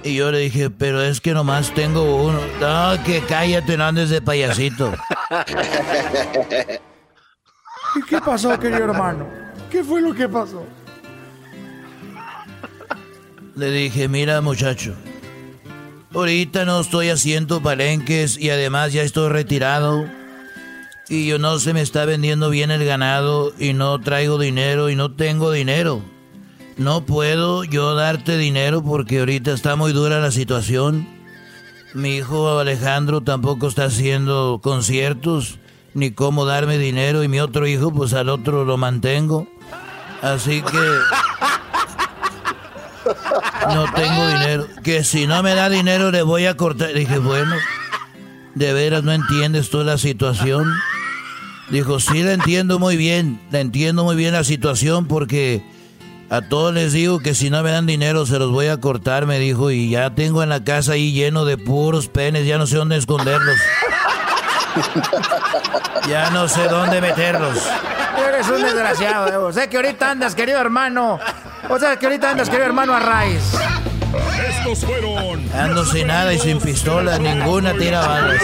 [0.04, 2.40] Y yo le dije, pero es que nomás tengo uno.
[2.60, 4.92] No, que cállate, no de payasito.
[7.94, 9.26] ¿Y qué pasó, querido hermano?
[9.70, 10.66] ¿Qué fue lo que pasó?
[13.54, 14.94] Le dije, mira muchacho,
[16.14, 20.06] ahorita no estoy haciendo palenques y además ya estoy retirado.
[21.08, 24.96] Y yo no se me está vendiendo bien el ganado y no traigo dinero y
[24.96, 26.02] no tengo dinero.
[26.78, 31.06] No puedo yo darte dinero porque ahorita está muy dura la situación.
[31.92, 35.58] Mi hijo Alejandro tampoco está haciendo conciertos,
[35.92, 39.46] ni cómo darme dinero, y mi otro hijo, pues al otro lo mantengo.
[40.22, 40.78] Así que
[43.74, 44.66] no tengo dinero.
[44.82, 46.92] Que si no me da dinero le voy a cortar.
[46.94, 47.54] Dije, bueno,
[48.54, 50.72] de veras no entiendes toda la situación.
[51.70, 55.62] Dijo, sí, la entiendo muy bien, la entiendo muy bien la situación porque
[56.28, 59.26] a todos les digo que si no me dan dinero se los voy a cortar,
[59.26, 62.66] me dijo, y ya tengo en la casa ahí lleno de puros penes, ya no
[62.66, 63.56] sé dónde esconderlos.
[66.08, 67.58] ya no sé dónde meterlos.
[68.28, 69.36] Eres un desgraciado, eh.
[69.36, 71.18] O sea que ahorita andas, querido hermano.
[71.68, 73.42] O sea que ahorita andas, querido hermano, a raíz.
[74.48, 75.48] Estos fueron.
[75.54, 78.42] Ando sin nada y sin pistola, ninguna tira balas.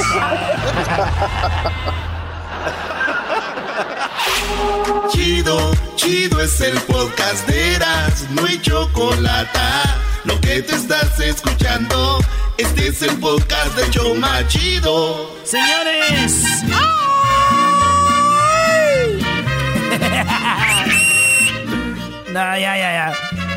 [5.11, 9.59] Chido, chido es el podcast de Eras, no hay chocolate.
[10.24, 12.18] Lo que te estás escuchando,
[12.57, 15.38] este es el podcast de Choma Chido.
[15.49, 16.63] Señores.
[22.29, 23.15] no, ya, ya, ya.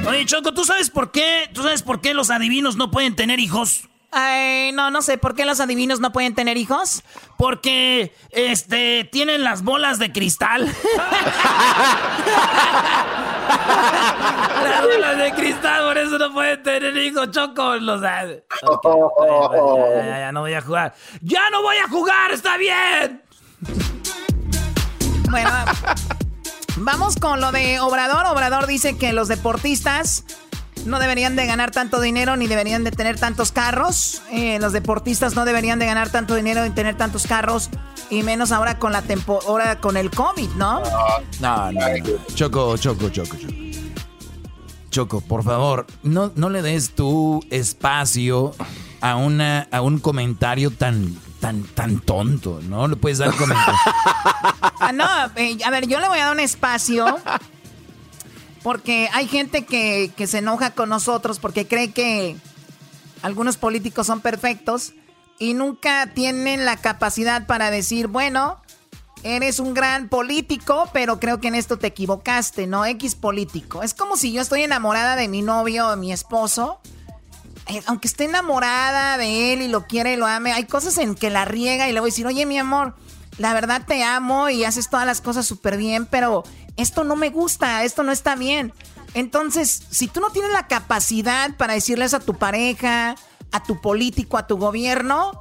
[0.08, 1.50] Oye, Choco, ¿tú sabes por qué?
[1.54, 3.89] ¿Tú sabes por qué los adivinos no pueden tener hijos?
[4.10, 7.04] Ay, no, no sé, ¿por qué los adivinos no pueden tener hijos?
[7.38, 10.72] Porque, este, tienen las bolas de cristal.
[13.48, 17.76] las bolas de cristal, por eso no pueden tener hijos, Choco.
[17.76, 18.00] Los...
[18.00, 18.44] Okay.
[19.96, 20.94] Ya, ya, ya, no voy a jugar.
[21.22, 22.32] ¡Ya no voy a jugar!
[22.32, 23.22] ¡Está bien!
[25.30, 25.50] Bueno,
[26.78, 28.26] vamos con lo de Obrador.
[28.26, 30.26] Obrador dice que los deportistas
[30.86, 34.21] no deberían de ganar tanto dinero ni deberían de tener tantos carros.
[34.32, 37.69] Eh, los deportistas no deberían de ganar tanto dinero ni tener tantos carros.
[38.09, 40.82] Y menos ahora con la temporada con el COVID, ¿no?
[41.39, 41.82] No, no, no.
[42.34, 43.53] Choco, choco, choco, choco.
[44.89, 48.53] Choco, por favor, no, no le des tu espacio
[48.99, 52.89] a, una, a un comentario tan, tan, tan tonto, ¿no?
[52.89, 53.79] Le puedes dar comentario.
[54.82, 55.07] ah, no,
[55.38, 57.05] eh, a ver, yo le voy a dar un espacio
[58.64, 62.36] Porque hay gente que, que se enoja con nosotros porque cree que
[63.22, 64.93] algunos políticos son perfectos
[65.39, 68.62] y nunca tienen la capacidad para decir, bueno,
[69.24, 72.86] eres un gran político, pero creo que en esto te equivocaste, ¿no?
[72.86, 73.84] X político.
[73.84, 76.80] Es como si yo estoy enamorada de mi novio o mi esposo.
[77.68, 81.16] Eh, aunque esté enamorada de él y lo quiere y lo ame, hay cosas en
[81.16, 82.95] que la riega y le voy a decir, oye, mi amor,
[83.38, 86.43] la verdad te amo y haces todas las cosas súper bien, pero
[86.82, 88.73] esto no me gusta, esto no está bien.
[89.13, 93.15] Entonces, si tú no tienes la capacidad para decirles a tu pareja,
[93.51, 95.32] a tu político, a tu gobierno,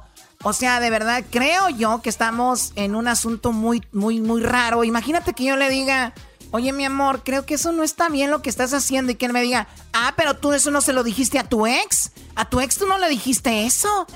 [0.43, 4.83] o sea, de verdad, creo yo que estamos en un asunto muy, muy, muy raro.
[4.83, 6.13] Imagínate que yo le diga,
[6.51, 9.11] oye, mi amor, creo que eso no está bien lo que estás haciendo.
[9.11, 11.67] Y que él me diga, ah, pero tú eso no se lo dijiste a tu
[11.67, 12.11] ex.
[12.35, 14.07] A tu ex tú no le dijiste eso.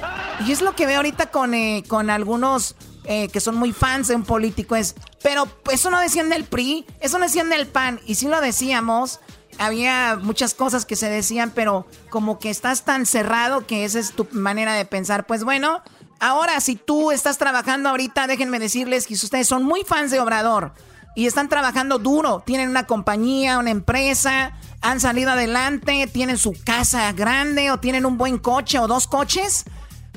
[0.45, 2.76] Y es lo que veo ahorita con, eh, con algunos
[3.06, 4.76] eh, que son muy fans de un político.
[5.22, 7.99] Pero eso no decían del PRI, eso no decían del PAN.
[8.06, 9.20] Y si lo decíamos,
[9.58, 14.12] había muchas cosas que se decían, pero como que estás tan cerrado que esa es
[14.12, 15.26] tu manera de pensar.
[15.26, 15.82] Pues bueno,
[16.20, 20.74] Ahora, si tú estás trabajando ahorita, déjenme decirles que ustedes son muy fans de Obrador
[21.16, 27.12] y están trabajando duro, tienen una compañía, una empresa, han salido adelante, tienen su casa
[27.12, 29.66] grande o tienen un buen coche o dos coches,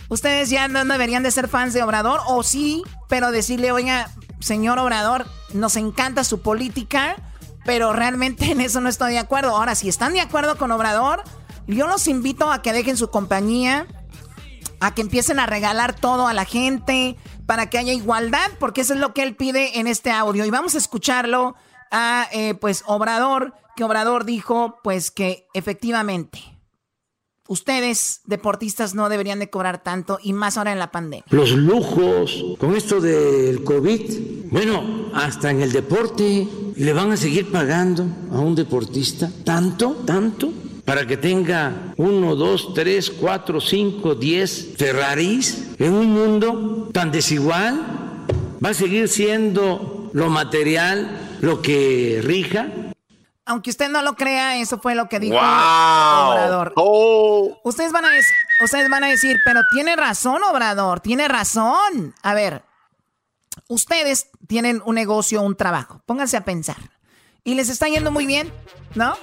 [0.09, 4.78] ustedes ya no deberían de ser fans de Obrador o sí, pero decirle, oiga, señor
[4.78, 7.16] Obrador, nos encanta su política,
[7.64, 9.56] pero realmente en eso no estoy de acuerdo.
[9.56, 11.22] Ahora, si están de acuerdo con Obrador,
[11.66, 13.86] yo los invito a que dejen su compañía
[14.80, 18.94] a que empiecen a regalar todo a la gente para que haya igualdad, porque eso
[18.94, 20.44] es lo que él pide en este audio.
[20.44, 21.56] Y vamos a escucharlo
[21.90, 26.57] a, eh, pues, Obrador, que Obrador dijo, pues, que efectivamente
[27.49, 31.24] ustedes, deportistas, no deberían de cobrar tanto y más ahora en la pandemia.
[31.30, 36.46] Los lujos, con esto del COVID, bueno, hasta en el deporte
[36.76, 40.53] le van a seguir pagando a un deportista tanto, tanto
[40.88, 48.24] para que tenga uno, dos, tres, cuatro, cinco, diez Ferraris en un mundo tan desigual?
[48.64, 52.88] ¿Va a seguir siendo lo material lo que rija?
[53.49, 56.72] Aunque usted no lo crea, eso fue lo que dijo Obrador.
[56.76, 57.59] Oh.
[57.64, 58.11] Ustedes, van a
[58.62, 62.14] ustedes van a decir, pero tiene razón, Obrador, tiene razón.
[62.22, 62.62] A ver,
[63.66, 66.76] ustedes tienen un negocio, un trabajo, pónganse a pensar.
[67.42, 68.53] Y les está yendo muy bien,
[68.94, 69.16] ¿no?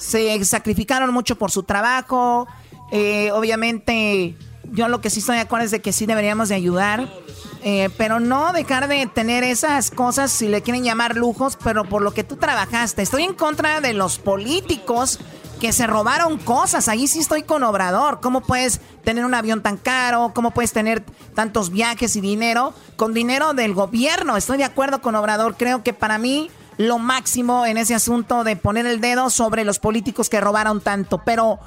[0.00, 2.48] se sacrificaron mucho por su trabajo.
[2.90, 4.34] Eh, obviamente,
[4.70, 7.08] yo lo que sí estoy de acuerdo es de que sí deberíamos de ayudar.
[7.62, 12.00] Eh, pero no dejar de tener esas cosas, si le quieren llamar lujos, pero por
[12.00, 13.02] lo que tú trabajaste.
[13.02, 15.18] Estoy en contra de los políticos
[15.60, 16.88] que se robaron cosas.
[16.88, 18.20] Ahí sí estoy con Obrador.
[18.20, 20.32] ¿Cómo puedes tener un avión tan caro?
[20.34, 21.04] ¿Cómo puedes tener
[21.34, 24.36] tantos viajes y dinero con dinero del gobierno?
[24.36, 25.56] Estoy de acuerdo con Obrador.
[25.56, 29.78] Creo que para mí lo máximo en ese asunto de poner el dedo sobre los
[29.78, 31.20] políticos que robaron tanto.
[31.26, 31.60] Pero,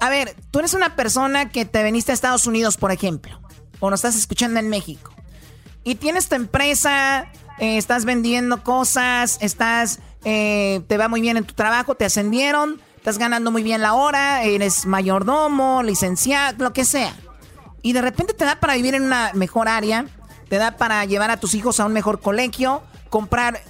[0.00, 3.38] a ver, tú eres una persona que te veniste a Estados Unidos, por ejemplo,
[3.78, 5.12] o nos estás escuchando en México,
[5.84, 11.44] y tienes tu empresa, eh, estás vendiendo cosas, estás, eh, te va muy bien en
[11.44, 16.84] tu trabajo, te ascendieron, estás ganando muy bien la hora, eres mayordomo, licenciado, lo que
[16.84, 17.14] sea.
[17.82, 20.06] Y de repente te da para vivir en una mejor área,
[20.48, 23.60] te da para llevar a tus hijos a un mejor colegio, comprar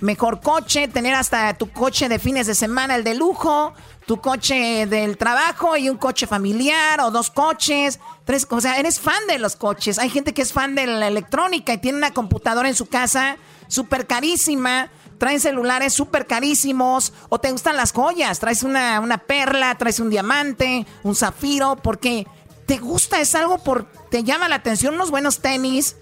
[0.00, 3.74] mejor coche, tener hasta tu coche de fines de semana, el de lujo,
[4.06, 8.98] tu coche del trabajo y un coche familiar o dos coches, tres, o sea, eres
[8.98, 9.98] fan de los coches.
[9.98, 13.36] Hay gente que es fan de la electrónica y tiene una computadora en su casa
[13.68, 14.90] súper carísima.
[15.18, 20.08] Traen celulares súper carísimos o te gustan las joyas, traes una, una perla, traes un
[20.08, 22.26] diamante, un zafiro, porque
[22.64, 25.96] te gusta, es algo por, te llama la atención, unos buenos tenis,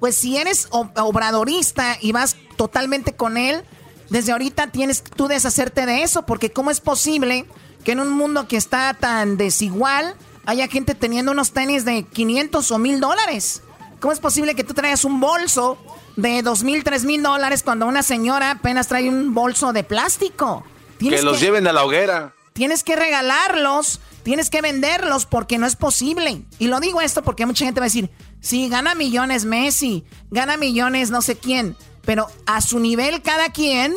[0.00, 3.64] pues si eres obradorista y vas totalmente con él,
[4.08, 7.44] desde ahorita tienes tú deshacerte de eso, porque ¿cómo es posible
[7.82, 10.14] que en un mundo que está tan desigual
[10.46, 13.62] haya gente teniendo unos tenis de 500 o 1000 dólares?
[13.98, 15.76] ¿Cómo es posible que tú traigas un bolso
[16.14, 20.64] de 2 mil, 3 mil dólares cuando una señora apenas trae un bolso de plástico?
[21.00, 22.32] Que los lleven a la hoguera.
[22.52, 26.44] Tienes que regalarlos, tienes que venderlos porque no es posible.
[26.60, 28.08] Y lo digo esto porque mucha gente va a decir,
[28.42, 33.94] Sí, gana millones Messi, gana millones no sé quién, pero a su nivel cada quien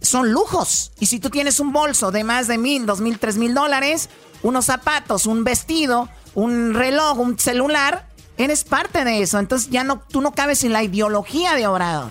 [0.00, 0.92] son lujos.
[1.00, 4.08] Y si tú tienes un bolso de más de mil, dos mil, tres mil dólares,
[4.42, 9.38] unos zapatos, un vestido, un reloj, un celular, eres parte de eso.
[9.38, 12.10] Entonces ya no, tú no cabes en la ideología de Obrador.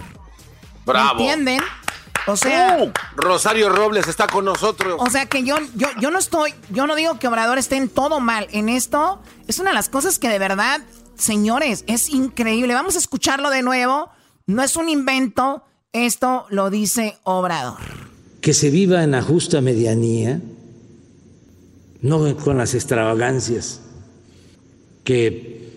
[0.86, 1.20] Bravo.
[1.20, 1.62] ¿Entienden?
[2.28, 4.96] O sea, uh, Rosario Robles está con nosotros.
[5.00, 7.88] O sea que yo, yo, yo no estoy, yo no digo que Obrador esté en
[7.88, 8.48] todo mal.
[8.52, 10.82] En esto es una de las cosas que de verdad
[11.18, 12.74] señores, es increíble.
[12.74, 14.10] Vamos a escucharlo de nuevo.
[14.48, 17.80] No es un invento, esto lo dice Obrador.
[18.42, 20.40] que se viva en la justa medianía,
[22.02, 23.82] no con las extravagancias
[25.04, 25.72] que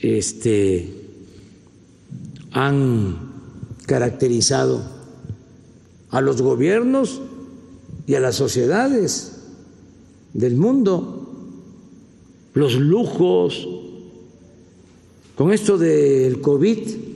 [0.00, 0.92] este,
[2.50, 3.32] han
[3.86, 4.82] caracterizado
[6.10, 7.20] a los gobiernos
[8.08, 9.44] y a las sociedades
[10.32, 11.28] del mundo,
[12.54, 13.68] los lujos,
[15.36, 17.11] con esto del COVID,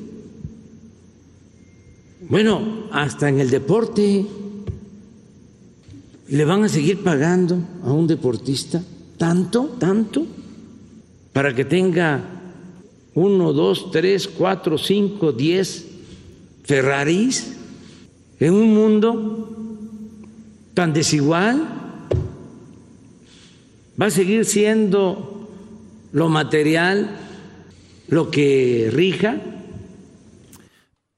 [2.29, 4.27] bueno, hasta en el deporte
[6.29, 8.83] le van a seguir pagando a un deportista
[9.17, 10.27] tanto, tanto,
[11.33, 12.23] para que tenga
[13.15, 15.87] uno, dos, tres, cuatro, cinco, diez
[16.65, 17.57] Ferraris
[18.41, 19.57] en un mundo
[20.75, 21.67] tan desigual.
[24.01, 25.49] Va a seguir siendo
[26.13, 27.17] lo material
[28.09, 29.41] lo que rija.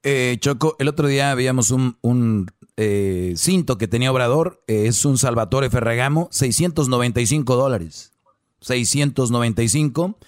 [0.02, 5.04] Eh, Choco, el otro día veíamos un, un eh, cinto que tenía Obrador, eh, es
[5.04, 8.12] un Salvatore Ferragamo, 695 dólares.
[8.60, 10.18] 695.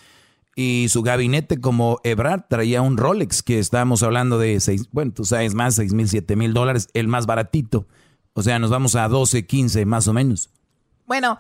[0.57, 5.25] Y su gabinete como Ebrard traía un Rolex que estábamos hablando de, seis, bueno, tú
[5.25, 7.87] sabes más, 6 mil, 7 mil dólares, el más baratito.
[8.35, 10.51] O sea, nos vamos a 12, 15 más o menos.
[11.07, 11.39] Bueno,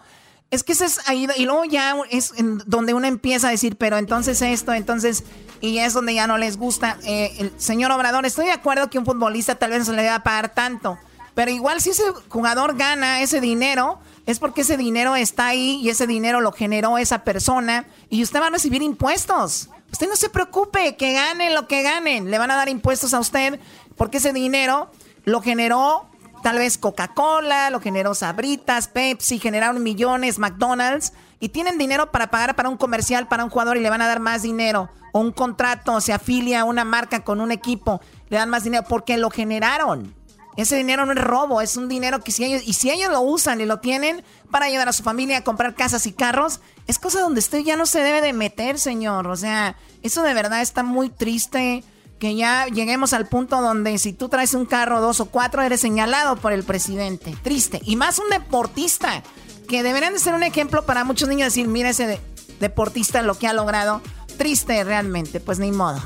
[0.51, 2.35] es que ese es ahí, y luego ya es
[2.67, 5.23] donde uno empieza a decir, pero entonces esto, entonces,
[5.61, 6.99] y es donde ya no les gusta.
[7.05, 10.07] Eh, el señor Obrador, estoy de acuerdo que un futbolista tal vez no se le
[10.07, 10.99] va a pagar tanto,
[11.35, 15.89] pero igual si ese jugador gana ese dinero, es porque ese dinero está ahí y
[15.89, 19.71] ese dinero lo generó esa persona y usted va a recibir impuestos.
[19.93, 23.21] Usted no se preocupe, que ganen lo que ganen, le van a dar impuestos a
[23.21, 23.61] usted
[23.97, 24.91] porque ese dinero
[25.25, 26.10] lo generó
[26.43, 32.57] Tal vez Coca-Cola, lo generó Sabritas, Pepsi, generaron millones, McDonald's, y tienen dinero para pagar
[32.57, 34.91] para un comercial, para un jugador y le van a dar más dinero.
[35.13, 38.85] O un contrato, se afilia a una marca con un equipo, le dan más dinero
[38.89, 40.15] porque lo generaron.
[40.57, 43.21] Ese dinero no es robo, es un dinero que si ellos, y si ellos lo
[43.21, 46.99] usan y lo tienen para ayudar a su familia a comprar casas y carros, es
[46.99, 49.27] cosa donde usted ya no se debe de meter, señor.
[49.29, 51.85] O sea, eso de verdad está muy triste
[52.21, 55.81] que ya lleguemos al punto donde si tú traes un carro dos o cuatro eres
[55.81, 57.35] señalado por el presidente.
[57.43, 57.81] Triste.
[57.83, 59.23] Y más un deportista,
[59.67, 62.21] que deberían de ser un ejemplo para muchos niños decir, mira ese
[62.61, 64.03] deportista lo que ha logrado.
[64.37, 66.01] Triste realmente, pues ni modo.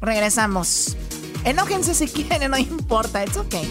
[0.00, 0.96] Regresamos.
[1.44, 3.68] Enójense si quieren, no importa, it's okay.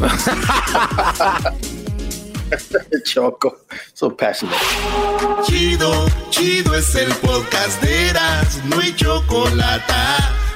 [3.04, 3.58] Choco,
[3.92, 4.58] so passionate.
[5.44, 9.92] Chido, chido es el podcast de Eras, no hay chocolate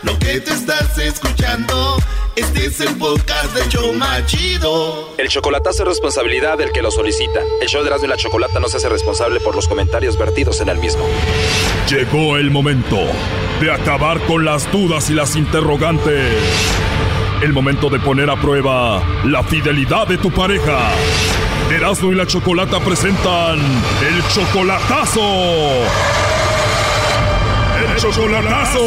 [0.05, 1.97] lo que te estás escuchando,
[2.37, 5.15] este es el podcast de Choma Chido.
[5.17, 7.41] El chocolatazo es responsabilidad del que lo solicita.
[7.61, 10.61] El show de Erasmo y la Chocolata no se hace responsable por los comentarios vertidos
[10.61, 11.05] en el mismo.
[11.89, 12.99] Llegó el momento
[13.61, 16.35] de acabar con las dudas y las interrogantes.
[17.43, 20.91] El momento de poner a prueba la fidelidad de tu pareja.
[21.71, 26.34] Erasmo y la Chocolata presentan el chocolatazo
[27.97, 28.81] chocolatazo.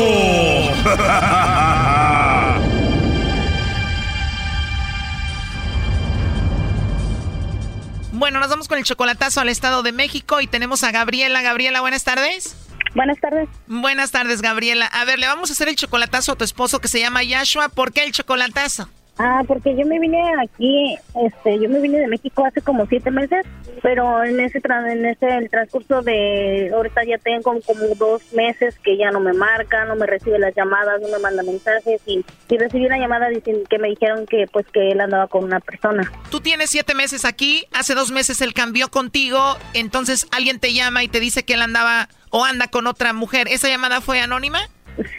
[8.14, 11.42] Bueno, nos vamos con el chocolatazo al Estado de México y tenemos a Gabriela.
[11.42, 12.56] Gabriela, buenas tardes.
[12.96, 13.48] Buenas tardes.
[13.68, 14.88] Buenas tardes, Gabriela.
[14.88, 17.70] A ver, le vamos a hacer el chocolatazo a tu esposo que se llama Yashua.
[17.70, 18.90] ¿Por qué el chocolatazo?
[19.20, 23.10] Ah, porque yo me vine aquí, este, yo me vine de México hace como siete
[23.10, 23.46] meses,
[23.82, 28.96] pero en ese en ese el transcurso de ahorita ya tengo como, dos meses que
[28.96, 32.58] ya no me marca, no me recibe las llamadas, no me manda mensajes y, y
[32.58, 36.12] recibí una llamada diciendo que me dijeron que pues que él andaba con una persona.
[36.30, 41.04] Tú tienes siete meses aquí, hace dos meses él cambió contigo, entonces alguien te llama
[41.04, 43.48] y te dice que él andaba o anda con otra mujer.
[43.50, 44.60] ¿Esa llamada fue anónima?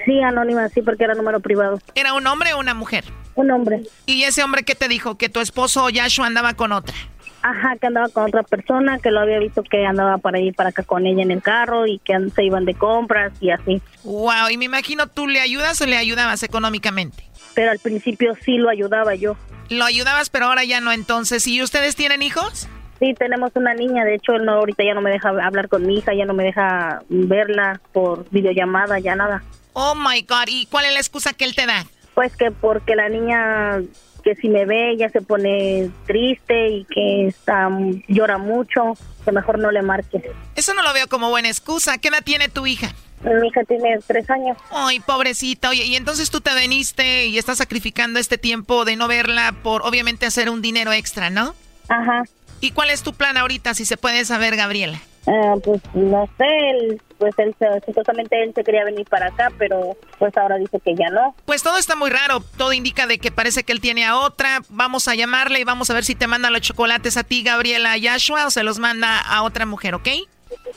[0.05, 1.80] Sí, anónima, sí, porque era número privado.
[1.94, 3.05] ¿Era un hombre o una mujer?
[3.39, 3.82] Un hombre.
[4.05, 5.16] ¿Y ese hombre qué te dijo?
[5.16, 6.97] ¿Que tu esposo Yashua andaba con otra?
[7.41, 10.70] Ajá, que andaba con otra persona, que lo había visto que andaba para ir para
[10.70, 13.80] acá con ella en el carro y que se iban de compras y así.
[14.03, 17.22] Wow, y me imagino tú le ayudas o le ayudabas económicamente.
[17.55, 19.36] Pero al principio sí lo ayudaba yo.
[19.68, 21.47] Lo ayudabas, pero ahora ya no entonces.
[21.47, 22.68] ¿Y ustedes tienen hijos?
[22.99, 25.86] Sí, tenemos una niña, de hecho él no, ahorita ya no me deja hablar con
[25.86, 29.45] mi hija, ya no me deja verla por videollamada, ya nada.
[29.74, 31.86] Oh my God, ¿y cuál es la excusa que él te da?
[32.18, 33.80] Pues que porque la niña
[34.24, 37.70] que si me ve ya se pone triste y que está
[38.08, 38.94] llora mucho,
[39.24, 40.32] que mejor no le marque.
[40.56, 41.96] Eso no lo veo como buena excusa.
[41.98, 42.92] ¿Qué edad tiene tu hija?
[43.22, 44.58] Mi hija tiene tres años.
[44.72, 45.70] Ay, pobrecita.
[45.70, 49.82] Oye, y entonces tú te veniste y estás sacrificando este tiempo de no verla por
[49.82, 51.54] obviamente hacer un dinero extra, ¿no?
[51.88, 52.24] Ajá.
[52.60, 55.00] ¿Y cuál es tu plan ahorita, si se puede saber, Gabriela?
[55.28, 59.96] Ah, pues no sé, pues él se- supuestamente él se quería venir para acá, pero
[60.18, 61.34] pues ahora dice que ya no.
[61.44, 62.40] Pues todo está muy raro.
[62.56, 64.60] Todo indica de que parece que él tiene a otra.
[64.68, 67.96] Vamos a llamarle y vamos a ver si te manda los chocolates a ti, Gabriela
[67.96, 70.08] Yashua, o se los manda a otra mujer, ¿ok?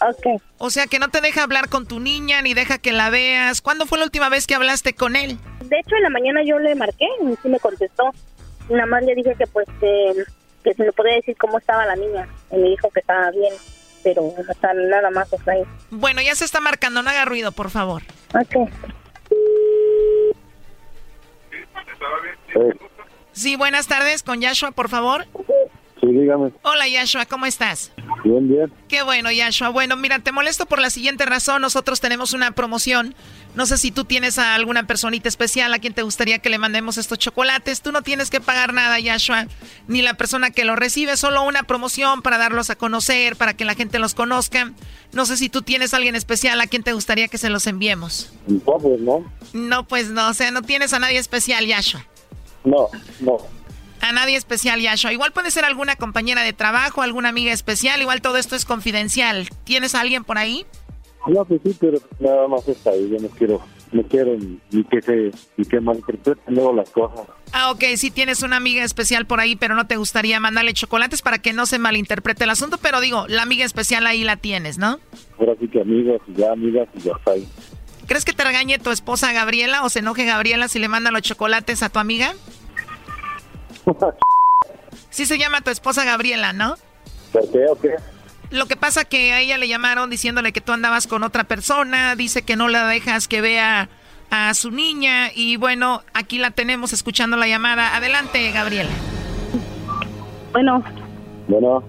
[0.02, 0.42] Ok.
[0.58, 3.62] O sea que no te deja hablar con tu niña ni deja que la veas.
[3.62, 5.38] ¿Cuándo fue la última vez que hablaste con él?
[5.64, 8.12] De hecho, en la mañana yo le marqué y sí me contestó.
[8.70, 10.14] Nada más le dije que pues que,
[10.64, 12.28] que si me podía decir cómo estaba la niña.
[12.52, 13.54] Y me dijo que estaba bien,
[14.04, 15.64] pero está nada más hasta ahí.
[15.90, 18.04] Bueno, ya se está marcando, no haga ruido, por favor.
[18.34, 18.70] Ok.
[23.34, 25.26] Sí, buenas tardes, con Yashua, por favor.
[26.02, 26.52] Sí, dígame.
[26.64, 27.92] Hola Yashua, ¿cómo estás?
[28.24, 28.74] Bien, bien.
[28.88, 29.70] Qué bueno, Yashua.
[29.70, 31.62] Bueno, mira, te molesto por la siguiente razón.
[31.62, 33.14] Nosotros tenemos una promoción.
[33.54, 36.58] No sé si tú tienes a alguna personita especial a quien te gustaría que le
[36.58, 37.82] mandemos estos chocolates.
[37.82, 39.48] Tú no tienes que pagar nada, Yashua,
[39.88, 41.18] ni la persona que los recibe.
[41.18, 44.72] Solo una promoción para darlos a conocer, para que la gente los conozca.
[45.12, 47.68] No sé si tú tienes a alguien especial a quien te gustaría que se los
[47.68, 48.32] enviemos.
[48.48, 49.32] No, pues no.
[49.52, 50.30] No, pues no.
[50.30, 52.06] O sea, no tienes a nadie especial, Yashua.
[52.64, 52.88] No,
[53.20, 53.38] no.
[54.00, 55.14] A nadie especial, Yashua.
[55.14, 58.02] Igual puede ser alguna compañera de trabajo, alguna amiga especial.
[58.02, 59.50] Igual todo esto es confidencial.
[59.64, 60.66] ¿Tienes a alguien por ahí?
[61.28, 63.10] No, pues sí, pero nada más está ahí.
[63.10, 63.62] Yo no quiero,
[63.92, 67.28] no quiero ni, que se, ni que malinterpreten luego las cosas.
[67.54, 71.22] Ah, ok, sí tienes una amiga especial por ahí, pero no te gustaría mandarle chocolates
[71.22, 72.78] para que no se malinterprete el asunto.
[72.82, 75.00] Pero digo, la amiga especial ahí la tienes, ¿no?
[75.40, 77.48] Ahora sí que amigos y ya amigas y ya está ahí.
[78.08, 81.22] ¿Crees que te regañe tu esposa Gabriela o se enoje Gabriela si le manda los
[81.22, 82.34] chocolates a tu amiga?
[85.12, 86.76] Sí se llama tu esposa Gabriela, ¿no?
[87.34, 87.96] ¿Por qué o qué?
[88.52, 92.16] Lo que pasa que a ella le llamaron diciéndole que tú andabas con otra persona,
[92.16, 93.88] dice que no la dejas que vea
[94.30, 97.96] a su niña y bueno, aquí la tenemos escuchando la llamada.
[97.96, 98.90] Adelante, Gabriela.
[100.52, 100.84] Bueno,
[101.48, 101.84] Bueno,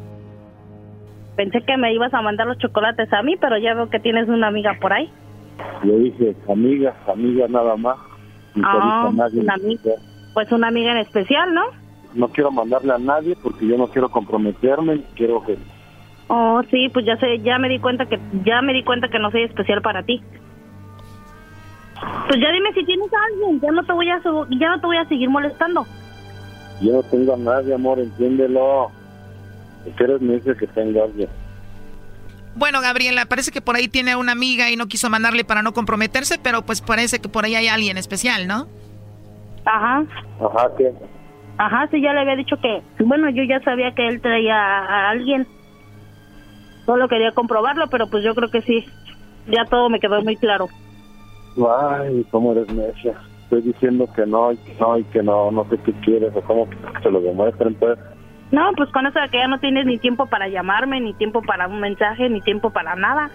[1.36, 4.28] pensé que me ibas a mandar los chocolates a mí, pero ya veo que tienes
[4.28, 5.10] una amiga por ahí.
[5.84, 7.96] yo dije amigas, amigas nada más.
[8.62, 9.40] Ah, nadie.
[9.40, 9.92] una amiga.
[10.34, 11.62] Pues una amiga en especial, ¿no?
[12.14, 15.02] No quiero mandarle a nadie porque yo no quiero comprometerme.
[15.16, 15.56] Quiero que
[16.34, 19.18] Oh, sí, pues ya sé, ya me di cuenta que ya me di cuenta que
[19.18, 20.22] no soy especial para ti.
[22.26, 24.18] Pues ya dime si tienes a alguien, ya no te voy a
[24.58, 25.84] ya no te voy a seguir molestando.
[26.80, 28.90] yo no tengo a nadie, amor, entiéndelo.
[29.84, 31.28] Si eres me dice que tengo a alguien.
[32.54, 35.72] Bueno, Gabriela, parece que por ahí tiene una amiga y no quiso mandarle para no
[35.74, 38.68] comprometerse, pero pues parece que por ahí hay alguien especial, ¿no?
[39.66, 40.02] Ajá.
[40.40, 40.92] Ajá, ¿qué?
[41.58, 45.10] Ajá, sí, ya le había dicho que, bueno, yo ya sabía que él traía a
[45.10, 45.46] alguien.
[46.86, 48.84] Solo quería comprobarlo, pero pues yo creo que sí.
[49.46, 50.68] Ya todo me quedó muy claro.
[51.56, 53.14] Ay, cómo eres necia.
[53.44, 56.40] Estoy diciendo que no y que no y que no, no sé qué quieres o
[56.42, 57.98] cómo que se lo demuestren, pues.
[58.50, 61.42] No, pues con eso de que ya no tienes ni tiempo para llamarme, ni tiempo
[61.42, 63.30] para un mensaje, ni tiempo para nada.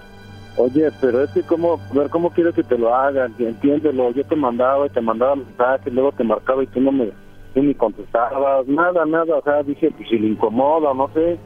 [0.58, 3.34] Oye, pero es que cómo, ver, ¿cómo quieres que te lo hagan?
[3.38, 7.12] Entiéndelo, yo te mandaba y te mandaba mensajes, luego te marcaba y tú no me,
[7.54, 11.40] tú ni contestabas, nada, nada, o sea, dije, pues si le incomoda, no sé,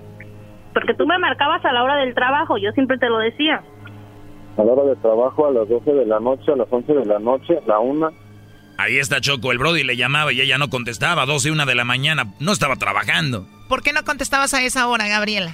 [0.73, 3.61] Porque tú me marcabas a la hora del trabajo, yo siempre te lo decía.
[4.57, 7.05] a la hora de trabajo, a las 12 de la noche, a las 11 de
[7.05, 8.11] la noche, a la una,
[8.77, 11.75] Ahí está Choco, el Brody le llamaba y ella no contestaba, 12 y 1 de
[11.75, 13.45] la mañana, no estaba trabajando.
[13.69, 15.51] ¿Por qué no contestabas a esa hora, Gabriela?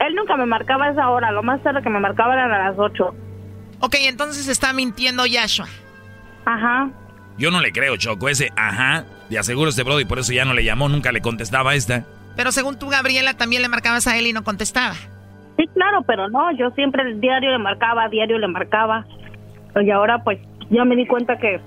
[0.00, 2.70] Él nunca me marcaba a esa hora, lo más tarde que me marcaba eran a
[2.70, 3.14] las 8.
[3.80, 5.66] Ok, entonces está mintiendo Yashua.
[6.46, 6.90] Ajá.
[7.36, 10.54] Yo no le creo, Choco, ese ajá, de aseguro este Brody, por eso ya no
[10.54, 12.06] le llamó, nunca le contestaba a esta.
[12.36, 14.94] Pero según tú, Gabriela, también le marcabas a él y no contestaba.
[15.56, 19.04] Sí, claro, pero no, yo siempre el diario le marcaba, diario le marcaba.
[19.80, 20.38] Y ahora pues
[20.70, 21.60] ya me di cuenta que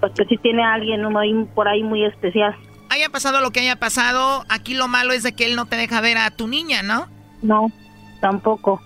[0.00, 2.54] pues que sí tiene a alguien uno ahí, por ahí muy especial.
[2.90, 5.76] Haya pasado lo que haya pasado, aquí lo malo es de que él no te
[5.76, 7.08] deja ver a tu niña, ¿no?
[7.42, 7.70] No,
[8.20, 8.80] tampoco.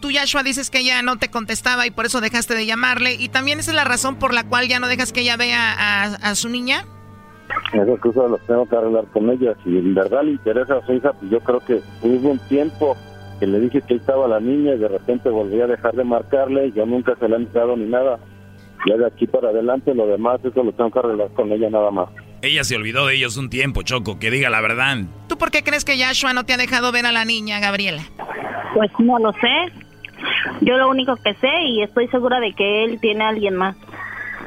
[0.00, 3.14] Tú, Yashua, dices que ella no te contestaba y por eso dejaste de llamarle.
[3.14, 5.72] ¿Y también esa es la razón por la cual ya no dejas que ella vea
[5.72, 6.84] a, a su niña?
[7.72, 9.54] Esas cosas las tengo que arreglar con ella.
[9.64, 12.96] Si en verdad le interesa a su hija, pues yo creo que hubo un tiempo
[13.38, 16.04] que le dije que ahí estaba la niña y de repente volví a dejar de
[16.04, 18.18] marcarle y yo nunca se la he dado ni nada.
[18.86, 21.90] Ya de aquí para adelante lo demás, eso lo tengo que arreglar con ella nada
[21.90, 22.08] más.
[22.42, 24.98] Ella se olvidó de ellos un tiempo, Choco, que diga la verdad.
[25.28, 28.02] ¿Tú por qué crees que Yashua no te ha dejado ver a la niña, Gabriela?
[28.74, 29.72] Pues no lo sé.
[30.60, 33.76] Yo lo único que sé y estoy segura de que él tiene a alguien más.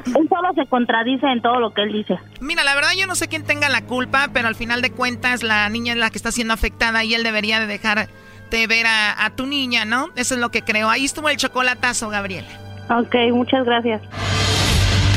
[0.06, 2.18] Él solo se contradice en todo lo que él dice.
[2.40, 5.42] Mira, la verdad yo no sé quién tenga la culpa, pero al final de cuentas
[5.42, 9.24] la niña es la que está siendo afectada y él debería de dejarte ver a,
[9.24, 10.08] a tu niña, ¿no?
[10.16, 10.88] Eso es lo que creo.
[10.90, 12.48] Ahí estuvo el chocolatazo, Gabriela.
[12.90, 14.02] Ok, muchas gracias.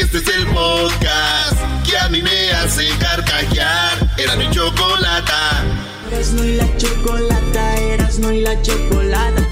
[0.00, 1.56] Este es el podcast
[1.88, 4.10] que a mí me hace carcajear.
[4.18, 5.62] Era mi chocolata.
[6.10, 9.48] Erasmo y la chocolata, Erasmo y la chocolata.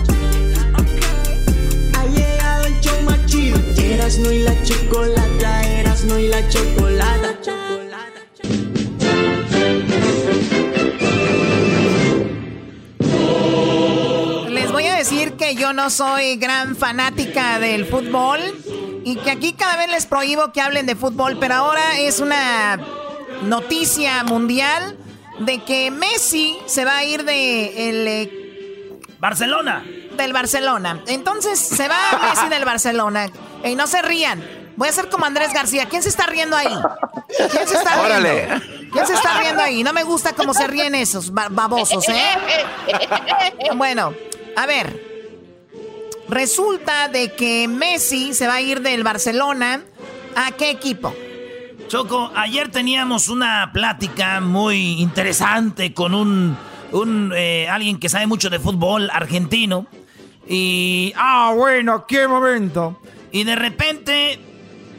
[1.95, 3.57] Ha llegado el show más chido.
[3.77, 7.82] Erasmo y la chocolata, Erasmo y la chocolata.
[15.03, 18.39] Decir que yo no soy gran fanática del fútbol
[19.05, 22.79] y que aquí cada vez les prohíbo que hablen de fútbol, pero ahora es una
[23.43, 24.97] noticia mundial
[25.41, 29.85] de que Messi se va a ir de el eh, Barcelona.
[30.17, 31.03] Del Barcelona.
[31.09, 31.99] Entonces se va
[32.35, 33.29] Messi del Barcelona.
[33.65, 34.41] Y no se rían.
[34.77, 35.87] Voy a ser como Andrés García.
[35.87, 36.75] ¿Quién se está riendo ahí?
[37.37, 38.65] ¿Quién se está riendo?
[38.93, 39.83] ¿Quién se está riendo ahí?
[39.83, 42.31] No me gusta cómo se ríen esos ba- babosos, ¿eh?
[43.75, 44.15] Bueno,
[44.57, 45.13] a ver.
[46.29, 49.83] Resulta de que Messi se va a ir del Barcelona.
[50.35, 51.15] ¿A qué equipo?
[51.89, 56.57] Choco, ayer teníamos una plática muy interesante con un,
[56.93, 59.87] un eh, alguien que sabe mucho de fútbol argentino.
[60.49, 61.13] Y.
[61.17, 62.99] Ah, bueno, qué momento.
[63.31, 64.41] Y de repente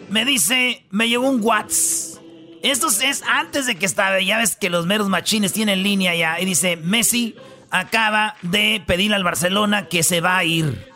[0.10, 2.22] me dice, me llegó un WhatsApp.
[2.62, 6.40] Esto es antes de que estaba, ya ves que los meros machines tienen línea ya.
[6.40, 7.36] Y dice, Messi
[7.74, 10.88] acaba de pedirle al Barcelona que se va a ir.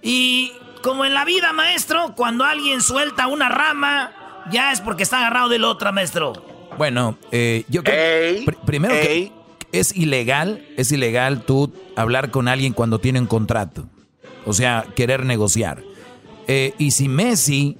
[0.00, 0.52] Y
[0.82, 4.12] como en la vida, maestro, cuando alguien suelta una rama,
[4.50, 6.32] ya es porque está agarrado de la otra, maestro.
[6.78, 9.32] Bueno, eh, yo creo pr- primero que
[9.72, 13.86] es ilegal, es ilegal tú hablar con alguien cuando tiene un contrato.
[14.46, 15.82] O sea, querer negociar.
[16.46, 17.76] Eh, y si Messi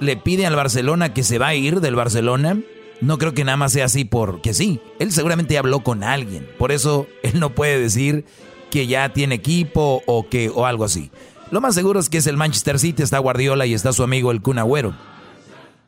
[0.00, 2.58] le pide al Barcelona que se va a ir del Barcelona,
[3.04, 4.80] no creo que nada más sea así porque sí.
[4.98, 6.48] Él seguramente habló con alguien.
[6.58, 8.24] Por eso él no puede decir
[8.70, 11.10] que ya tiene equipo o que o algo así.
[11.50, 14.30] Lo más seguro es que es el Manchester City, está Guardiola y está su amigo
[14.30, 14.96] el Kun Agüero.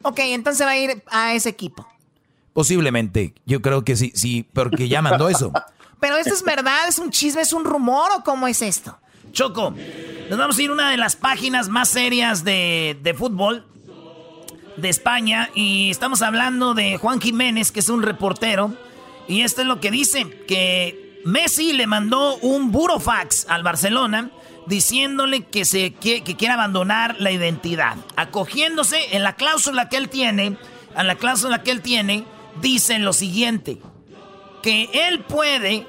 [0.03, 1.89] Ok, entonces va a ir a ese equipo.
[2.53, 5.53] Posiblemente, yo creo que sí, sí, porque ya mandó eso.
[6.01, 8.99] Pero esto es verdad, es un chisme, es un rumor o cómo es esto?
[9.33, 9.75] Choco,
[10.29, 13.67] nos vamos a ir a una de las páginas más serias de, de fútbol
[14.77, 18.75] de España y estamos hablando de Juan Jiménez, que es un reportero,
[19.29, 24.31] y esto es lo que dice, que Messi le mandó un burofax al Barcelona
[24.67, 30.09] diciéndole que, se, que, que quiere abandonar la identidad, acogiéndose en la cláusula que él
[30.09, 30.57] tiene,
[30.97, 32.25] en la cláusula que él tiene,
[32.61, 33.79] dice lo siguiente,
[34.63, 35.87] que él puede,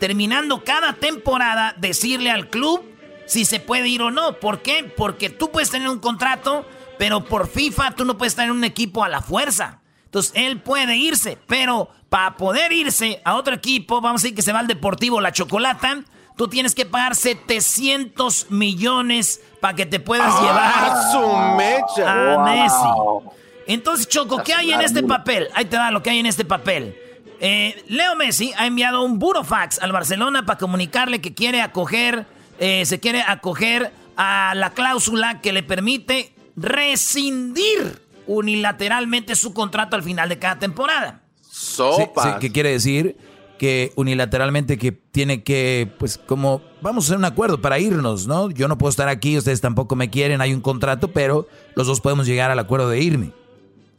[0.00, 2.84] terminando cada temporada, decirle al club
[3.26, 4.34] si se puede ir o no.
[4.34, 4.84] ¿Por qué?
[4.96, 6.66] Porque tú puedes tener un contrato,
[6.98, 9.80] pero por FIFA tú no puedes tener un equipo a la fuerza.
[10.04, 14.42] Entonces él puede irse, pero para poder irse a otro equipo, vamos a decir que
[14.42, 16.02] se va al Deportivo La Chocolata,
[16.36, 22.10] tú tienes que pagar 700 millones para que te puedas ¡Ah, llevar su mecha!
[22.32, 22.44] a Wow.
[22.46, 23.34] Messi.
[23.66, 25.48] Entonces, Choco, ¿qué hay en este papel?
[25.54, 26.96] Ahí te da lo que hay en este papel.
[27.40, 32.26] Eh, Leo Messi ha enviado un burofax al Barcelona para comunicarle que quiere acoger,
[32.58, 40.02] eh, se quiere acoger a la cláusula que le permite rescindir unilateralmente su contrato al
[40.02, 41.22] final de cada temporada.
[41.50, 41.82] Sí,
[42.22, 43.16] sí, ¿Qué quiere decir?
[43.58, 48.50] Que unilateralmente que tiene que, pues como, vamos a hacer un acuerdo para irnos, ¿no?
[48.50, 52.00] Yo no puedo estar aquí, ustedes tampoco me quieren, hay un contrato, pero los dos
[52.00, 53.32] podemos llegar al acuerdo de irme.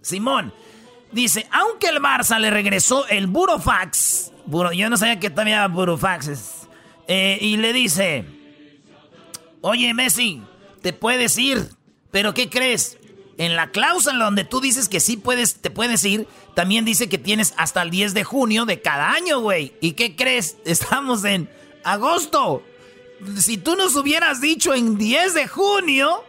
[0.02, 0.54] Simón
[1.12, 5.76] dice, aunque el Barça le regresó el burofax, buro- yo no sabía que también había
[5.76, 6.68] burofaxes,
[7.08, 8.24] eh, y le dice,
[9.62, 10.42] oye Messi,
[10.82, 11.68] te puedes ir,
[12.12, 12.98] pero ¿qué crees?
[13.38, 17.18] En la cláusula donde tú dices que sí puedes, te puedes ir, también dice que
[17.18, 19.74] tienes hasta el 10 de junio de cada año, güey.
[19.80, 20.58] ¿Y qué crees?
[20.66, 21.50] Estamos en
[21.84, 22.64] agosto.
[23.38, 26.24] Si tú nos hubieras dicho en 10 de junio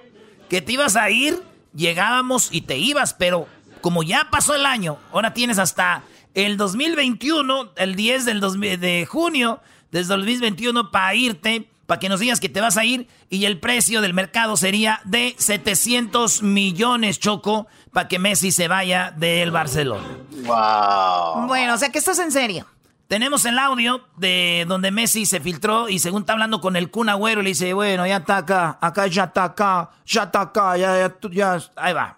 [0.48, 1.43] que te ibas a ir,
[1.74, 3.47] llegábamos y te ibas, pero
[3.81, 6.02] como ya pasó el año, ahora tienes hasta
[6.35, 12.09] el 2021, el 10 del 2000 de junio, desde el 2021 para irte, para que
[12.09, 16.41] nos digas que te vas a ir y el precio del mercado sería de 700
[16.45, 20.07] millones, Choco, para que Messi se vaya del Barcelona.
[20.45, 21.49] Wow.
[21.49, 22.65] Bueno, o sea que esto es en serio.
[23.09, 27.09] Tenemos el audio de donde Messi se filtró y según está hablando con el Kun
[27.09, 30.97] Agüero, le dice, bueno, ya está acá, acá ya está acá, ya está acá, ya,
[30.97, 32.17] ya, tú- ya, ahí va.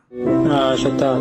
[0.50, 1.16] Ah, ya está.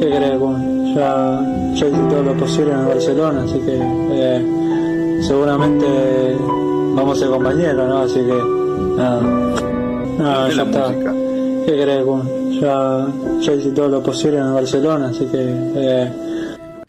[0.00, 0.38] ¿qué querés?
[0.38, 1.40] Bueno, ya,
[1.80, 3.78] ya hice todo lo posible en Barcelona, así que
[4.12, 6.36] eh, seguramente
[7.10, 8.02] vamos a ser compañeros, ¿no?
[8.02, 9.20] Así que nada,
[10.16, 10.94] nada ya está.
[11.66, 12.02] ¿Qué?
[12.04, 15.38] Bueno, ya, ya hice todo lo posible en Barcelona, así que...
[15.74, 16.12] Eh,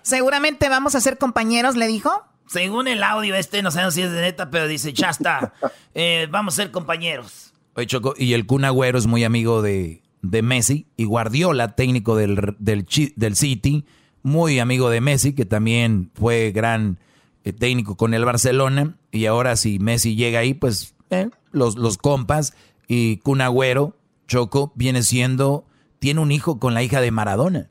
[0.03, 2.11] seguramente vamos a ser compañeros, le dijo.
[2.45, 5.53] Según el audio este, no sé si es de neta, pero dice, ya está,
[5.95, 7.53] eh, vamos a ser compañeros.
[7.75, 12.15] Oye, Choco, y el Kun Agüero es muy amigo de, de Messi, y Guardiola, técnico
[12.15, 12.85] del, del,
[13.15, 13.85] del, City,
[14.21, 16.99] muy amigo de Messi, que también fue gran
[17.43, 21.97] eh, técnico con el Barcelona, y ahora si Messi llega ahí, pues eh, los, los
[21.97, 22.53] compas,
[22.87, 23.95] y Kun Agüero,
[24.27, 25.65] Choco, viene siendo,
[25.99, 27.69] tiene un hijo con la hija de Maradona.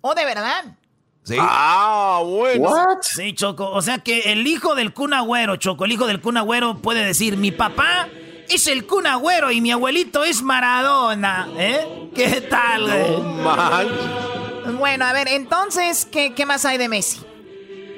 [0.00, 0.76] ¿Oh, de verdad?
[1.24, 1.36] ¿Sí?
[1.38, 2.70] Ah, bueno.
[3.02, 3.70] Sí, Choco.
[3.70, 7.04] O sea que el hijo del Kun Agüero, Choco, el hijo del Kun Agüero puede
[7.04, 8.08] decir, mi papá
[8.48, 11.48] es el Kun Agüero y mi abuelito es Maradona.
[11.56, 12.10] ¿Eh?
[12.14, 12.86] ¿Qué tal,
[14.78, 17.20] Bueno, a ver, entonces, ¿qué, ¿qué más hay de Messi?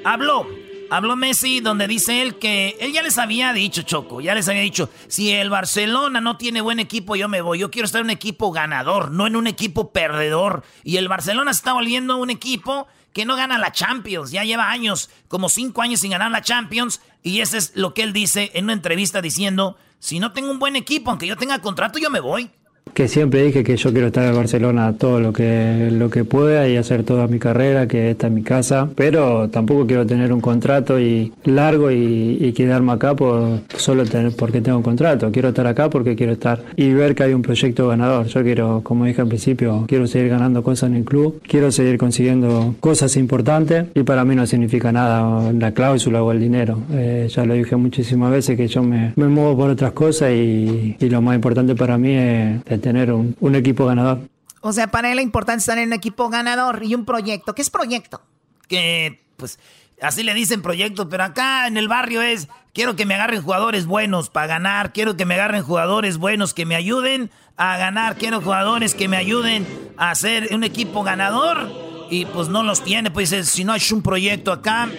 [0.03, 0.60] Habló.
[0.91, 4.61] Habló Messi donde dice él que él ya les había dicho, Choco, ya les había
[4.61, 7.59] dicho, si el Barcelona no tiene buen equipo, yo me voy.
[7.59, 10.65] Yo quiero estar en un equipo ganador, no en un equipo perdedor.
[10.83, 14.31] Y el Barcelona se está volviendo un equipo que no gana la Champions.
[14.31, 16.99] Ya lleva años, como cinco años sin ganar la Champions.
[17.23, 20.59] Y eso es lo que él dice en una entrevista diciendo, si no tengo un
[20.59, 22.51] buen equipo, aunque yo tenga contrato, yo me voy
[22.93, 26.67] que siempre dije que yo quiero estar en Barcelona todo lo que lo que pueda
[26.67, 30.41] y hacer toda mi carrera, que esta es mi casa, pero tampoco quiero tener un
[30.41, 35.31] contrato y largo y, quedarme acá por solo tener porque tengo un contrato.
[35.31, 38.27] Quiero estar acá porque quiero estar y ver que hay un proyecto ganador.
[38.27, 41.97] Yo quiero, como dije al principio, quiero seguir ganando cosas en el club, quiero seguir
[41.97, 46.79] consiguiendo cosas importantes y para mí no significa nada la cláusula o el dinero.
[46.91, 50.97] Eh, ya lo dije muchísimas veces que yo me, me muevo por otras cosas y,
[50.99, 54.19] y lo más importante para mí es tener un, un equipo ganador.
[54.61, 57.55] O sea, para él es importante estar en un equipo ganador y un proyecto.
[57.55, 58.21] ¿Qué es proyecto?
[58.67, 59.59] Que, pues,
[60.01, 63.85] así le dicen proyecto, pero acá en el barrio es, quiero que me agarren jugadores
[63.85, 68.41] buenos para ganar, quiero que me agarren jugadores buenos que me ayuden a ganar, quiero
[68.41, 69.67] jugadores que me ayuden
[69.97, 71.71] a hacer un equipo ganador
[72.09, 74.89] y pues no los tiene, pues si no hay un proyecto acá,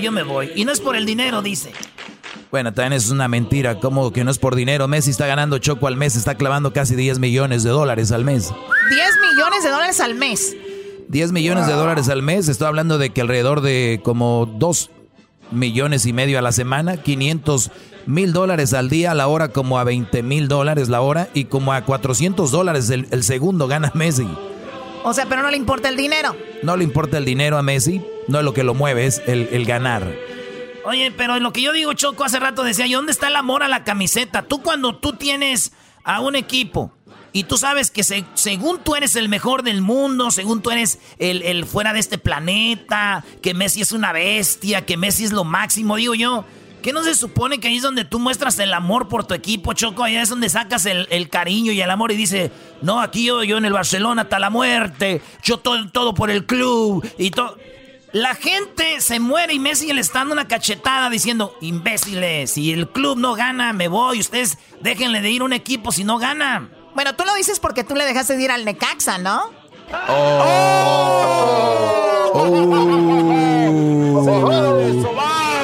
[0.00, 0.52] yo me voy.
[0.54, 1.72] Y no es por el dinero, dice.
[2.50, 4.86] Bueno, también es una mentira, como que no es por dinero.
[4.88, 8.52] Messi está ganando Choco al mes, está clavando casi 10 millones de dólares al mes.
[8.90, 10.56] 10 millones de dólares al mes.
[11.08, 14.90] 10 millones de dólares al mes, estoy hablando de que alrededor de como 2
[15.50, 17.70] millones y medio a la semana, 500
[18.06, 21.44] mil dólares al día, a la hora como a 20 mil dólares la hora y
[21.44, 24.28] como a 400 dólares el, segundo gana Messi.
[25.04, 26.34] O sea, pero no le importa el dinero.
[26.62, 29.48] No le importa el dinero a Messi, no es lo que lo mueve, es el,
[29.52, 30.10] el ganar.
[30.84, 33.62] Oye, pero lo que yo digo, Choco, hace rato decía yo, ¿dónde está el amor
[33.62, 34.42] a la camiseta?
[34.42, 35.72] Tú cuando tú tienes
[36.04, 36.92] a un equipo
[37.32, 41.64] y tú sabes que según tú eres el mejor del mundo, según tú eres el,
[41.64, 46.14] fuera de este planeta, que Messi es una bestia, que Messi es lo máximo, digo
[46.14, 46.44] yo,
[46.82, 49.72] ¿qué no se supone que ahí es donde tú muestras el amor por tu equipo,
[49.72, 50.04] Choco?
[50.04, 52.52] Allá es donde sacas el, el cariño y el amor y dice,
[52.82, 56.44] no, aquí yo, yo en el Barcelona hasta la muerte, yo todo, todo por el
[56.44, 57.56] club y todo.
[58.14, 62.88] La gente se muere y Messi le está dando una cachetada diciendo, imbéciles, si el
[62.88, 64.20] club no gana, me voy.
[64.20, 66.68] Ustedes déjenle de ir a un equipo si no gana.
[66.94, 69.50] Bueno, tú lo dices porque tú le dejaste de ir al Necaxa, ¿no?
[70.08, 70.44] Oh.
[72.34, 72.54] Oh.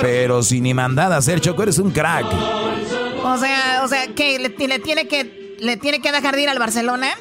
[0.01, 2.27] Pero si ni mandada hacer, Choco, eres un crack.
[3.23, 4.41] O sea, o sea, ¿qué?
[4.41, 7.17] ¿Le, tiene que, ¿Le tiene que dejar de ir al Barcelona?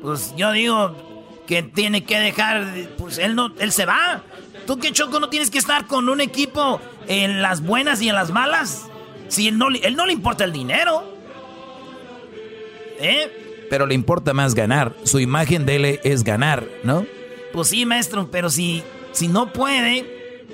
[0.00, 1.09] Pues yo digo
[1.50, 4.22] que tiene que dejar, pues él no, él se va.
[4.68, 8.14] ¿Tú qué Choco no tienes que estar con un equipo en las buenas y en
[8.14, 8.86] las malas?
[9.26, 11.12] Si él no, él no le importa el dinero.
[13.00, 13.66] ¿Eh?
[13.68, 14.94] Pero le importa más ganar.
[15.02, 17.04] Su imagen de él es ganar, ¿no?
[17.52, 20.46] Pues sí, maestro, pero si, si no puede.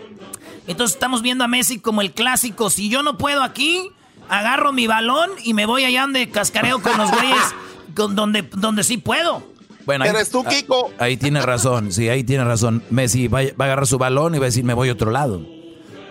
[0.66, 2.70] Entonces estamos viendo a Messi como el clásico.
[2.70, 3.90] Si yo no puedo aquí,
[4.30, 7.54] agarro mi balón y me voy allá donde cascareo con los güeyes
[7.94, 9.55] donde, donde sí puedo.
[9.86, 10.90] Bueno, ahí, ¿Eres tú, Kiko?
[10.98, 12.82] Ahí, tiene razón, sí, ahí tiene razón.
[12.90, 15.40] Messi va, a agarrar su balón y va a decir, me voy a otro lado.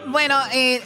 [0.07, 0.81] Bueno, eh,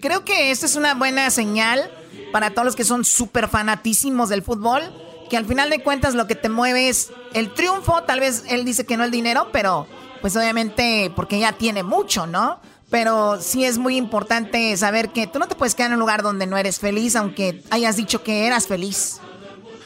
[0.00, 1.90] creo que esta es una buena señal
[2.32, 4.82] para todos los que son súper fanatísimos del fútbol,
[5.28, 8.64] que al final de cuentas lo que te mueve es el triunfo, tal vez él
[8.64, 9.86] dice que no el dinero, pero
[10.20, 12.60] pues obviamente porque ya tiene mucho, ¿no?
[12.90, 16.22] Pero sí es muy importante saber que tú no te puedes quedar en un lugar
[16.22, 19.20] donde no eres feliz, aunque hayas dicho que eras feliz.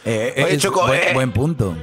[0.04, 1.74] Eh, eh buen punto.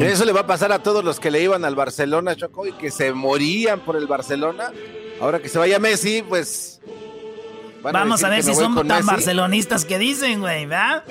[0.00, 2.72] Eso le va a pasar a todos los que le iban al Barcelona, Choco, y
[2.72, 4.72] que se morían por el Barcelona.
[5.20, 6.80] Ahora que se vaya Messi, pues.
[7.82, 11.02] Vamos a, ver si son tan barcelonistas que dicen, güey, ¿verdad?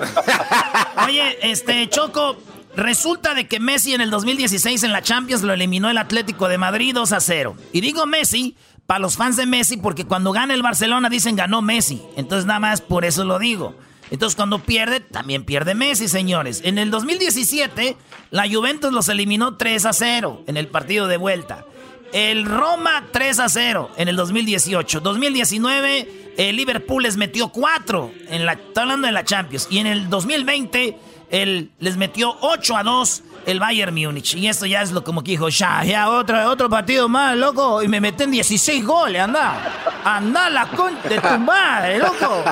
[1.07, 2.38] Oye, este, Choco,
[2.76, 6.57] Resulta de que Messi en el 2016 en la Champions lo eliminó el Atlético de
[6.57, 7.56] Madrid 2 a 0.
[7.73, 8.56] Y digo Messi
[8.86, 12.02] para los fans de Messi porque cuando gana el Barcelona dicen ganó Messi.
[12.15, 13.76] Entonces nada más por eso lo digo.
[14.11, 16.61] Entonces cuando pierde, también pierde Messi, señores.
[16.64, 17.95] En el 2017,
[18.31, 21.65] la Juventus los eliminó 3 a 0 en el partido de vuelta.
[22.11, 24.99] El Roma 3 a 0 en el 2018.
[24.99, 29.68] 2019, el Liverpool les metió 4 en la, estoy hablando de la Champions.
[29.69, 30.98] Y en el 2020,
[31.30, 34.36] el, les metió 8 a 2 el Bayern Múnich.
[34.36, 37.84] Y esto ya es lo como que dijo, ya, ya, otro, otro partido más, loco.
[37.84, 39.91] Y me meten 16 goles, anda.
[40.03, 42.44] Anda la concha de tu madre, loco.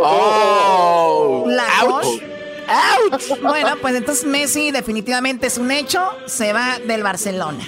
[0.00, 2.22] Oh, la ouch.
[3.12, 3.40] ouch.
[3.40, 7.64] Bueno, pues entonces Messi definitivamente es un hecho, se va del Barcelona.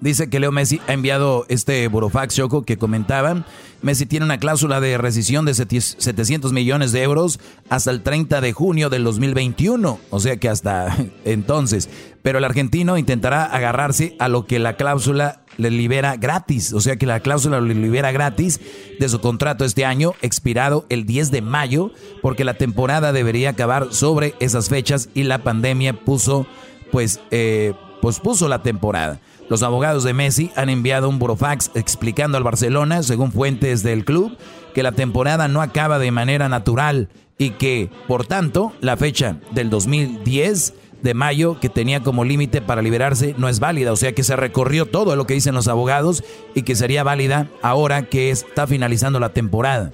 [0.00, 3.44] Dice que Leo Messi ha enviado este burofax, Choco, que comentaban.
[3.82, 8.52] Messi tiene una cláusula de rescisión de 700 millones de euros hasta el 30 de
[8.52, 9.98] junio del 2021.
[10.10, 11.88] O sea que hasta entonces.
[12.22, 16.72] Pero el argentino intentará agarrarse a lo que la cláusula le libera gratis.
[16.72, 18.60] O sea que la cláusula le libera gratis
[19.00, 21.90] de su contrato este año, expirado el 10 de mayo,
[22.22, 26.46] porque la temporada debería acabar sobre esas fechas y la pandemia puso,
[26.92, 29.20] pues, eh, pospuso la temporada.
[29.48, 34.36] Los abogados de Messi han enviado un burofax explicando al Barcelona, según fuentes del club,
[34.74, 37.08] que la temporada no acaba de manera natural
[37.38, 42.82] y que, por tanto, la fecha del 2010 de mayo que tenía como límite para
[42.82, 43.92] liberarse no es válida.
[43.92, 47.46] O sea que se recorrió todo lo que dicen los abogados y que sería válida
[47.62, 49.92] ahora que está finalizando la temporada.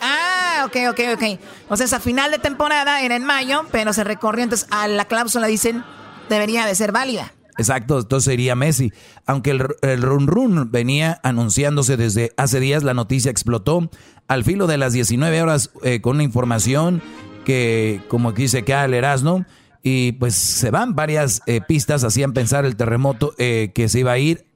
[0.00, 1.40] Ah, ok, ok, ok.
[1.68, 4.44] O sea, esa final de temporada era en mayo, pero se recorrió.
[4.44, 5.82] Entonces, a la cláusula dicen
[6.28, 7.32] debería de ser válida.
[7.56, 8.92] Exacto, entonces sería Messi.
[9.26, 13.90] Aunque el, el, run run venía anunciándose desde hace días, la noticia explotó
[14.26, 17.00] al filo de las 19 horas eh, con una información
[17.44, 19.44] que, como dice acá el Erasmo,
[19.82, 24.12] y pues se van varias eh, pistas, hacían pensar el terremoto eh, que se iba
[24.12, 24.46] a ir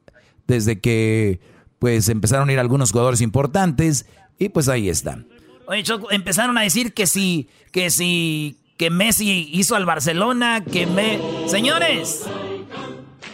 [0.47, 1.40] desde que
[1.78, 4.07] pues empezaron a ir algunos jugadores importantes
[4.39, 5.24] y pues ahí está.
[5.66, 10.86] Oye, Choco, empezaron a decir que si, que si, que Messi hizo al Barcelona, que
[10.86, 11.20] me...
[11.48, 12.24] Señores,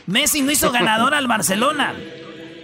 [0.07, 1.95] Messi no hizo ganador al Barcelona.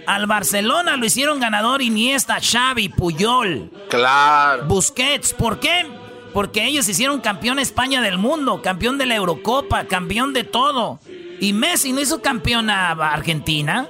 [0.07, 3.71] Al Barcelona lo hicieron ganador Iniesta, Xavi, Puyol.
[3.87, 4.65] Claro.
[4.65, 5.85] Busquets, ¿por qué?
[6.33, 10.99] Porque ellos hicieron campeón España del mundo, campeón de la Eurocopa, campeón de todo.
[11.39, 13.87] Y Messi no hizo campeón a Argentina.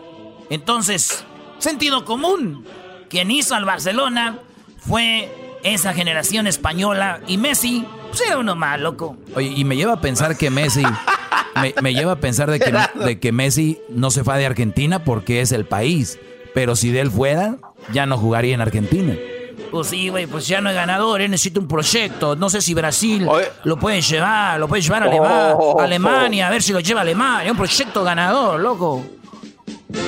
[0.50, 1.24] Entonces,
[1.60, 2.66] sentido común.
[3.10, 4.40] Quien hizo al Barcelona
[4.78, 7.22] fue esa generación española.
[7.28, 7.86] Y Messi,
[8.26, 9.18] era uno más, loco.
[9.36, 10.84] Oye, y me lleva a pensar que Messi.
[11.82, 12.74] me, lleva a pensar de que,
[13.04, 16.20] de que Messi no se fue de Argentina porque es el país.
[16.54, 17.58] Pero si de él fuera,
[17.94, 19.16] ya no jugaría en Argentina.
[19.72, 22.36] Pues sí, güey, pues ya no es ganador, él necesita un proyecto.
[22.36, 23.26] No sé si Brasil
[23.64, 25.08] lo puede llevar, lo puede llevar a
[25.56, 27.52] Oh, Alemania, a ver si lo lleva a Alemania.
[27.52, 29.02] Un proyecto ganador, loco.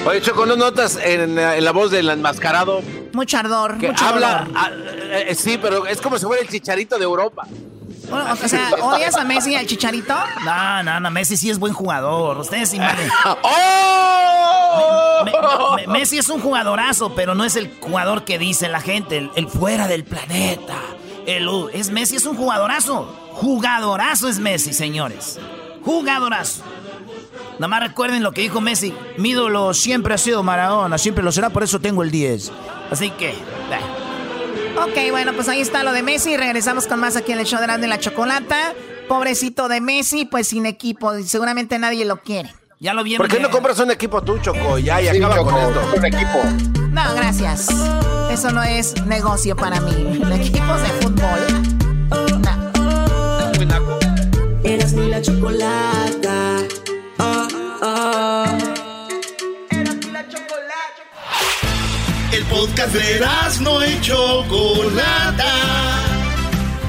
[0.06, 2.82] Oye, Choco, ¿no notas en, en la voz del enmascarado
[3.14, 4.48] Mucho ardor, que mucho habla?
[4.54, 4.88] ardor.
[5.12, 7.48] eh, sí, pero es como si fuera el chicharito de Europa.
[8.10, 10.14] Bueno, o sea, ¿odias a Messi y al Chicharito?
[10.46, 12.38] No, no, no, Messi sí es buen jugador.
[12.40, 12.78] Ustedes sí.
[13.44, 15.24] ¡Oh!
[15.26, 18.82] Me- me- me- Messi es un jugadorazo, pero no es el jugador que dice la
[18.82, 20.76] gente, el, el fuera del planeta.
[21.26, 23.06] El, uh, es Messi, es un jugadorazo.
[23.34, 25.40] Jugadorazo es Messi, señores.
[25.86, 26.64] Jugadorazo.
[27.54, 28.94] Nada más recuerden lo que dijo Messi.
[29.18, 32.52] Mi ídolo siempre ha sido Maradona, siempre lo será, por eso tengo el 10.
[32.92, 33.30] Así que...
[33.30, 33.36] eh.
[34.84, 36.36] Ok, bueno, pues ahí está lo de Messi.
[36.38, 38.74] Regresamos con más aquí en el show de Grande la Chocolata.
[39.08, 41.16] Pobrecito de Messi, pues sin equipo.
[41.18, 42.54] y Seguramente nadie lo quiere.
[42.80, 43.26] Ya lo vieron.
[43.26, 44.78] ¿Por qué no compras un equipo tú, Choco?
[44.78, 45.94] Ya, y Sí, acaba Choco, con esto.
[45.98, 46.40] un equipo.
[46.92, 47.68] No, gracias.
[48.30, 49.92] Eso no es negocio para mí.
[50.36, 51.40] Equipos de fútbol.
[52.42, 54.00] No.
[54.64, 56.03] Eras ni la chocolata.
[62.54, 63.20] Podcast de
[63.62, 65.52] no y Chocolata.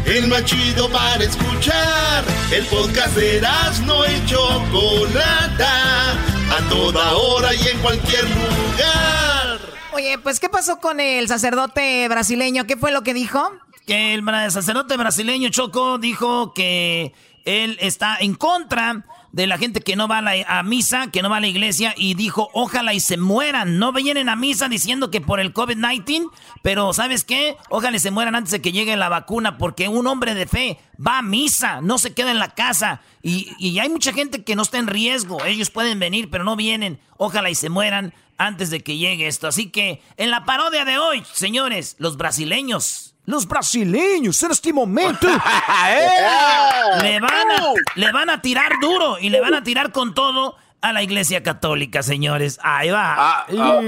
[0.04, 2.22] El más chido para escuchar.
[2.52, 3.40] El podcast de
[3.86, 6.12] no y Chocolata.
[6.12, 9.58] A toda hora y en cualquier lugar.
[9.94, 12.66] Oye, pues, ¿qué pasó con el sacerdote brasileño?
[12.66, 13.50] ¿Qué fue lo que dijo?
[13.86, 17.14] Que el sacerdote brasileño Choco dijo que
[17.44, 19.04] él está en contra
[19.34, 21.92] de la gente que no va a, la- misa, que no va a la iglesia,
[21.96, 23.80] y dijo, ojalá y se mueran.
[23.80, 26.30] No vienen a misa diciendo que por el COVID-19,
[26.62, 27.56] pero ¿sabes qué?
[27.68, 30.78] Ojalá y se mueran antes de que llegue la vacuna, porque un hombre de fe
[31.04, 33.00] va a misa, no se queda en la casa.
[33.22, 35.44] Y, y hay mucha gente que no está en riesgo.
[35.44, 37.00] Ellos pueden venir, pero no vienen.
[37.16, 39.48] Ojalá y se mueran antes de que llegue esto.
[39.48, 45.26] Así que en la parodia de hoy, señores, los brasileños los brasileños en este momento
[47.02, 50.56] le, van a, le van a tirar duro y le van a tirar con todo
[50.82, 52.58] a la iglesia católica, señores.
[52.62, 53.14] Ahí va.
[53.16, 53.80] Ah, ah,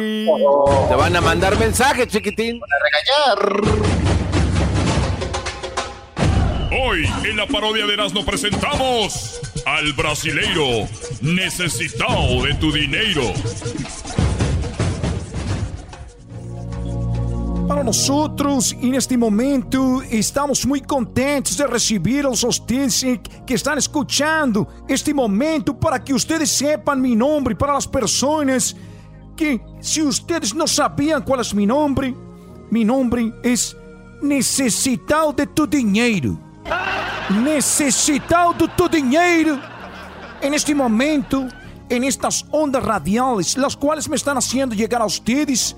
[0.88, 2.58] Te van a mandar mensajes, chiquitín.
[2.62, 3.60] a regañar.
[6.82, 10.88] Hoy en la parodia de Erasmo presentamos al brasileiro
[11.20, 13.32] necesitado de tu dinero.
[17.66, 23.04] Para nosotros, en este momento, estamos muy contentos de recibir a los ustedes
[23.44, 27.56] que están escuchando este momento para que ustedes sepan mi nombre.
[27.56, 28.76] Para las personas
[29.36, 32.14] que, si ustedes no sabían cuál es mi nombre,
[32.70, 33.76] mi nombre es
[34.22, 36.38] Necesitado de tu dinheiro.
[37.42, 39.60] Necesitado de tu dinheiro.
[40.40, 41.48] En este momento,
[41.88, 45.76] en estas ondas radiales, las cuales me están haciendo llegar a ustedes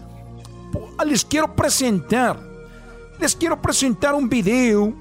[1.04, 2.38] les quiero presentar,
[3.18, 4.92] les quiero presentar un video,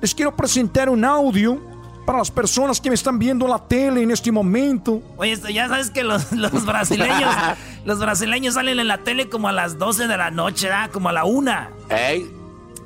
[0.00, 1.60] les quiero presentar un audio
[2.04, 5.02] para las personas que me están viendo en la tele en este momento.
[5.16, 6.26] Oye, ya sabes que los,
[6.66, 7.34] brasileños,
[7.84, 10.90] los brasileños salen en la tele como a las 12 de la noche, ¿verdad?
[10.90, 11.70] Como a la una.
[11.88, 12.26] ¿Eh?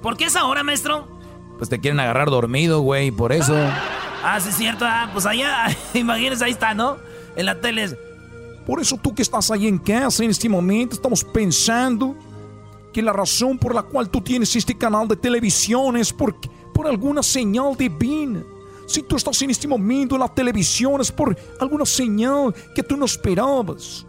[0.02, 1.08] ¿Por qué esa hora, maestro?
[1.58, 3.56] Pues te quieren agarrar dormido, güey, por eso.
[4.22, 4.84] Ah, sí, es cierto.
[4.86, 6.98] Ah, pues allá, imagínense, ahí está, ¿no?
[7.36, 7.98] En la tele.
[8.68, 12.14] Por eso tú que estás ahí en casa en este momento, estamos pensando
[12.92, 16.38] que la razón por la cual tú tienes este canal de televisión es por,
[16.74, 18.44] por alguna señal divina.
[18.86, 22.94] Si tú estás en este momento en la televisión es por alguna señal que tú
[22.94, 24.04] no esperabas.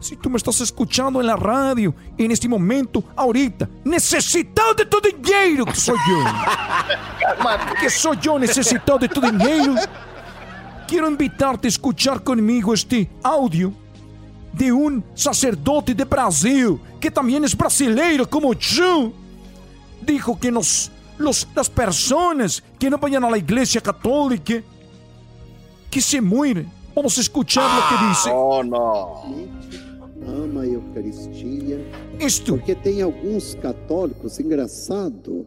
[0.00, 5.00] Si tú me estás escuchando en la radio en este momento, ahorita, necesitado de tu
[5.00, 6.24] dinero, que soy yo.
[7.80, 9.76] que soy yo necesitado de tu dinero.
[10.88, 13.74] Quiero invitarte a escuchar conmigo este audio
[14.54, 19.12] de um sacerdote de Brasil, que também é brasileiro como eu,
[20.00, 24.64] dijo que nos, los, las personas que não vayan a la iglesia católica,
[25.90, 26.72] que se mueren.
[26.94, 28.30] Vamos escuchar ah, lo que dice.
[28.30, 29.46] Oh, no.
[30.26, 31.84] Ama a Eucaristia.
[32.18, 32.54] Isto.
[32.54, 35.46] Porque tem alguns católicos, engraçado,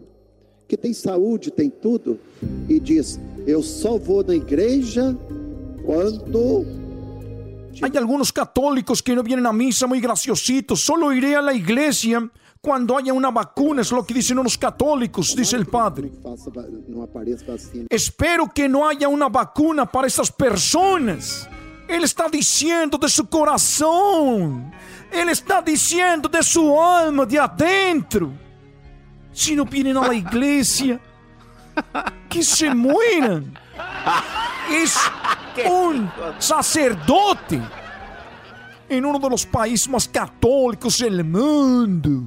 [0.72, 2.18] que tem saúde, tem tudo,
[2.70, 5.14] e diz: Eu só vou na igreja
[5.86, 6.66] quando
[7.82, 10.80] Hay algunos católicos que no vienen a misa muy graciositos.
[10.80, 12.26] Solo iré a la iglesia
[12.62, 16.10] cuando haya una vacuna, es lo que dicen unos católicos, dice el padre.
[17.90, 21.50] Espero que no haya una vacuna para estas personas.
[21.86, 24.72] Él está diciendo de su corazón.
[25.12, 28.32] Él está diciendo de su alma, de adentro.
[29.34, 31.00] Si no vienen a la iglesia,
[32.30, 33.58] que se mueran.
[34.70, 34.98] Es
[35.70, 36.10] un
[36.40, 37.62] sacerdote
[38.90, 42.24] en uno de los países más católicos del mundo.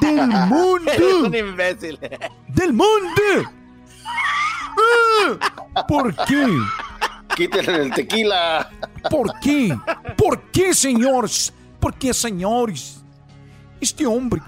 [0.00, 0.90] Del mundo.
[0.92, 1.98] Eres un imbécil.
[2.48, 3.22] Del mundo.
[5.86, 6.46] ¿Por qué?
[7.34, 8.70] Quítenle el tequila.
[9.10, 9.76] ¿Por qué?
[10.16, 11.52] ¿Por qué, señores?
[11.80, 13.02] ¿Por qué, señores?
[13.80, 14.40] Este hombre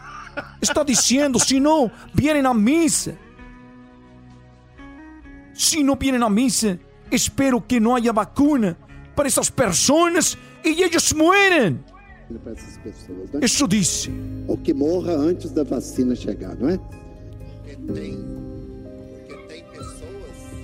[0.60, 3.16] está diciendo, si no vienen a misa,
[5.52, 6.78] si no vienen a misa,
[7.10, 8.76] espero que no haya vacuna
[9.14, 11.80] para essas pessoas e eles morrem.
[13.42, 14.10] Isso disse.
[14.46, 16.78] Ou que morra antes da vacina chegar, não é?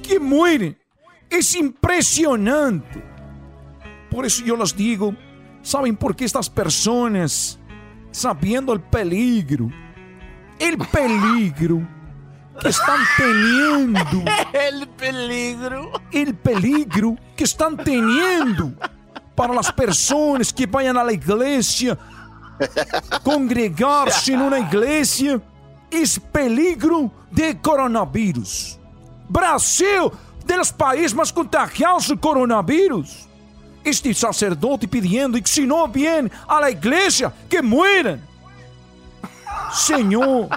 [0.03, 0.77] Que morrem.
[1.31, 3.03] É impressionante.
[4.11, 5.15] Por isso eu les digo,
[5.63, 7.59] sabem por que estas pessoas,
[8.17, 11.87] sabendo o peligro, o peligro
[12.59, 14.25] que están teniendo.
[14.55, 15.93] El peligro.
[16.11, 18.73] El peligro que están teniendo
[19.35, 21.99] para las personas que vayan a la iglesia,
[23.23, 25.39] congregarse en una iglesia,
[25.91, 28.79] es peligro de coronavirus.
[29.29, 30.11] Brasil,
[30.47, 33.26] de los países más contagiados del coronavirus.
[33.87, 36.73] Este sacerdote pidiendo que si no vienen a la
[37.49, 38.21] que mueran.
[39.73, 40.49] Señor.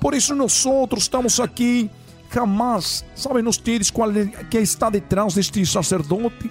[0.00, 1.88] Por isso nós estamos aqui.
[2.28, 6.50] Jamás sabem ustedes qual é, que está detrás deste sacerdote.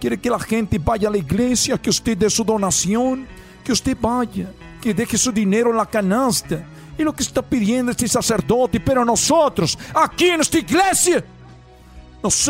[0.00, 3.26] Quer que a gente vá à igreja, que você dê sua donação,
[3.62, 4.22] que você vá,
[4.80, 6.64] que deje seu dinheiro na canasta.
[6.98, 9.30] E o que está pedindo este sacerdote, pero nós,
[9.94, 11.22] aqui nesta igreja,
[12.22, 12.48] nós,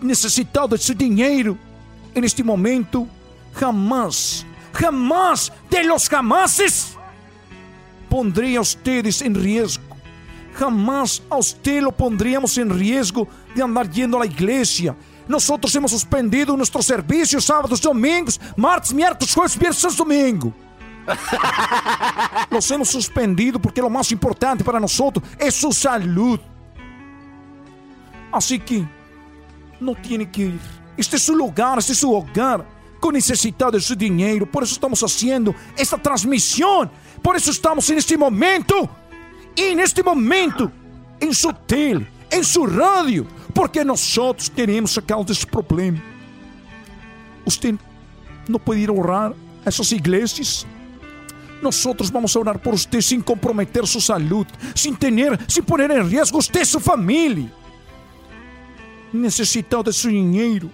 [0.00, 1.58] necessitados desse dinheiro,
[2.14, 3.08] neste momento,
[3.54, 6.96] jamás, jamás de los jamases
[8.08, 9.84] pondría a ustedes en riesgo.
[10.54, 14.96] Jamás a usted lo pondríamos en riesgo de andar yendo a la iglesia.
[15.28, 20.52] Nosotros hemos suspendido nuestros servicios sábados, domingos, martes, miércoles, jueves, viernes, domingo.
[22.50, 26.40] Los hemos suspendido porque lo más importante para nosotros es su salud.
[28.32, 28.86] Así que
[29.80, 30.60] no tiene que ir.
[30.96, 32.76] Este es su lugar, este es su hogar.
[33.00, 34.50] Con necesidad de su dinero.
[34.50, 36.90] Por eso estamos haciendo esta transmisión.
[37.22, 38.88] Por eso estamos en este momento.
[39.54, 40.70] En este momento.
[41.20, 42.08] En su tele.
[42.30, 43.26] En su radio.
[43.52, 46.02] Porque nosotros queremos sacar de esse problema.
[47.44, 47.74] Usted
[48.48, 49.34] no puede ir a orar
[49.64, 50.66] a essas iglesias.
[51.62, 56.10] Nosotros vamos a orar por usted sin comprometer su salud, sin tener, sin poner en
[56.10, 57.50] riesgo usted y su familia.
[59.12, 60.68] Necesitado de su dinero,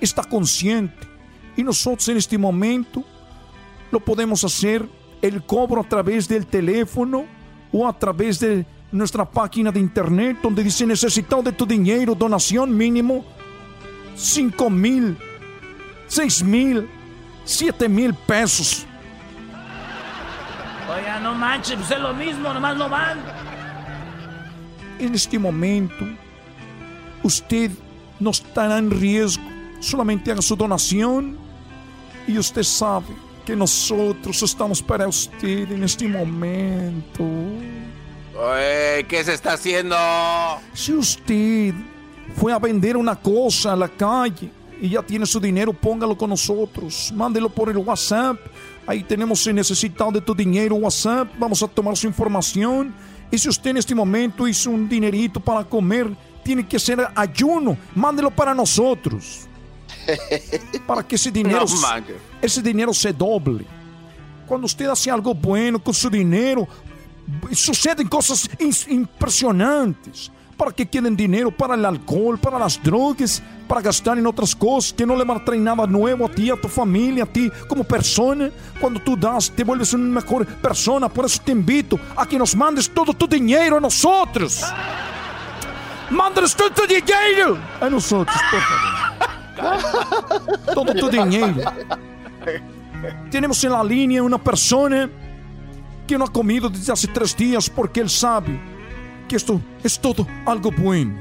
[0.00, 1.08] está consciente.
[1.56, 3.04] Y nosotros en este momento
[3.90, 4.88] lo podemos hacer
[5.20, 7.24] el cobro a través del teléfono
[7.72, 12.76] o a través de nuestra página de internet donde dice necesitado de tu dinero, donación
[12.76, 13.24] mínimo
[14.14, 15.16] 5 mil,
[16.06, 16.88] 6 mil,
[17.44, 18.86] 7 mil pesos.
[20.94, 23.18] Oiga, no manches, pues es lo mismo, nomás no van.
[24.98, 26.04] En este momento,
[27.22, 27.70] usted
[28.20, 29.44] no estará en riesgo.
[29.80, 31.36] Solamente haga su donación
[32.26, 37.24] y usted sabe que nosotros estamos para usted en este momento.
[39.08, 39.96] ¿Qué se está haciendo?
[40.72, 41.74] Si usted
[42.36, 44.50] fue a vender una cosa a la calle
[44.80, 47.12] y ya tiene su dinero, póngalo con nosotros.
[47.14, 48.38] Mándelo por el WhatsApp.
[48.86, 51.28] Ahí tenemos el necesitado de tu dinero WhatsApp.
[51.38, 52.94] Vamos a tomar su información.
[53.30, 56.08] Y si usted en este momento hizo un dinerito para comer,
[56.42, 57.76] tiene que ser ayuno.
[57.94, 59.48] Mándelo para nosotros.
[60.86, 62.04] para que ese dinero, No,
[62.40, 63.64] ese dinero se doble.
[64.46, 66.66] Cuando usted hace algo bueno con su dinero,
[67.52, 68.48] suceden cosas
[68.88, 70.30] impresionantes.
[70.56, 74.92] Para que queden dinero para el alcohol, para las drogas, para gastar en otras cosas
[74.92, 78.50] que no le traen nada nuevo a ti, a tu familia, a ti como persona.
[78.78, 81.08] Cuando tú das, te vuelves una mejor persona.
[81.08, 84.62] Por eso te invito a que nos mandes todo tu dinero a nosotros.
[86.12, 88.92] Mándanos todo tu dinero a nosotros, por favor.
[90.74, 91.54] Todo tu dinero.
[93.30, 95.08] Tenemos en la línea una persona
[96.06, 98.60] que no ha comido desde hace tres días porque él sabe
[99.28, 101.14] que esto es todo algo bueno.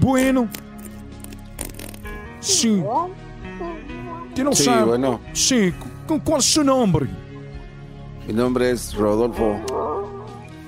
[0.00, 0.48] Bueno.
[2.40, 2.82] Sí.
[4.34, 4.84] ¿Tiene Sí, sabe?
[4.84, 5.20] bueno.
[5.32, 5.72] Sí.
[6.06, 7.06] ¿Con cuál es su nombre?
[8.26, 9.60] Mi nombre es Rodolfo.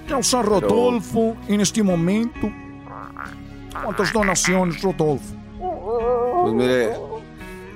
[0.09, 2.51] Causa Rodolfo en este momento.
[3.85, 5.35] ¿Cuántas donaciones, Rodolfo?
[6.43, 6.91] Pues mire,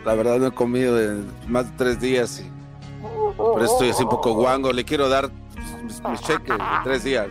[0.05, 2.41] la verdad no he comido en más de tres días.
[2.41, 4.73] Y por eso estoy así un poco guango.
[4.73, 5.31] Le quiero dar
[5.85, 7.29] mis, mis cheques de tres días.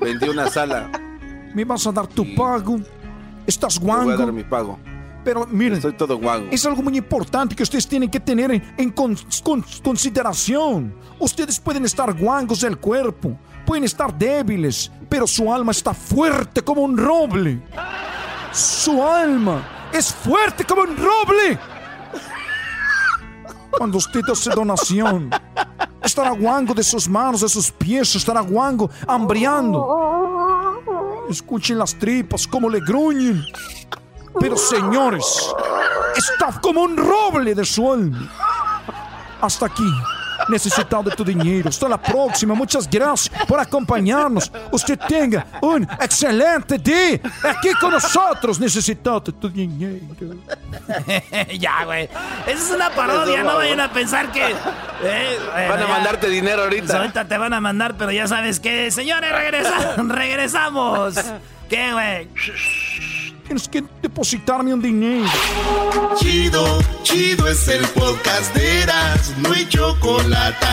[0.00, 0.90] Vendí una sala.
[1.54, 2.78] ¿Me vas a dar tu pago?
[3.46, 4.32] ¿Estás Le voy a dar guango?
[4.32, 4.78] mi pago.
[5.24, 6.48] Pero miren, Estoy todo guango.
[6.50, 10.94] es algo muy importante que ustedes tienen que tener en, en con- con- consideración.
[11.18, 16.82] Ustedes pueden estar guangos del cuerpo, pueden estar débiles, pero su alma está fuerte como
[16.82, 17.60] un roble.
[18.52, 21.58] Su alma es fuerte como un roble.
[23.70, 25.30] Cuando usted hace donación,
[26.02, 30.76] estará guango de sus manos, de sus pies, estará guango, hambriando.
[31.28, 33.44] Escuchen las tripas, como le gruñen.
[34.38, 35.52] Pero señores,
[36.16, 38.30] está como un roble de su alma.
[39.40, 39.90] Hasta aquí.
[40.50, 41.68] Necesitado de tu dinero.
[41.68, 42.54] Hasta la próxima.
[42.54, 44.50] Muchas gracias por acompañarnos.
[44.72, 48.58] Usted tenga un excelente día aquí con nosotros.
[48.60, 50.06] Necesitado de tu dinero.
[51.58, 52.04] ya, güey.
[52.46, 54.42] Esa es una parodia, no vayan a pensar que.
[54.50, 55.88] eh, bueno, Van a ya.
[55.88, 56.96] mandarte dinero Pues ahorita.
[56.98, 58.90] ahorita te van a mandar, pero ya sabes que.
[58.90, 61.14] Señores, regresa- regresamos.
[61.68, 62.28] ¿Qué, güey?
[63.50, 65.28] Tienes que depositarme un dinero.
[66.14, 70.66] Chido, chido es el podcast de Eras, no hay chocolate.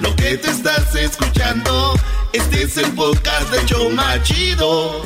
[0.00, 1.94] Lo que te estás escuchando,
[2.32, 5.02] este es el podcast de Choma Chido.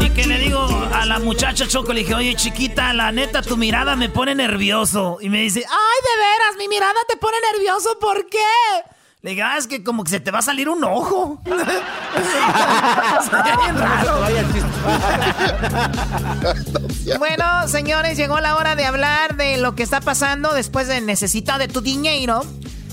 [0.00, 3.58] Y que le digo a la muchacha Choco, le dije, oye, chiquita, la neta, tu
[3.58, 5.18] mirada me pone nervioso.
[5.20, 8.38] Y me dice, ay, de veras, mi mirada te pone nervioso, ¿por qué?
[9.22, 11.40] Le dije, ah, es que como que se te va a salir un ojo.
[11.44, 14.18] Sería bien raro.
[17.18, 21.58] Bueno, señores, llegó la hora de hablar de lo que está pasando después de Necesita
[21.58, 22.44] de tu dinero.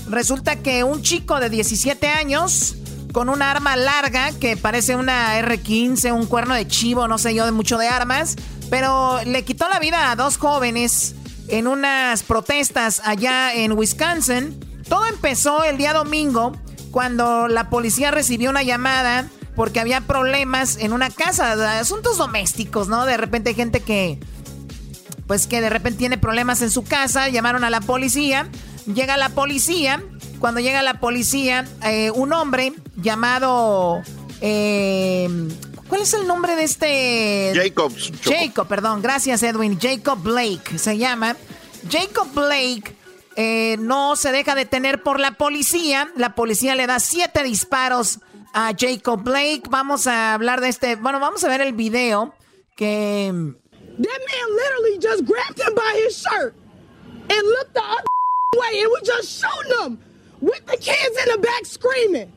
[0.08, 2.76] Resulta que un chico de 17 años
[3.12, 7.44] con un arma larga que parece una R15, un cuerno de chivo, no sé yo
[7.44, 8.36] de mucho de armas,
[8.68, 11.16] pero le quitó la vida a dos jóvenes
[11.48, 14.69] en unas protestas allá en Wisconsin.
[14.90, 16.52] Todo empezó el día domingo
[16.90, 23.06] cuando la policía recibió una llamada porque había problemas en una casa, asuntos domésticos, ¿no?
[23.06, 24.18] De repente hay gente que
[25.28, 28.48] pues que de repente tiene problemas en su casa, llamaron a la policía,
[28.92, 30.02] llega la policía,
[30.40, 34.02] cuando llega la policía, eh, un hombre llamado...
[34.40, 35.28] Eh,
[35.88, 37.52] ¿Cuál es el nombre de este?
[37.54, 37.92] Jacob.
[38.22, 39.02] Jacob, perdón.
[39.02, 39.78] Gracias, Edwin.
[39.80, 41.36] Jacob Blake se llama.
[41.90, 42.96] Jacob Blake
[43.36, 46.10] eh, no se deja detener por la policía.
[46.16, 48.20] La policía le da siete disparos
[48.52, 49.62] a Jacob Blake.
[49.68, 50.96] Vamos a hablar de este.
[50.96, 52.34] Bueno, vamos a ver el video
[52.76, 53.32] que.
[53.98, 56.54] That man literally just grabbed him by his shirt
[57.28, 58.04] and looked the other
[58.58, 59.98] way and we just shooting him
[60.40, 62.32] with the kids in the back screaming.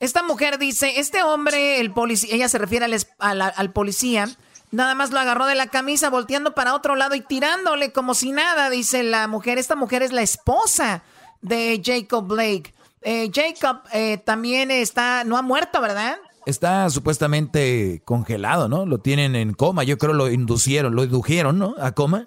[0.00, 4.28] Esta mujer dice, este hombre, el policía, ella se refiere al, al, policía,
[4.74, 8.32] nada más lo agarró de la camisa volteando para otro lado y tirándole como si
[8.32, 9.58] nada, dice la mujer.
[9.58, 11.02] Esta mujer es la esposa
[11.40, 12.74] de Jacob Blake.
[13.02, 16.16] Eh, Jacob eh, también está, no ha muerto, ¿verdad?
[16.46, 18.84] Está supuestamente congelado, ¿no?
[18.84, 19.84] Lo tienen en coma.
[19.84, 21.74] Yo creo lo inducieron, lo indujeron, ¿no?
[21.78, 22.26] A coma.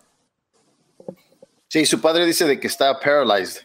[1.68, 3.62] Sí, su padre dice de que está paralyzed.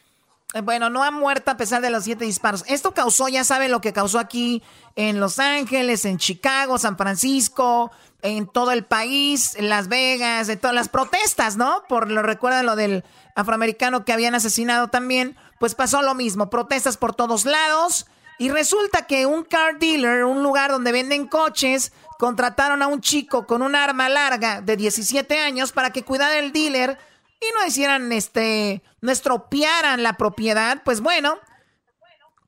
[0.54, 2.64] Eh, bueno, no ha muerto a pesar de los siete disparos.
[2.66, 4.62] Esto causó, ya saben lo que causó aquí
[4.96, 7.90] en Los Ángeles, en Chicago, San Francisco,
[8.23, 11.82] en todo el país, en Las Vegas, de todas las protestas, ¿no?
[11.89, 13.05] Por lo recuerdan lo del
[13.35, 18.07] afroamericano que habían asesinado también, pues pasó lo mismo, protestas por todos lados.
[18.39, 23.47] Y resulta que un car dealer, un lugar donde venden coches, contrataron a un chico
[23.47, 26.99] con un arma larga de 17 años para que cuidara el dealer
[27.40, 31.39] y no hicieran este, no estropearan la propiedad, pues bueno,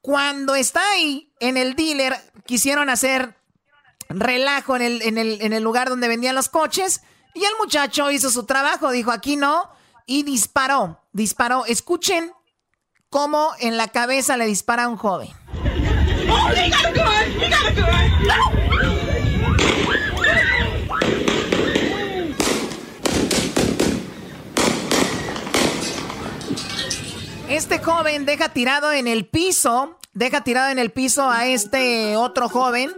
[0.00, 2.14] cuando está ahí en el dealer,
[2.46, 3.36] quisieron hacer
[4.14, 7.02] relajo en el, en el, en el lugar donde vendían los coches
[7.34, 9.68] y el muchacho hizo su trabajo, dijo aquí no
[10.06, 11.64] y disparó, disparó.
[11.66, 12.32] Escuchen
[13.10, 15.30] cómo en la cabeza le dispara a un joven.
[27.48, 32.48] Este joven deja tirado en el piso, deja tirado en el piso a este otro
[32.48, 32.92] joven.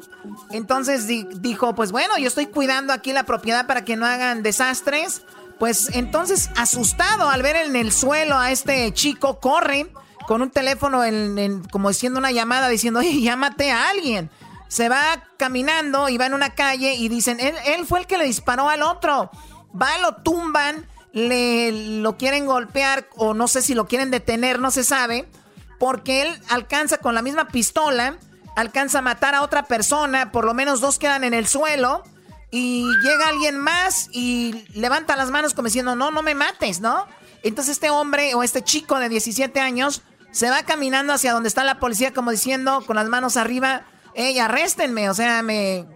[0.50, 5.22] Entonces dijo, pues bueno, yo estoy cuidando aquí la propiedad para que no hagan desastres.
[5.58, 9.90] Pues entonces, asustado al ver en el suelo a este chico, corre
[10.26, 11.02] con un teléfono
[11.70, 14.30] como diciendo una llamada, diciendo, oye, llámate a alguien.
[14.68, 18.18] Se va caminando y va en una calle y dicen, él, él fue el que
[18.18, 19.30] le disparó al otro.
[19.80, 20.86] Va, lo tumban
[21.16, 25.26] le lo quieren golpear o no sé si lo quieren detener, no se sabe,
[25.78, 28.18] porque él alcanza con la misma pistola,
[28.56, 32.02] alcanza a matar a otra persona, por lo menos dos quedan en el suelo
[32.50, 37.06] y llega alguien más y levanta las manos como diciendo, no, no me mates, ¿no?
[37.42, 40.02] Entonces este hombre o este chico de 17 años
[40.32, 43.84] se va caminando hacia donde está la policía como diciendo con las manos arriba,
[44.14, 45.86] hey, arréstenme, o sea, me,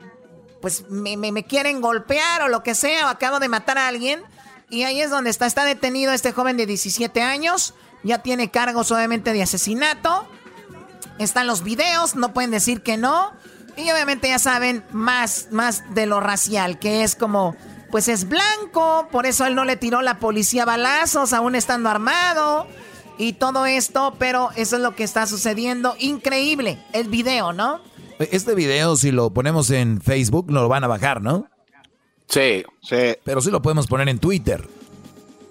[0.61, 4.23] pues me, me quieren golpear o lo que sea, o acabo de matar a alguien.
[4.69, 5.47] Y ahí es donde está.
[5.47, 7.75] Está detenido este joven de 17 años.
[8.05, 10.29] Ya tiene cargos obviamente de asesinato.
[11.21, 13.33] Están los videos, no pueden decir que no.
[13.77, 17.55] Y obviamente ya saben más, más de lo racial, que es como,
[17.91, 22.67] pues es blanco, por eso él no le tiró la policía balazos, aún estando armado.
[23.19, 25.95] Y todo esto, pero eso es lo que está sucediendo.
[25.99, 27.83] Increíble el video, ¿no?
[28.19, 31.51] Este video, si lo ponemos en Facebook, no lo van a bajar, ¿no?
[32.29, 33.17] Sí, sí.
[33.25, 34.67] Pero sí lo podemos poner en Twitter.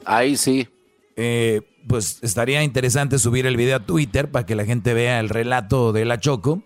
[0.03, 0.67] Ahí sí.
[1.15, 5.29] Eh, pues estaría interesante subir el video a Twitter para que la gente vea el
[5.29, 6.63] relato de la Choco,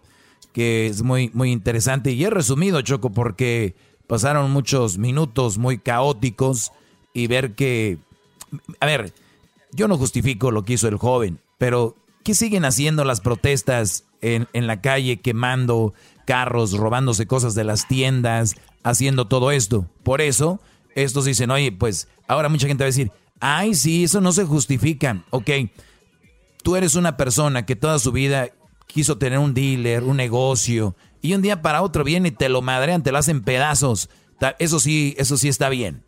[0.52, 2.12] que es muy, muy interesante.
[2.12, 3.76] Y he resumido, Choco, porque
[4.08, 6.72] pasaron muchos minutos muy caóticos
[7.14, 7.98] y ver que...
[8.80, 9.14] A ver,
[9.72, 14.48] yo no justifico lo que hizo el joven, pero ¿qué siguen haciendo las protestas en,
[14.54, 15.94] en la calle, quemando
[16.26, 19.88] carros, robándose cosas de las tiendas, haciendo todo esto.
[20.04, 20.60] Por eso,
[20.96, 23.12] estos dicen, oye, pues ahora mucha gente va a decir,
[23.44, 25.24] ay, sí, eso no se justifica.
[25.30, 25.50] Ok,
[26.64, 28.48] tú eres una persona que toda su vida
[28.88, 32.62] quiso tener un dealer, un negocio, y un día para otro viene y te lo
[32.62, 34.10] madrean, te lo hacen pedazos.
[34.60, 36.04] Eso sí, eso sí está bien.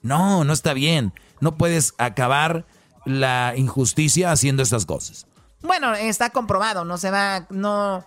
[0.00, 1.12] No, no está bien.
[1.40, 2.66] No puedes acabar
[3.04, 5.26] la injusticia haciendo estas cosas.
[5.62, 8.04] Bueno, está comprobado, no se va, no,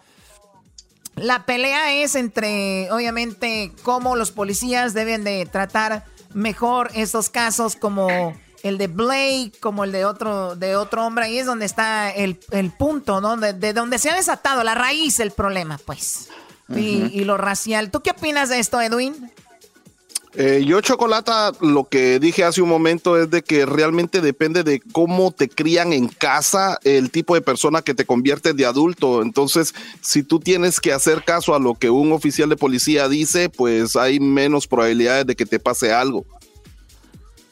[1.15, 8.35] la pelea es entre, obviamente, cómo los policías deben de tratar mejor estos casos como
[8.67, 11.25] el de Blake, como el de otro, de otro hombre.
[11.25, 12.37] Ahí es donde está el,
[12.77, 13.37] punto, ¿no?
[13.37, 16.29] De, donde se ha desatado la raíz del problema, pues.
[16.75, 17.91] y, y, lo racial.
[17.91, 19.31] ¿Tú qué opinas de esto, Edwin?
[20.37, 24.81] Eh, yo, Chocolata, lo que dije hace un momento es de que realmente depende de
[24.91, 29.21] cómo te crían en casa, el tipo de persona que te convierte de adulto.
[29.21, 33.47] Entonces, si tú tienes que hacer caso a lo que un oficial de policía dice,
[33.47, 36.25] pues hay menos probabilidades de que te pase algo.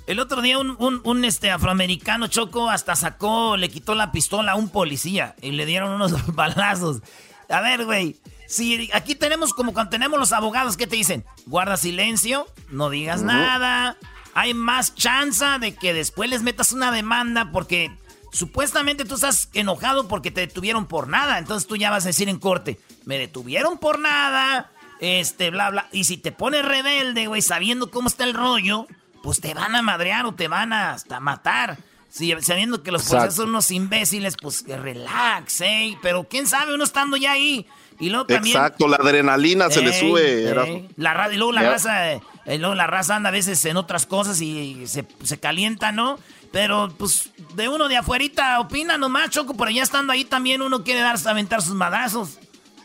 [0.05, 4.55] El otro día un, un, este afroamericano choco hasta sacó, le quitó la pistola a
[4.55, 7.01] un policía y le dieron unos balazos.
[7.49, 8.17] A ver, güey,
[8.47, 13.21] si aquí tenemos como cuando tenemos los abogados que te dicen, guarda silencio, no digas
[13.21, 13.97] nada,
[14.33, 17.89] hay más chance de que después les metas una demanda porque
[18.33, 22.27] supuestamente tú estás enojado porque te detuvieron por nada, entonces tú ya vas a decir
[22.27, 24.69] en corte, me detuvieron por nada,
[24.99, 28.87] este, bla, bla, y si te pones rebelde, güey, sabiendo cómo está el rollo
[29.23, 31.77] pues te van a madrear o te van a hasta matar.
[32.09, 35.97] Si, sabiendo que los policías son unos imbéciles, pues que relax, ¿eh?
[36.03, 37.65] Pero quién sabe, uno estando ya ahí.
[37.99, 38.55] Y luego también.
[38.55, 40.53] Exacto, la adrenalina se le sube.
[40.97, 42.21] La, y luego la raza, eh,
[42.59, 46.19] luego la raza anda a veces en otras cosas y se, se calienta, ¿no?
[46.51, 50.83] Pero, pues, de uno de afuerita opina nomás, Choco, pero ya estando ahí también uno
[50.83, 52.39] quiere darse aventar sus madrazos.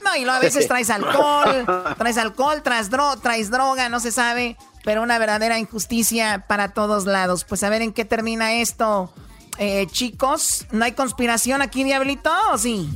[0.04, 1.66] No, y luego a veces traes alcohol,
[1.98, 2.88] traes alcohol, traes,
[3.20, 7.44] traes droga, no se sabe pero una verdadera injusticia para todos lados.
[7.44, 9.12] Pues a ver en qué termina esto.
[9.58, 12.88] Eh, chicos, ¿no hay conspiración aquí, Diablito, o sí?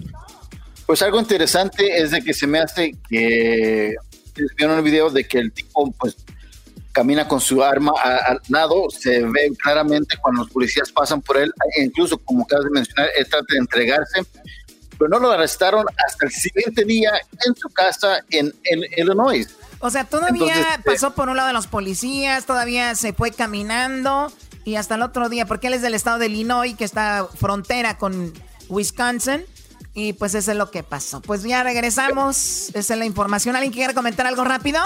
[0.87, 3.97] Pues algo interesante es de que se me hace que
[4.57, 6.17] vieron el video de que el tipo pues
[6.93, 11.51] camina con su arma al lado, se ve claramente cuando los policías pasan por él,
[11.81, 14.21] incluso como acabas de mencionar, él trata de entregarse,
[14.99, 17.13] pero no lo arrestaron hasta el siguiente día
[17.47, 19.49] en su casa en, en Illinois.
[19.83, 24.33] O sea, todavía eh, pasó por un lado de los policías, todavía se fue caminando
[24.65, 27.99] y hasta el otro día, porque él es del estado de Illinois, que está frontera
[27.99, 28.33] con
[28.69, 29.45] Wisconsin.
[29.93, 31.21] Y pues eso es lo que pasó.
[31.21, 32.71] Pues ya regresamos.
[32.75, 33.57] Esa es la información.
[33.57, 34.81] ¿Alguien quiere comentar algo rápido?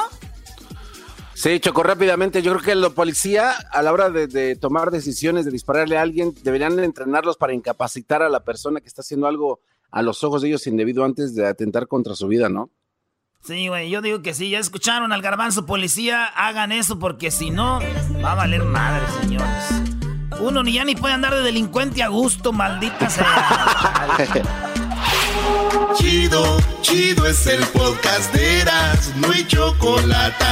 [1.35, 2.41] Sí, Choco, rápidamente.
[2.41, 6.03] Yo creo que los policía, a la hora de, de, tomar decisiones, de dispararle a
[6.03, 9.61] alguien, deberían entrenarlos para incapacitar a la persona que está haciendo algo
[9.91, 12.71] a los ojos de ellos indebido antes de atentar contra su vida, ¿no?
[13.47, 17.51] Sí, güey, yo digo que sí, ya escucharon al garbanzo policía, hagan eso porque si
[17.51, 17.79] no,
[18.25, 19.65] va a valer madre, señores.
[20.41, 24.17] Uno ni ya ni puede andar de delincuente a gusto, maldita sea.
[25.95, 30.45] chido, chido es el podcast de Eras, no hay chocolate.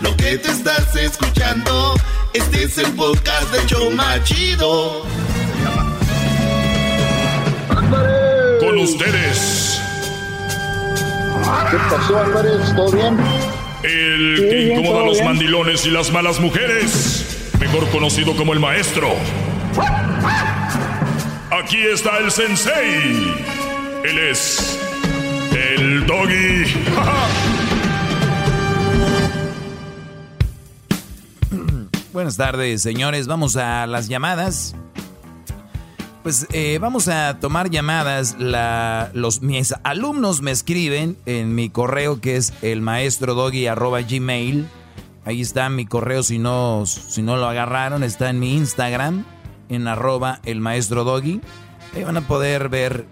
[0.00, 1.94] Lo que te estás escuchando,
[2.34, 5.06] este es el podcast de Choma Chido.
[8.60, 9.85] Con ustedes
[11.70, 12.74] ¿Qué pasó, Álvarez?
[12.74, 13.16] ¿Todo bien?
[13.82, 19.08] El que incomoda a los mandilones y las malas mujeres, mejor conocido como el maestro.
[21.50, 23.34] Aquí está el sensei.
[24.04, 24.78] Él es
[25.52, 26.64] el doggy.
[32.12, 33.26] Buenas tardes, señores.
[33.26, 34.74] Vamos a las llamadas.
[36.26, 38.34] Pues eh, vamos a tomar llamadas.
[39.14, 44.66] los, mis alumnos me escriben en mi correo que es el maestro gmail.
[45.24, 48.02] Ahí está mi correo si no, si no lo agarraron.
[48.02, 49.24] Está en mi Instagram,
[49.68, 51.40] en arroba el maestro doggy.
[51.94, 53.06] Ahí van a poder ver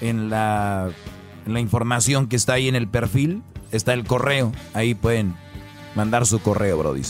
[0.00, 0.90] en la,
[1.46, 3.44] en la información que está ahí en el perfil.
[3.70, 4.50] Está el correo.
[4.74, 5.36] Ahí pueden
[5.94, 7.02] mandar su correo, Brody.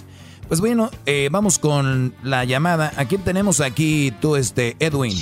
[0.53, 2.93] Pues bueno, eh, vamos con la llamada.
[2.99, 5.17] ¿A quién tenemos aquí tú, este, Edwin?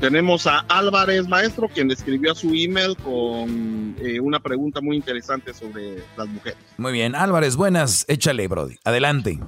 [0.00, 5.54] Tenemos a Álvarez Maestro, quien escribió a su email con eh, una pregunta muy interesante
[5.54, 6.58] sobre las mujeres.
[6.76, 8.74] Muy bien, Álvarez, buenas, échale, Brody.
[8.82, 9.38] Adelante.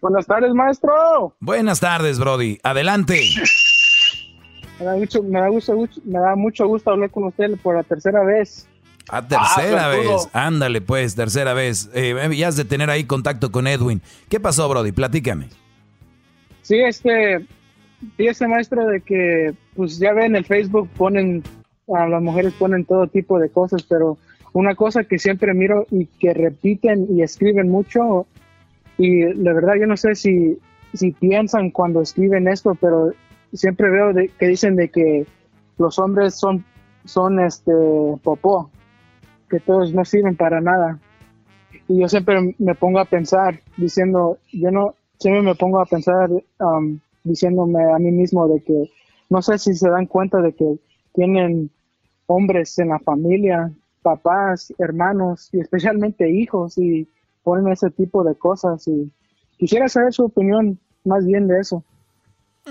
[0.00, 1.36] Buenas tardes, maestro.
[1.38, 2.58] Buenas tardes, Brody.
[2.62, 3.20] Adelante.
[4.78, 5.48] Me da mucho, me da
[6.06, 8.66] me da mucho gusto hablar con usted por la tercera vez.
[9.08, 10.28] A tercera vez.
[10.32, 11.90] Ándale, pues, tercera vez.
[11.94, 14.02] Eh, ya has de tener ahí contacto con Edwin.
[14.28, 14.92] ¿Qué pasó, Brody?
[14.92, 15.48] Platícame.
[16.62, 17.46] Sí, este.
[18.16, 21.42] Sí, ese maestro de que, pues ya ven, en el Facebook ponen.
[21.94, 24.18] A las mujeres ponen todo tipo de cosas, pero
[24.52, 28.26] una cosa que siempre miro y que repiten y escriben mucho.
[28.98, 30.58] Y la verdad, yo no sé si,
[30.94, 33.12] si piensan cuando escriben esto, pero
[33.52, 35.26] siempre veo de, que dicen de que
[35.78, 36.64] los hombres son,
[37.04, 37.72] son este
[38.24, 38.68] popó
[39.48, 40.98] que todos no sirven para nada.
[41.88, 46.30] Y yo siempre me pongo a pensar diciendo, yo no, siempre me pongo a pensar
[46.30, 48.90] um, diciéndome a mí mismo de que
[49.28, 50.78] no sé si se dan cuenta de que
[51.14, 51.70] tienen
[52.26, 57.08] hombres en la familia, papás, hermanos y especialmente hijos y
[57.42, 59.10] ponen ese tipo de cosas y
[59.58, 61.84] quisiera saber su opinión más bien de eso.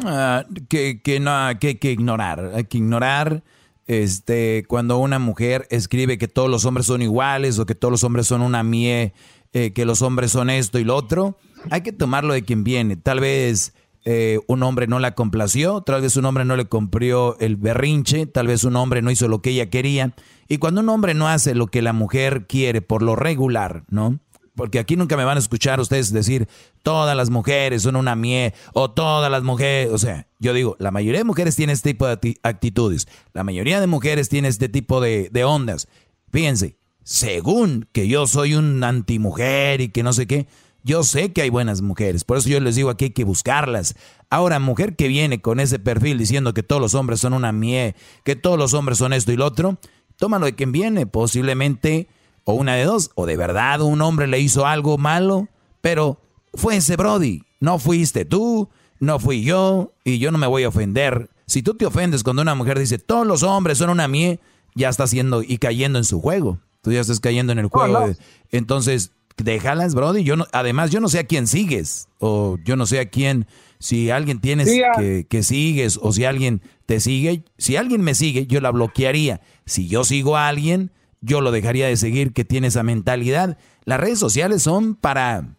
[0.03, 3.43] Ah, que, que no, que, que ignorar, hay que ignorar
[3.87, 8.03] este, cuando una mujer escribe que todos los hombres son iguales o que todos los
[8.03, 9.13] hombres son una mie,
[9.53, 11.37] eh, que los hombres son esto y lo otro,
[11.69, 12.97] hay que tomarlo de quien viene.
[12.97, 17.37] Tal vez eh, un hombre no la complació, tal vez un hombre no le cumplió
[17.39, 20.13] el berrinche, tal vez un hombre no hizo lo que ella quería.
[20.47, 24.19] Y cuando un hombre no hace lo que la mujer quiere por lo regular, ¿no?
[24.55, 26.47] Porque aquí nunca me van a escuchar ustedes decir
[26.83, 30.91] todas las mujeres son una mie o todas las mujeres, o sea, yo digo, la
[30.91, 35.01] mayoría de mujeres tienen este tipo de actitudes, la mayoría de mujeres tienen este tipo
[35.01, 35.87] de, de ondas.
[36.31, 40.47] Fíjense, según que yo soy un antimujer y que no sé qué,
[40.83, 43.95] yo sé que hay buenas mujeres, por eso yo les digo aquí hay que buscarlas.
[44.29, 47.95] Ahora, mujer que viene con ese perfil diciendo que todos los hombres son una mie,
[48.23, 49.79] que todos los hombres son esto y lo otro,
[50.17, 52.07] tómalo de quien viene, posiblemente,
[52.45, 55.49] o una de dos, o de verdad un hombre le hizo algo malo,
[55.81, 56.21] pero
[56.53, 58.69] fue ese Brody, no fuiste tú,
[58.99, 61.29] no fui yo, y yo no me voy a ofender.
[61.47, 64.39] Si tú te ofendes cuando una mujer dice todos los hombres son una mie,
[64.73, 66.59] ya está haciendo y cayendo en su juego.
[66.81, 68.11] Tú ya estás cayendo en el juego.
[68.51, 70.23] Entonces, déjalas, Brody.
[70.23, 72.09] Yo no, además, yo no sé a quién sigues.
[72.19, 73.47] O yo no sé a quién,
[73.79, 77.43] si alguien tienes que, que, sigues o si alguien te sigue.
[77.57, 79.41] Si alguien me sigue, yo la bloquearía.
[79.65, 80.91] Si yo sigo a alguien,
[81.25, 83.57] yo lo dejaría de seguir que tiene esa mentalidad.
[83.83, 85.57] Las redes sociales son para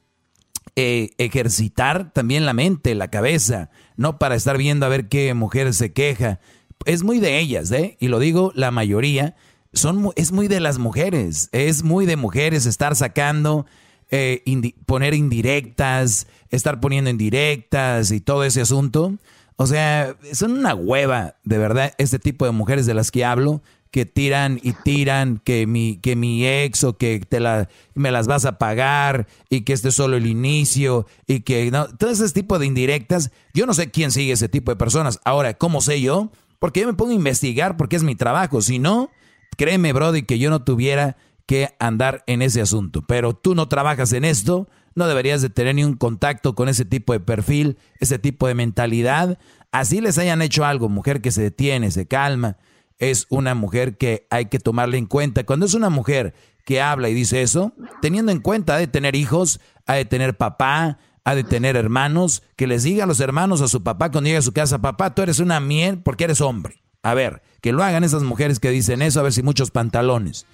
[0.77, 5.75] eh, ejercitar también la mente, la cabeza, no para estar viendo a ver qué mujer
[5.75, 6.41] se queja.
[6.85, 7.97] Es muy de ellas, ¿eh?
[8.01, 9.35] Y lo digo la mayoría
[9.73, 13.67] son, es muy de las mujeres, es muy de mujeres estar sacando,
[14.11, 14.43] eh,
[14.87, 19.15] poner indirectas, estar poniendo indirectas y todo ese asunto.
[19.57, 23.63] O sea, son una hueva, de verdad, este tipo de mujeres de las que hablo,
[23.97, 28.27] que tiran y tiran, que mi, que mi ex o que te la, me las
[28.27, 32.29] vas a pagar y que este es solo el inicio y que no, todo ese
[32.29, 33.31] tipo de indirectas.
[33.55, 35.19] Yo no sé quién sigue ese tipo de personas.
[35.25, 36.31] Ahora, ¿cómo sé yo?
[36.59, 38.61] Porque yo me pongo a investigar porque es mi trabajo.
[38.61, 39.11] Si no,
[39.57, 41.17] Créeme, Brody, que yo no tuviera
[41.47, 43.01] que andar en ese asunto.
[43.01, 46.85] Pero tú no trabajas en esto, no deberías de tener ni un contacto con ese
[46.85, 49.39] tipo de perfil, ese tipo de mentalidad.
[49.73, 52.59] Así les hayan hecho algo, mujer que se detiene, se calma,
[52.99, 55.45] es una mujer que hay que tomarle en cuenta.
[55.45, 59.15] Cuando es una mujer que habla y dice eso, teniendo en cuenta ha de tener
[59.15, 63.61] hijos, ha de tener papá, ha de tener hermanos, que les diga a los hermanos
[63.61, 66.41] a su papá cuando llega a su casa, papá, tú eres una miel porque eres
[66.41, 66.83] hombre.
[67.03, 70.47] A ver, que lo hagan esas mujeres que dicen eso, a ver si muchos pantalones.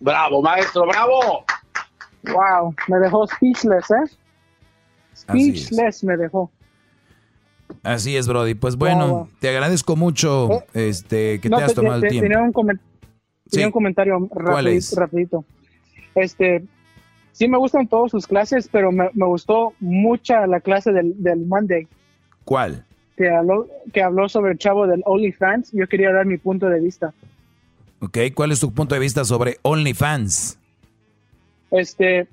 [0.00, 1.44] Bravo, maestro, bravo.
[2.24, 4.16] Wow, me dejó speechless, ¿eh?
[5.14, 6.50] Speechless me dejó.
[7.82, 8.54] Así es, Brody.
[8.54, 10.64] Pues bueno, te agradezco mucho oh.
[10.74, 12.22] este, que te has tomado el tiempo.
[12.22, 15.44] Tenía un, un comentario rapidito,
[16.14, 16.64] Este,
[17.32, 21.86] sí me gustan todas sus clases, pero me, gustó mucha la clase del, del Monday.
[22.44, 22.84] ¿Cuál?
[23.16, 25.72] que habló, que habló sobre el chavo del OnlyFans.
[25.72, 27.14] Yo quería dar mi punto de vista.
[28.00, 30.58] Ok, ¿cuál es tu punto de vista sobre OnlyFans?
[31.70, 32.28] Este,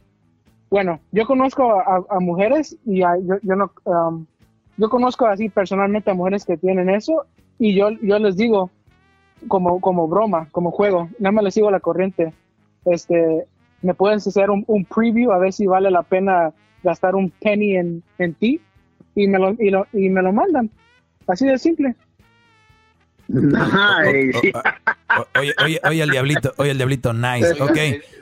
[0.70, 3.08] bueno, yo conozco a, mujeres y yo,
[3.42, 4.26] yo, no, um,
[4.78, 7.26] yo conozco así personalmente a mujeres que tienen eso
[7.60, 8.72] y yo, yo les digo
[9.48, 12.34] como, como broma, como juego, nada más les sigo la corriente.
[12.86, 13.46] Este,
[13.82, 17.76] me pueden hacer un, un preview a ver si vale la pena gastar un penny
[17.76, 18.60] en, en ti
[19.16, 20.70] y me lo, y lo, y me lo mandan.
[21.28, 21.96] Así de simple.
[23.28, 24.54] Nice.
[25.40, 27.54] oye, oye, oye, el diablito, oye, el diablito, nice.
[27.62, 27.78] Ok,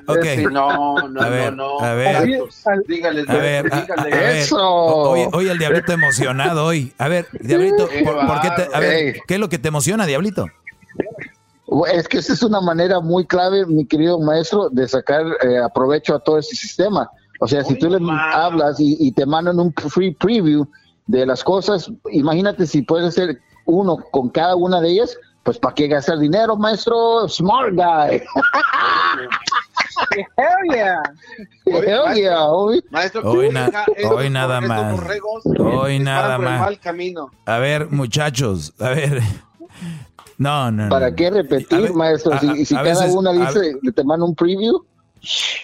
[0.07, 0.51] ok.
[0.51, 2.43] No, no, a ver, no, A ver,
[2.87, 3.71] dígale, a ver,
[4.35, 4.57] eso.
[4.61, 6.93] Oye, oye, el diablito emocionado hoy.
[6.97, 10.45] A ver, diablito, ¿por, qué te, a ver, ¿qué es lo que te emociona, diablito?
[11.93, 16.15] Es que esa es una manera muy clave, mi querido maestro, de sacar eh, aprovecho
[16.15, 17.09] a todo ese sistema.
[17.39, 20.67] O sea, si tú le hablas y, y, te mandan un free preview
[21.07, 25.75] de las cosas, imagínate si puedes hacer uno con cada una de ellas, pues ¿para
[25.75, 27.27] qué gastar dinero, maestro?
[27.27, 28.21] Smart guy.
[30.37, 31.01] Hell yeah.
[31.65, 32.45] Hell yeah.
[32.45, 35.01] Hoy, maestro, hoy, hoy nada más.
[35.59, 36.79] Hoy nada más.
[37.45, 39.21] A ver, muchachos, a ver.
[40.37, 42.39] No, no, ¿Para qué repetir, maestro?
[42.39, 44.83] si, si cada una dice, te manda un preview.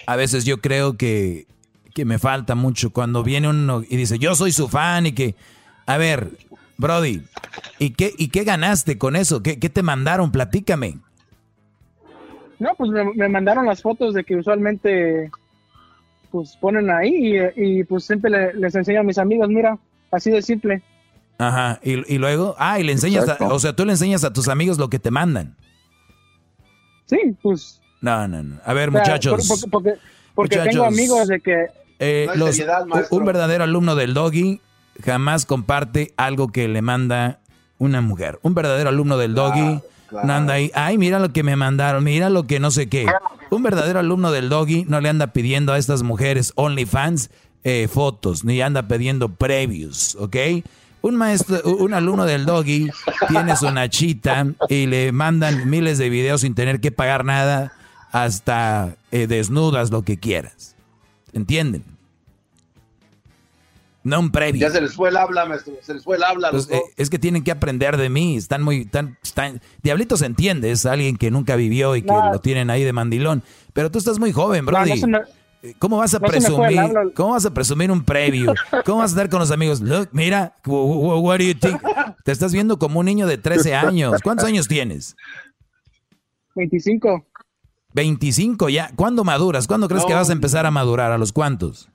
[0.06, 1.48] A veces yo creo que
[1.98, 5.34] que me falta mucho cuando viene uno y dice, yo soy su fan y que,
[5.84, 6.30] a ver,
[6.78, 7.24] Brody,
[7.80, 9.42] ¿y qué, y qué ganaste con eso?
[9.42, 10.30] ¿Qué, te mandaron?
[10.30, 10.98] Platícame.
[12.60, 15.30] No, pues me, mandaron las fotos de que usualmente
[16.30, 19.76] pues ponen ahí y, pues siempre les enseño a mis amigos, mira,
[20.12, 20.82] así de simple.
[21.38, 24.78] Ajá, y, luego, ah, y le enseñas, o sea, tú le enseñas a tus amigos
[24.78, 25.56] lo que te mandan.
[27.06, 27.80] Sí, pues.
[28.00, 28.60] No, no, no.
[28.64, 29.66] A ver, muchachos.
[29.70, 29.94] porque,
[30.34, 31.66] porque tengo amigos de que
[31.98, 32.28] eh,
[33.10, 34.60] un verdadero alumno del doggy
[35.04, 37.40] jamás comparte algo que le manda
[37.78, 38.38] una mujer.
[38.42, 39.80] Un verdadero alumno del doggy
[40.10, 43.06] no anda ahí, ay, mira lo que me mandaron, mira lo que no sé qué.
[43.50, 47.30] Un verdadero alumno del doggy no le anda pidiendo a estas mujeres OnlyFans
[47.64, 50.36] eh, fotos, ni anda pidiendo previews, ¿ok?
[51.00, 52.90] Un maestro, un alumno del doggy
[53.28, 57.72] tiene su nachita y le mandan miles de videos sin tener que pagar nada,
[58.10, 60.74] hasta eh, desnudas, lo que quieras.
[61.32, 61.84] ¿Entienden?
[64.08, 64.60] No un previo.
[64.60, 65.74] Ya se les fue el habla, maestro.
[65.82, 66.50] Se les fue el habla.
[66.50, 68.38] Pues, eh, es que tienen que aprender de mí.
[68.38, 68.82] Están muy.
[68.82, 69.60] Están, están...
[69.82, 73.42] Diablito se entiende, es alguien que nunca vivió y que lo tienen ahí de mandilón.
[73.74, 75.02] Pero tú estás muy joven, Brody.
[75.62, 76.80] Eh, ¿Cómo vas a presumir?
[77.14, 78.54] ¿Cómo vas a presumir un previo?
[78.86, 79.80] ¿Cómo vas a estar con los amigos?
[79.80, 81.82] Look, mira, what do you think?
[82.24, 84.22] Te estás viendo como un niño de 13 años.
[84.22, 85.16] ¿Cuántos años tienes?
[86.54, 87.26] 25.
[87.92, 88.90] 25 ya.
[88.96, 89.66] ¿Cuándo maduras?
[89.66, 91.12] ¿Cuándo crees que vas a empezar a madurar?
[91.12, 91.90] ¿A los cuántos?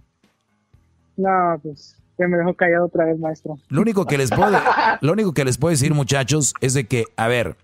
[1.15, 3.57] No, pues que me dejó callado otra vez, maestro.
[3.69, 4.57] Lo único que les puedo,
[5.01, 7.55] lo único que les puedo decir, muchachos, es de que, a ver,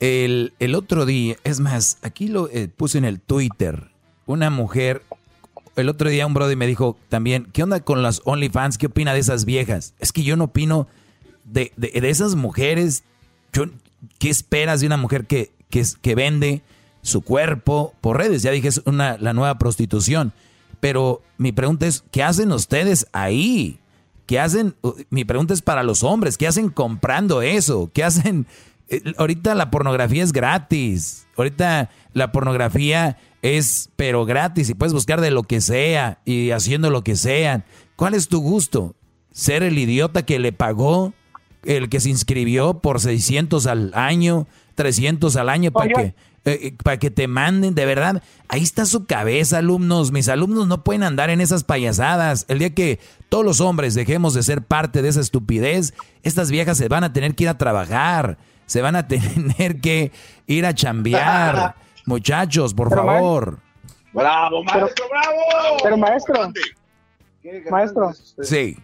[0.00, 3.90] el, otro día, es más, aquí lo eh, puse en el Twitter,
[4.26, 5.02] una mujer,
[5.76, 8.78] el otro día un brother me dijo también, ¿qué onda con las OnlyFans?
[8.78, 9.94] ¿Qué opina de esas viejas?
[9.98, 10.86] Es que yo no opino
[11.44, 13.02] de, de, esas mujeres.
[14.18, 16.62] ¿Qué esperas de una mujer que, que, que, vende
[17.02, 18.42] su cuerpo por redes?
[18.42, 20.32] Ya dije, es una, la nueva prostitución.
[20.84, 23.78] Pero mi pregunta es, ¿qué hacen ustedes ahí?
[24.26, 24.74] ¿Qué hacen?
[25.08, 27.90] Mi pregunta es para los hombres, ¿qué hacen comprando eso?
[27.94, 28.46] ¿Qué hacen?
[28.88, 31.26] Eh, ahorita la pornografía es gratis.
[31.38, 36.90] Ahorita la pornografía es pero gratis y puedes buscar de lo que sea y haciendo
[36.90, 37.64] lo que sea.
[37.96, 38.94] ¿Cuál es tu gusto?
[39.32, 41.14] ¿Ser el idiota que le pagó,
[41.62, 46.14] el que se inscribió por 600 al año, 300 al año para que
[46.46, 48.22] eh, eh, para que te manden, de verdad.
[48.48, 50.12] Ahí está su cabeza, alumnos.
[50.12, 52.44] Mis alumnos no pueden andar en esas payasadas.
[52.48, 53.00] El día que
[53.30, 57.12] todos los hombres dejemos de ser parte de esa estupidez, estas viejas se van a
[57.12, 60.12] tener que ir a trabajar, se van a tener que
[60.46, 61.76] ir a chambear.
[62.06, 63.58] Muchachos, por favor.
[64.12, 65.76] Bravo, maestro, bravo.
[65.82, 66.52] Pero maestro,
[67.70, 68.12] maestro.
[68.42, 68.76] Sí.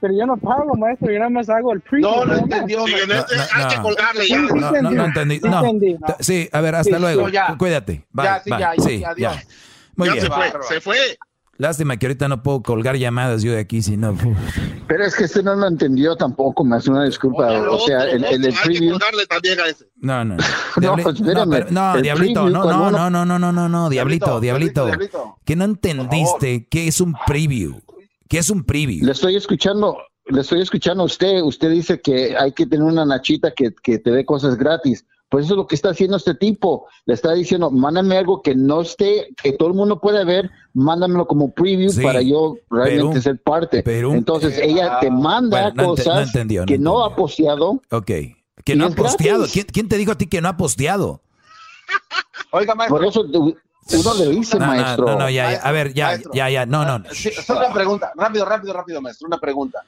[0.00, 2.00] Pero yo no pago, maestro, yo nada más hago el pre.
[2.00, 2.86] No, no entendió.
[2.86, 3.14] Sí, no,
[3.54, 4.38] hay que colgarle ya.
[4.38, 4.48] No,
[4.82, 5.40] no, no entendí.
[5.40, 5.62] No,
[6.20, 7.26] sí, a ver, hasta luego.
[7.58, 8.04] Cuídate.
[8.12, 8.58] Bye, ya, sí, bye.
[8.60, 9.16] ya, sí, adiós.
[9.36, 9.42] Ya.
[9.96, 10.24] Muy ya bien.
[10.26, 10.96] se fue, se fue.
[11.56, 14.16] Lástima que ahorita no puedo colgar llamadas yo de aquí, si no.
[14.86, 17.48] Pero es que este no lo entendió tampoco, me hace una disculpa.
[17.48, 18.92] Oye, o sea, el, el, el Hay que preview.
[18.92, 19.86] colgarle también a ese.
[19.96, 20.44] No, no, no.
[20.76, 21.50] No, Diabli- pues, espérame.
[21.50, 24.86] pero- no, diablito, preview, no, no, uno- no, no, no, no, no, diablito, Diablito, diablito.
[24.86, 25.38] diablito.
[25.44, 27.80] Que no entendiste qué es un preview.
[28.28, 29.04] ¿Qué es un preview?
[29.04, 29.96] Le estoy escuchando,
[30.26, 31.40] le estoy escuchando a usted.
[31.42, 35.04] Usted dice que hay que tener una nachita que, que te dé cosas gratis.
[35.30, 36.86] Pues eso es lo que está haciendo este tipo.
[37.04, 41.26] Le está diciendo, mándame algo que no esté, que todo el mundo pueda ver, mándamelo
[41.26, 43.82] como preview Sí, para yo realmente pero- ser parte.
[43.82, 47.14] pero- Entonces ella te manda Bueno, no ente- cosas no entendió, no que no ha
[47.14, 47.82] posteado.
[47.90, 48.06] Ok.
[48.64, 49.12] Que Y no ha es gratis.
[49.16, 49.46] posteado.
[49.52, 51.20] ¿Quién, quién te dijo a ti que no ha posteado?
[52.50, 52.96] Oiga, maestro.
[52.96, 53.54] Por eso tú-
[53.96, 55.06] uno le dice, No, no, maestro.
[55.06, 55.58] no, no, ya, ya.
[55.58, 56.32] A ver, ya, Maestro.
[56.34, 56.66] ya, ya.
[56.66, 57.04] No, no.
[57.12, 58.12] Sí, es una pregunta.
[58.16, 59.26] Rápido, rápido, rápido, maestro.
[59.28, 59.82] Una pregunta.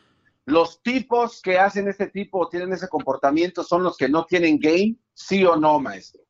[0.46, 4.58] ¿Los tipos que hacen este tipo o tienen ese comportamiento son los que no tienen
[4.58, 4.96] game?
[5.14, 6.22] ¿Sí o no, maestro?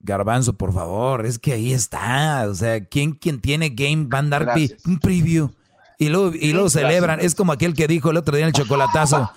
[0.00, 2.46] Garbanzo, por favor, es que ahí está.
[2.48, 4.84] O sea, ¿quién, quien tiene game va a Gracias.
[4.84, 5.50] un preview?
[5.98, 7.20] Y luego, y luego celebran.
[7.20, 9.30] Es como aquel que dijo el otro día en el chocolatazo.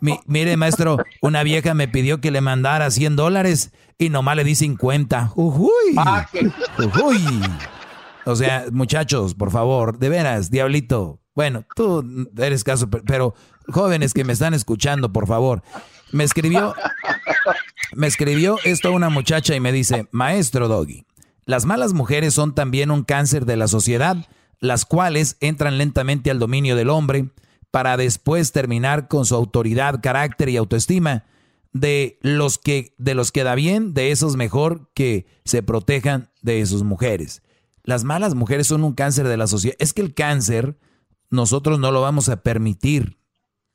[0.00, 4.44] Mi- mire, maestro, una vieja me pidió que le mandara 100 dólares y nomás le
[4.44, 5.32] di 50.
[5.34, 5.94] Ujuy.
[5.96, 6.26] Ah,
[6.78, 7.40] Ujuy.
[8.26, 11.20] O sea, muchachos, por favor, de veras, diablito.
[11.34, 12.04] Bueno, tú
[12.38, 13.34] eres caso, pe- pero
[13.68, 15.62] jóvenes que me están escuchando, por favor.
[16.12, 16.74] Me escribió,
[17.94, 21.06] me escribió esto una muchacha y me dice, maestro Doggy,
[21.44, 24.16] las malas mujeres son también un cáncer de la sociedad,
[24.64, 27.28] las cuales entran lentamente al dominio del hombre
[27.70, 31.24] para después terminar con su autoridad, carácter y autoestima.
[31.72, 36.64] De los que, de los que da bien, de esos mejor que se protejan de
[36.66, 37.42] sus mujeres.
[37.82, 39.76] Las malas mujeres son un cáncer de la sociedad.
[39.80, 40.78] Es que el cáncer
[41.30, 43.18] nosotros no lo vamos a permitir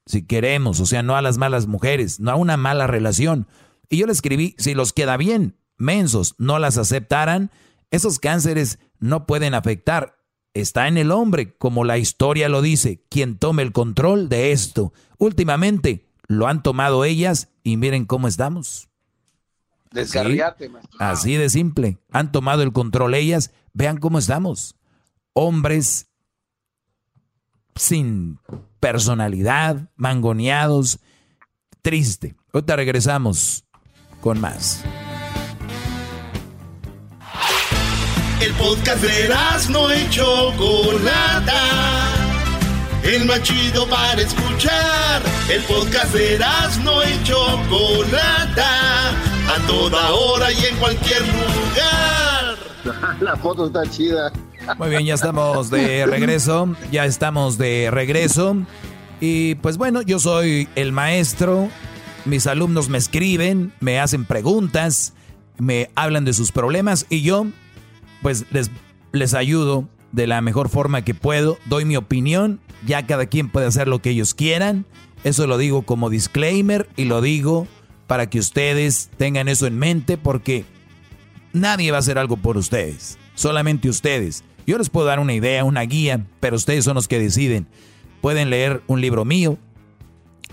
[0.05, 3.47] si queremos, o sea, no a las malas mujeres, no a una mala relación.
[3.89, 7.51] Y yo le escribí, si los queda bien, mensos, no las aceptaran,
[7.91, 10.18] esos cánceres no pueden afectar.
[10.59, 14.93] Está en el hombre, como la historia lo dice, quien tome el control de esto.
[15.17, 18.89] Últimamente lo han tomado ellas y miren cómo estamos.
[19.91, 20.97] Descarriate, maestro.
[20.99, 21.97] Así de simple.
[22.11, 23.51] Han tomado el control ellas.
[23.73, 24.75] Vean cómo estamos.
[25.33, 26.07] Hombres
[27.75, 28.39] sin
[28.79, 30.99] personalidad, mangoneados.
[31.81, 32.35] Triste.
[32.53, 33.65] Ahorita regresamos
[34.21, 34.83] con más.
[38.41, 39.29] El podcast de
[39.69, 41.61] no y Chocolata.
[43.03, 45.21] El más chido para escuchar.
[45.49, 46.39] El podcast de
[46.81, 49.09] no y Chocolata.
[49.09, 53.17] A toda hora y en cualquier lugar.
[53.19, 54.31] La foto está chida.
[54.77, 56.75] Muy bien, ya estamos de regreso.
[56.93, 58.55] Ya estamos de regreso.
[59.19, 61.67] Y pues bueno, yo soy el maestro.
[62.23, 65.13] Mis alumnos me escriben, me hacen preguntas,
[65.57, 67.47] me hablan de sus problemas y yo
[68.21, 68.69] pues les
[69.11, 73.67] les ayudo de la mejor forma que puedo, doy mi opinión, ya cada quien puede
[73.67, 74.85] hacer lo que ellos quieran.
[75.23, 77.67] Eso lo digo como disclaimer y lo digo
[78.07, 80.65] para que ustedes tengan eso en mente porque
[81.53, 84.43] nadie va a hacer algo por ustedes, solamente ustedes.
[84.65, 87.67] Yo les puedo dar una idea, una guía, pero ustedes son los que deciden.
[88.21, 89.57] Pueden leer un libro mío,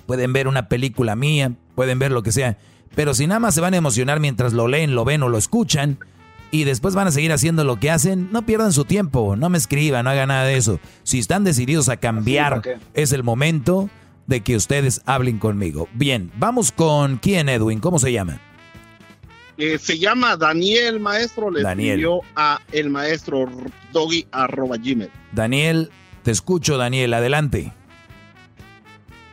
[0.06, 2.58] pueden ver una película mía, pueden ver lo que sea,
[2.94, 5.38] pero si nada más se van a emocionar mientras lo leen, lo ven o lo
[5.38, 5.98] escuchan,
[6.60, 9.58] y después van a seguir haciendo lo que hacen, no pierdan su tiempo, no me
[9.58, 10.80] escriban, no hagan nada de eso.
[11.02, 12.62] Si están decididos a cambiar,
[12.94, 13.90] es el momento
[14.26, 15.88] de que ustedes hablen conmigo.
[15.94, 18.40] Bien, vamos con quién, Edwin, ¿cómo se llama?
[19.58, 21.90] Eh, se llama Daniel Maestro, le Daniel.
[22.00, 23.48] escribió a el maestro
[23.92, 25.10] doggy arroba gmail.
[25.32, 25.90] Daniel,
[26.22, 27.72] te escucho, Daniel, adelante.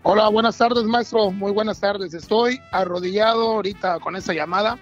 [0.04, 1.32] Hola, buenas tardes, maestro.
[1.32, 2.14] Muy buenas tardes.
[2.14, 4.78] Estoy arrodillado ahorita con esa llamada,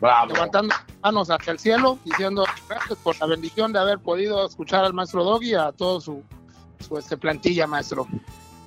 [0.00, 4.84] levantando las manos hacia el cielo, diciendo gracias por la bendición de haber podido escuchar
[4.84, 6.22] al maestro Doggy y a todo su,
[6.86, 8.06] su, este, plantilla, maestro.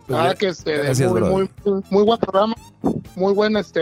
[0.07, 1.49] La verdad que este, Gracias, muy, brother.
[1.65, 2.55] muy, muy buen programa,
[3.15, 3.81] muy buen este,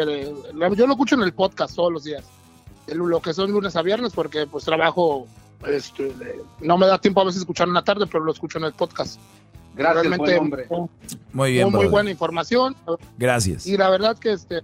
[0.75, 2.23] yo lo escucho en el podcast todos los días,
[2.87, 5.25] el- lo que son lunes a viernes porque pues trabajo,
[5.65, 6.13] este,
[6.59, 8.73] no me da tiempo a veces escuchar en la tarde, pero lo escucho en el
[8.73, 9.19] podcast.
[9.73, 10.67] Gracias, Realmente buen hombre.
[11.31, 11.89] Muy bien, muy, muy brother.
[11.91, 12.75] buena información.
[13.17, 13.65] Gracias.
[13.67, 14.63] Y la verdad que este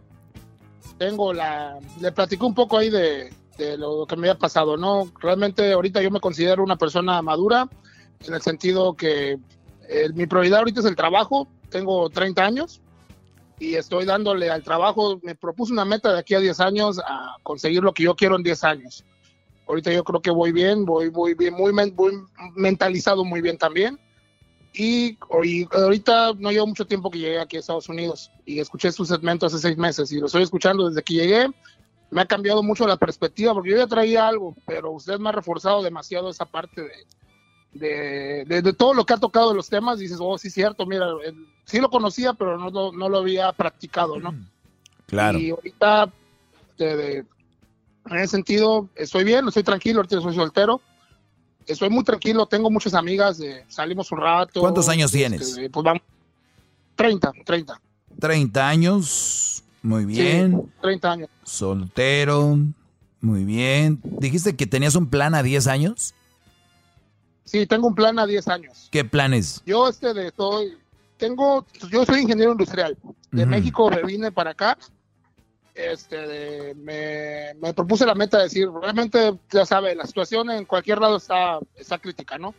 [0.98, 5.12] tengo la le platico un poco ahí de, de lo que me había pasado, ¿no?
[5.20, 7.70] Realmente ahorita yo me considero una persona madura
[8.26, 9.38] en el sentido que
[9.90, 12.82] eh, mi prioridad ahorita es el trabajo, tengo 30 años
[13.60, 17.38] y estoy dándole al trabajo, me propuse una meta de aquí a 10 años a
[17.44, 19.06] conseguir lo que yo quiero en 10 años.
[19.68, 21.94] Ahorita yo creo que voy bien, voy muy bien, muy, muy
[22.56, 24.00] mentalizado muy bien también.
[24.76, 28.92] Y, y ahorita no llevo mucho tiempo que llegué aquí a Estados Unidos y escuché
[28.92, 31.48] su segmento hace seis meses y lo estoy escuchando desde que llegué.
[32.10, 35.32] Me ha cambiado mucho la perspectiva porque yo ya traía algo, pero usted me ha
[35.32, 36.92] reforzado demasiado esa parte de,
[37.74, 40.00] de, de- de todo lo que ha tocado de los temas.
[40.00, 41.08] Dices, oh, sí, cierto, mira,
[41.66, 44.34] sí lo conocía, pero no, lo- no lo había practicado, ¿no?
[45.06, 45.38] Claro.
[45.40, 46.12] Y ahorita,
[46.78, 47.26] de-
[48.06, 50.82] en ese sentido, estoy bien, estoy tranquilo, ahorita soy soltero.
[51.68, 54.60] Estoy muy tranquilo, tengo muchas amigas, eh, salimos un rato.
[54.60, 55.60] ¿Cuántos años este, tienes?
[55.72, 56.02] Pues vamos,
[56.96, 57.82] 30, 30.
[58.20, 59.64] 30 años.
[59.82, 60.62] Muy bien.
[60.64, 61.30] Sí, 30 años.
[61.44, 62.58] Soltero.
[63.20, 64.00] Muy bien.
[64.04, 66.14] ¿Dijiste que tenías un plan a 10 años?
[67.46, 68.88] Sí, tengo un plan a 10 años.
[68.92, 69.62] ¿Qué planes?
[69.66, 70.78] Yo este de estoy,
[71.18, 72.98] tengo, yo soy ingeniero industrial.
[73.32, 73.46] De.
[73.46, 74.78] México me vine para acá.
[75.76, 81.00] Este, me, me propuse la meta de decir, realmente, ya sabe, la situación en cualquier
[81.00, 82.54] lado está, está crítica, ¿no?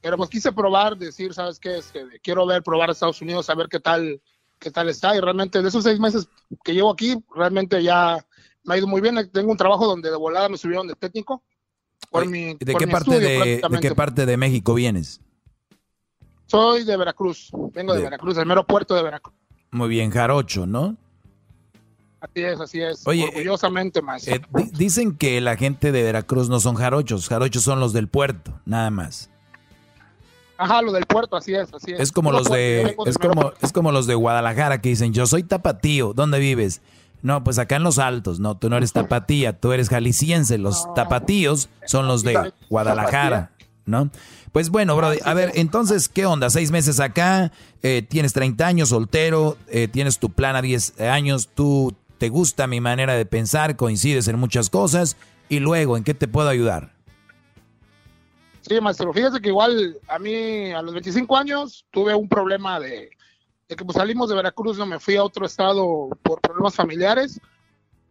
[0.00, 1.78] Pero pues quise probar, decir, ¿sabes qué?
[1.78, 4.20] Este, quiero ver, probar Estados Unidos, saber qué tal,
[4.58, 5.16] qué tal está.
[5.16, 6.28] Y realmente, de esos seis meses
[6.64, 8.24] que llevo aquí, realmente ya
[8.64, 9.30] me ha ido muy bien.
[9.32, 11.42] Tengo un trabajo donde de volada me subieron de técnico.
[12.10, 15.20] Por mi, ¿De por qué, mi parte estudio, de, de qué parte de México vienes?
[16.46, 19.34] Soy de Veracruz, vengo de, De- Veracruz, del mero puerto de Veracruz.
[19.72, 20.96] Muy bien, Jarocho, ¿no?
[22.30, 23.06] Así es, así es.
[23.06, 24.26] Oye, orgullosamente más.
[24.28, 28.08] Eh, di- dicen que la gente de Veracruz no son jarochos, jarochos son los del
[28.08, 29.30] puerto, nada más.
[30.58, 32.00] Ajá, lo del puerto, así es, así es.
[32.00, 35.42] Es como los de es como es como los de Guadalajara que dicen, "Yo soy
[35.42, 36.80] tapatío, ¿dónde vives?"
[37.22, 38.40] No, pues acá en Los Altos.
[38.40, 40.58] No, tú no eres tapatía, tú eres jalisciense.
[40.58, 43.50] Los tapatíos son los de Guadalajara,
[43.84, 44.10] ¿no?
[44.52, 46.48] Pues bueno, bro, a ver, entonces, ¿qué onda?
[46.50, 51.50] Seis meses acá, eh, tienes 30 años, soltero, eh, tienes tu plan a 10 años,
[51.54, 55.16] tú te gusta mi manera de pensar, coincides en muchas cosas,
[55.48, 56.92] y luego, ¿en qué te puedo ayudar?
[58.62, 59.12] Sí, maestro.
[59.12, 63.10] Fíjese que igual a mí a los 25 años tuve un problema de,
[63.68, 67.40] de que pues salimos de Veracruz, no me fui a otro estado por problemas familiares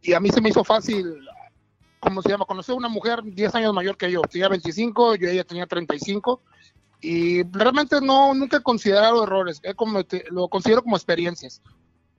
[0.02, 1.14] y a mí se me hizo fácil,
[2.00, 2.46] ¿cómo se llama?
[2.46, 4.22] Conocer a una mujer 10 años mayor que yo.
[4.22, 6.42] Tenía 25, yo ella tenía 35
[7.02, 11.62] y realmente no, nunca he considerado errores, he cometi- lo considero como experiencias.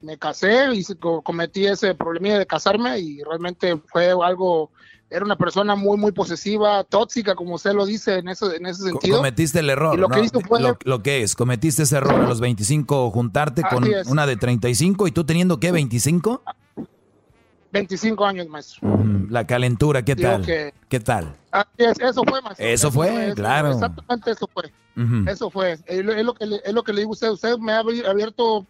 [0.01, 0.85] Me casé y
[1.25, 4.71] cometí ese problema de casarme y realmente fue algo,
[5.09, 8.83] era una persona muy, muy posesiva, tóxica, como usted lo dice en ese, en ese
[8.83, 9.17] sentido.
[9.17, 10.15] Cometiste el error, Y lo ¿no?
[10.15, 13.85] que hizo fue- lo, lo que es, cometiste ese error a los 25, juntarte con
[13.85, 14.07] es.
[14.07, 15.73] una de 35 y tú teniendo, ¿qué?
[15.73, 16.41] ¿25?
[17.73, 18.89] 25 años, maestro.
[19.29, 20.47] La calentura, ¿qué Digo tal?
[20.47, 21.37] que- ¿Qué tal?
[21.51, 22.67] Así es, eso fue, maestro.
[22.67, 23.73] Eso fue, claro.
[23.73, 24.73] Exactamente eso fue.
[25.27, 25.79] Eso fue.
[25.87, 27.31] Es lo, que le, es lo que le digo a usted.
[27.31, 28.67] Usted me ha abierto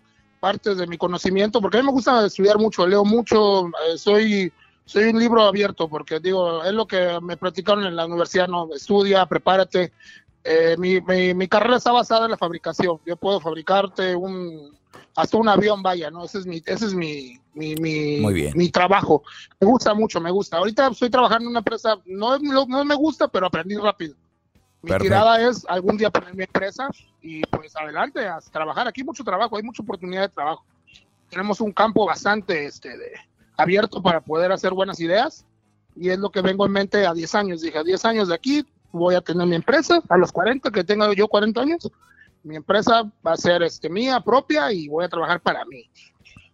[0.47, 4.52] partes de mi conocimiento, porque a mí me gusta estudiar mucho, leo mucho, eh, soy,
[4.85, 8.68] soy un libro abierto, porque digo, es lo que me platicaron en la universidad, no,
[8.73, 9.93] estudia, prepárate.
[10.44, 13.01] Eh, mi, mi, mi carrera está basada en la fabricación.
[13.05, 14.70] Yo puedo fabricarte un
[15.16, 16.24] hasta un avión, vaya, ¿no?
[16.24, 18.52] Ese es mi, ese es mi, mi, mi, Muy bien.
[18.55, 19.24] mi trabajo.
[19.59, 20.59] Me gusta mucho, me gusta.
[20.59, 24.14] Ahorita estoy trabajando en una empresa, no, no, no me gusta, pero aprendí rápido.
[24.87, 26.89] Mi tirada es algún día poner mi empresa
[27.21, 28.87] y pues adelante a trabajar.
[28.87, 30.65] Aquí hay mucho trabajo, hay mucha oportunidad de trabajo.
[31.29, 33.13] Tenemos un campo bastante este, de,
[33.57, 35.45] abierto para poder hacer buenas ideas
[35.97, 37.61] y es lo que vengo en mente a 10 años.
[37.63, 40.85] Dije, a 10 años de aquí voy a tener mi empresa, a los 40, que
[40.85, 41.91] tenga yo 40 años,
[42.43, 45.91] mi empresa va a ser este, mía propia y voy a trabajar para mí.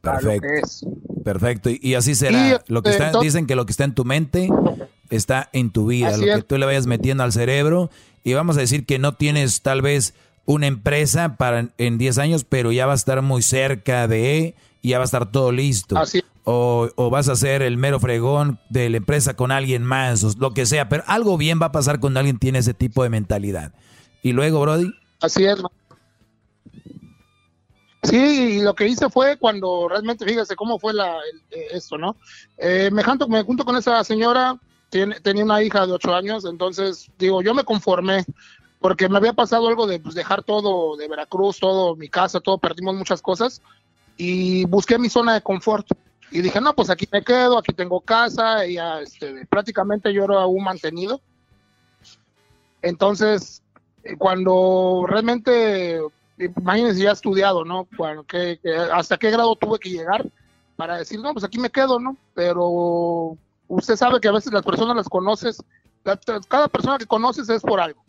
[0.01, 0.89] Perfecto.
[1.23, 1.71] Perfecto.
[1.71, 2.63] Y, así será.
[2.67, 4.49] lo que este, está, dicen que lo que está en tu mente
[5.11, 6.17] está en tu vida.
[6.17, 7.91] Lo que tú le vayas metiendo al cerebro.
[8.25, 12.45] Y vamos a decir que no tienes tal vez una empresa para en 10 años,
[12.45, 15.97] pero ya va a estar muy cerca de y ya va a estar todo listo.
[15.97, 16.23] Así.
[16.45, 20.33] O, o, vas a ser el mero fregón de la empresa con alguien más, o
[20.39, 20.89] lo que sea.
[20.89, 23.73] Pero algo bien va a pasar cuando alguien tiene ese tipo de mentalidad.
[24.23, 24.93] Y luego, Brody.
[25.21, 25.63] Así es.
[28.03, 31.19] Sí, y lo que hice fue cuando realmente, fíjese cómo fue la,
[31.51, 32.17] eh, esto, ¿no?
[32.59, 34.59] Eh, me, junto, me junto con esa señora,
[34.93, 38.27] tiene, tenía una hija de ocho años, entonces digo, yo me conformé,
[38.79, 42.59] porque me había pasado algo de pues, dejar todo de Veracruz, todo mi casa, todo,
[42.59, 43.63] perdimos muchas cosas,
[44.19, 45.87] y busqué mi zona de confort.
[46.31, 50.25] Y dije, no, pues aquí me quedo, aquí tengo casa, y ya, este, prácticamente yo
[50.25, 51.23] era un mantenido.
[52.83, 53.63] Entonces,
[54.05, 56.01] eh, cuando realmente
[56.39, 57.89] imagínense, ya estudiado, ¿no?
[57.97, 58.59] Bueno, que,
[58.93, 60.27] hasta qué grado tuve que llegar
[60.77, 62.17] para decir, no, pues aquí me quedo, ¿no?
[62.35, 63.39] Pero
[63.77, 65.63] usted sabe que a veces las personas las conoces,
[66.49, 68.05] cada persona que conoces es por algo.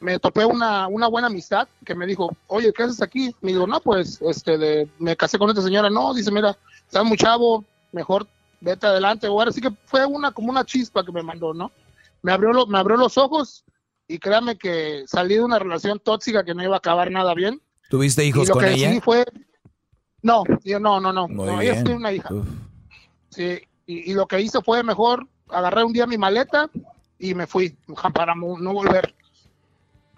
[0.00, 3.34] Me topé una, una buena amistad que me dijo, oye, ¿qué haces aquí?
[3.40, 5.90] Me digo, no, pues, este, de, me casé con esta señora.
[5.90, 6.56] No, dice, mira,
[6.86, 8.26] estás muy chavo, mejor
[8.60, 9.28] vete adelante.
[9.28, 11.70] O ahora sí que fue una, como una chispa que me mandó, ¿no?
[12.22, 13.64] Me abrió, me abrió los ojos
[14.08, 17.60] y créame que salí de una relación tóxica que no iba a acabar nada bien.
[17.90, 18.90] ¿Tuviste hijos con ella?
[18.90, 19.24] Sí fue...
[20.22, 21.28] No, yo no, no, no.
[21.28, 22.28] no ella tiene una hija.
[23.30, 26.70] Sí, y, lo que hice fue mejor agarré un día mi maleta
[27.18, 27.76] y me fui
[28.14, 29.14] para no volver.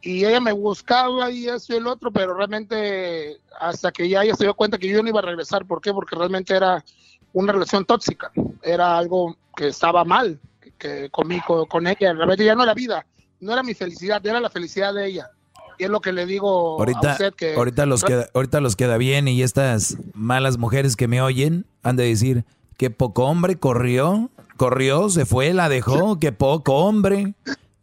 [0.02, 4.34] Y ella me buscaba y eso y el otro, pero realmente hasta que ya ella
[4.34, 5.64] se dio cuenta que yo no iba a regresar.
[5.64, 5.92] ¿Por qué?
[5.92, 6.84] Porque realmente era
[7.32, 8.32] una relación tóxica.
[8.62, 10.40] Era algo que estaba mal
[10.78, 12.12] que, conmigo, con ella.
[12.12, 13.06] Realmente ya no era vida
[13.42, 15.30] no era mi felicidad, era la felicidad de ella.
[15.78, 17.54] Y es lo que le digo ahorita, a usted que...
[17.54, 21.96] Ahorita los, queda, ahorita los queda bien y estas malas mujeres que me oyen han
[21.96, 22.44] de decir,
[22.76, 27.34] que poco hombre corrió, corrió, se fue, la dejó, que poco hombre.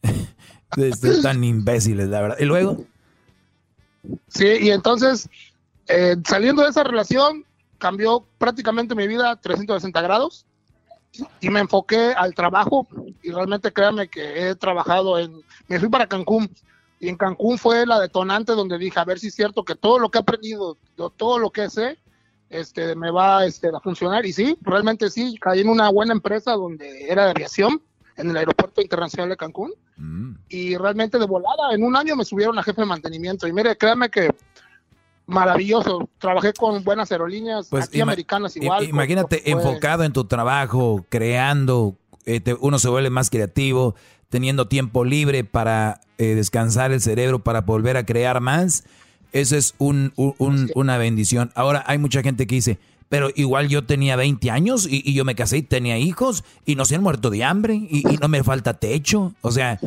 [0.77, 2.37] Están tan imbéciles, la verdad.
[2.39, 2.85] Y luego...
[4.27, 5.29] Sí, y entonces,
[5.87, 7.43] eh, saliendo de esa relación,
[7.77, 10.45] cambió prácticamente mi vida 360 grados
[11.41, 12.87] y me enfoqué al trabajo
[13.23, 16.49] y realmente créanme que he trabajado en, me fui para Cancún
[16.99, 19.99] y en Cancún fue la detonante donde dije a ver si es cierto que todo
[19.99, 20.77] lo que he aprendido,
[21.17, 21.97] todo lo que sé,
[22.49, 26.53] este, me va este, a funcionar y sí, realmente sí, caí en una buena empresa
[26.53, 27.81] donde era de aviación
[28.17, 30.31] en el aeropuerto internacional de Cancún mm.
[30.49, 33.77] y realmente de volada en un año me subieron a jefe de mantenimiento y mire,
[33.77, 34.29] créanme que
[35.29, 36.09] maravilloso.
[36.17, 38.83] Trabajé con buenas aerolíneas, pues aquí americanas igual.
[38.83, 41.95] Imagínate enfocado en tu trabajo, creando,
[42.25, 43.95] eh, uno se vuelve más creativo,
[44.29, 48.83] teniendo tiempo libre para eh, descansar el cerebro, para volver a crear más.
[49.31, 51.51] Eso es un, una bendición.
[51.55, 52.79] Ahora hay mucha gente que dice,
[53.09, 56.85] pero igual yo tenía 20 años y, yo me casé y tenía hijos y no
[56.85, 59.33] se han muerto de hambre y, no me falta techo.
[59.41, 59.79] O sea,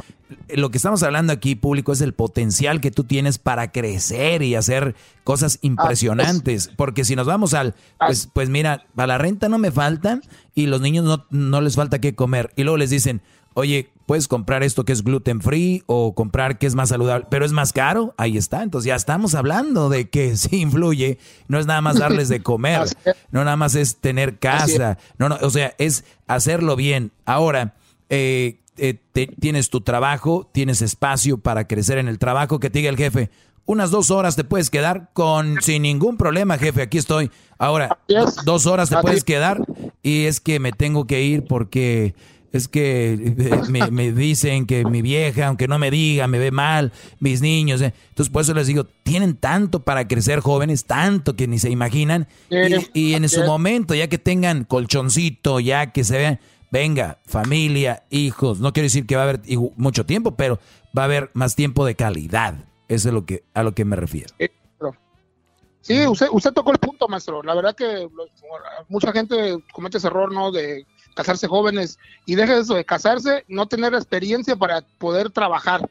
[0.49, 4.57] lo que estamos hablando aquí, público, es el potencial que tú tienes para crecer y
[4.57, 6.69] hacer cosas impresionantes.
[6.77, 10.23] Porque si nos vamos al, pues, pues mira, a la renta no me faltan
[10.57, 12.53] y los niños no, no les falta qué comer.
[12.57, 13.23] Y luego les dicen,
[13.55, 17.45] oye, puedes comprar esto que es gluten free o comprar que es más saludable, pero
[17.45, 18.63] es más caro, ahí está.
[18.63, 21.19] Entonces ya estamos hablando de que sí influye,
[21.49, 22.83] no es nada más darles de comer,
[23.31, 27.13] no nada más es tener casa, no, no, o sea, es hacerlo bien.
[27.25, 27.75] Ahora,
[28.09, 28.99] eh, eh,
[29.41, 33.31] tienes tu trabajo, tienes espacio para crecer en el trabajo, que te diga el jefe,
[33.65, 37.31] unas dos horas te puedes quedar con sin ningún problema, jefe, aquí estoy.
[37.59, 37.99] Ahora,
[38.45, 39.63] dos horas te puedes quedar
[40.03, 42.15] y es que me tengo que ir porque
[42.53, 46.93] es que eh, me, dicen que mi vieja, aunque no me diga, me ve mal,
[47.19, 47.81] mis niños.
[47.81, 47.93] Eh.
[48.11, 52.29] Entonces, por eso les digo, tienen tanto para crecer jóvenes, tanto que ni se imaginan.
[52.95, 58.61] Y, en su momento, ya que tengan colchoncito, ya que se vean, venga, familia, hijos.
[58.61, 59.41] No quiero decir que va a haber
[59.77, 60.59] mucho tiempo, pero
[60.97, 62.55] va a haber más tiempo de calidad.
[62.89, 64.35] Eso es lo que, a lo que me refiero.
[65.81, 67.43] Sí, usted, usted tocó el punto, maestro.
[67.43, 68.09] La verdad que
[68.89, 70.53] mucha gente comete ese error, ¿no?
[70.53, 75.89] De casarse jóvenes y deje eso de casarse, no tener experiencia para poder trabajar.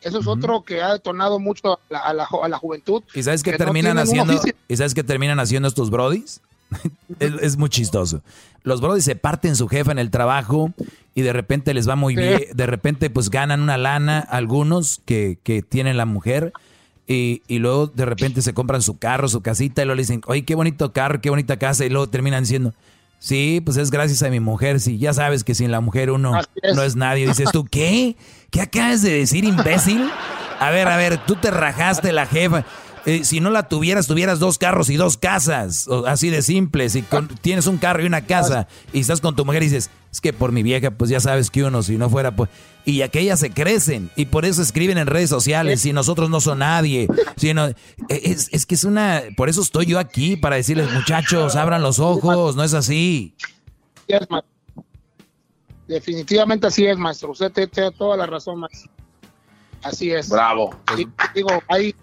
[0.00, 3.02] Eso es otro que ha detonado mucho a la, a la, juventud.
[3.14, 4.40] ¿Y sabes qué terminan haciendo?
[4.68, 6.40] ¿Y sabes qué terminan haciendo estos brodis?
[7.18, 8.22] es, muy chistoso.
[8.62, 10.72] Los brodis se parten su jefa en el trabajo
[11.14, 12.42] y de repente les va muy bien.
[12.54, 16.52] De repente, pues ganan una lana algunos que, que tienen la mujer.
[17.06, 20.20] Y, y, luego de repente se compran su carro, su casita, y luego le dicen,
[20.26, 22.74] oye, qué bonito carro, qué bonita casa, y luego terminan diciendo,
[23.18, 26.40] sí, pues es gracias a mi mujer, sí, ya sabes que sin la mujer uno
[26.74, 27.26] no es nadie.
[27.26, 28.16] Dices tú, ¿qué?
[28.50, 30.08] ¿Qué acabas de decir, imbécil?
[30.60, 32.64] A ver, a ver, tú te rajaste la jefa.
[33.08, 36.90] Eh, si no la tuvieras, tuvieras dos carros y dos casas, así de simple.
[36.90, 37.02] Si
[37.40, 40.34] tienes un carro y una casa y estás con tu mujer y dices, es que
[40.34, 42.50] por mi vieja, pues ya sabes que uno, si no fuera, pues...
[42.84, 46.58] Y aquellas se crecen y por eso escriben en redes sociales, si nosotros no son
[46.58, 47.08] nadie.
[47.36, 47.74] Sino, e,
[48.08, 49.22] es, es que es una...
[49.38, 53.34] Por eso estoy yo aquí, para decirles, muchachos, abran los ojos, no es así.
[55.86, 57.30] Definitivamente así es, maestro.
[57.30, 58.90] Usted tiene toda la razón, maestro.
[59.82, 60.28] Así es.
[60.28, 60.76] Bravo.
[61.34, 61.94] digo, hay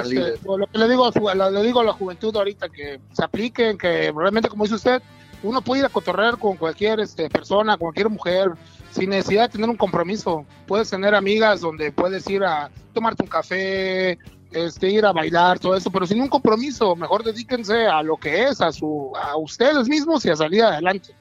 [0.00, 4.12] este, lo que le digo, le digo a la juventud ahorita que se apliquen, que
[4.14, 5.02] realmente, como dice usted,
[5.42, 8.52] uno puede ir a cotorrear con cualquier este, persona, cualquier mujer,
[8.90, 10.44] sin necesidad de tener un compromiso.
[10.66, 14.18] Puedes tener amigas donde puedes ir a tomarte un café,
[14.52, 16.94] este, ir a bailar, todo eso, pero sin un compromiso.
[16.94, 21.14] Mejor dedíquense a lo que es, a, su, a ustedes mismos y a salir adelante.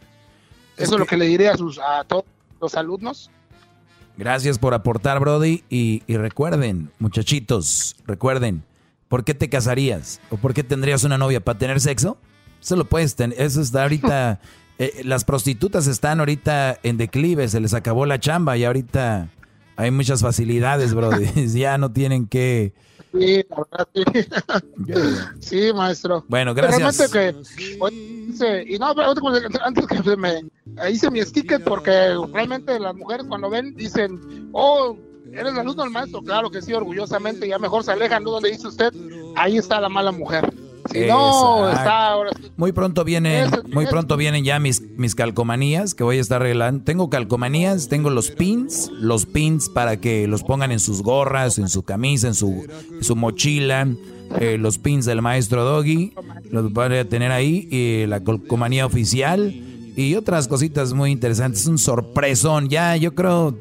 [0.78, 2.26] Eso es, lo que le diré a, sus, a todos
[2.60, 3.30] los alumnos.
[4.22, 5.64] Gracias por aportar, Brody.
[5.68, 8.64] Y, recuerden, muchachitos, recuerden,
[9.08, 10.22] ¿por qué te casarías?
[10.30, 11.40] ¿O por qué tendrías una novia?
[11.44, 12.20] ¿Para tener sexo?
[12.62, 13.42] Eso lo puedes tener.
[13.42, 14.40] Eso está ahorita.
[14.80, 19.30] Eh, las prostitutas están ahorita en declive, se les acabó la chamba y ahorita
[19.76, 21.28] hay muchas facilidades, Brody.
[21.54, 22.74] ya no tienen que.
[23.12, 23.46] Sí,
[25.40, 25.74] sí.
[25.74, 26.24] maestro.
[26.28, 27.12] Bueno, gracias.
[27.12, 27.36] Que,
[28.68, 28.94] y no,
[29.64, 30.44] antes que me
[30.90, 34.98] hice mi sticker porque realmente las mujeres cuando ven dicen, oh,
[35.32, 38.32] eres la luz del maestro, claro que sí, orgullosamente, ya mejor se alejan, ¿no?
[38.32, 38.94] Donde dice usted,
[39.36, 40.52] ahí está la mala mujer.
[40.92, 46.04] Si no, está ahora Muy pronto vienen, muy pronto vienen ya mis, mis calcomanías que
[46.04, 46.84] voy a estar arreglando.
[46.84, 51.70] Tengo calcomanías, tengo los pins, los pins para que los pongan en sus gorras, en
[51.70, 52.66] su camisa, en su,
[53.02, 53.88] su mochila.
[54.40, 56.14] Eh, los pins del maestro Doggy,
[56.52, 59.54] los voy a tener ahí, y la calcomanía oficial
[59.96, 61.66] y otras cositas muy interesantes.
[61.68, 63.56] Un sorpresón, ya yo creo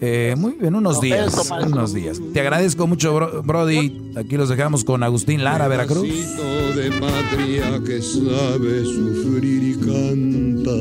[0.00, 1.50] eh, muy bien, unos días.
[1.66, 2.20] Unos días.
[2.32, 4.12] Te agradezco mucho, Brody.
[4.16, 6.02] Aquí los dejamos con Agustín Lara, Veracruz.
[6.08, 10.76] de patria que sabe sufrir y cantar.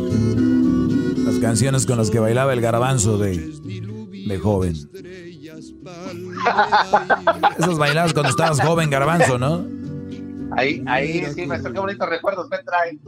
[0.00, 1.24] Veracruz.
[1.24, 3.36] Las canciones con las que bailaba el garbanzo de,
[4.26, 4.74] de joven.
[7.58, 9.79] Esas bailabas cuando estabas joven, garbanzo, ¿no?
[10.56, 13.00] Ahí, ahí sí, maestro, qué bonitos recuerdos me traen.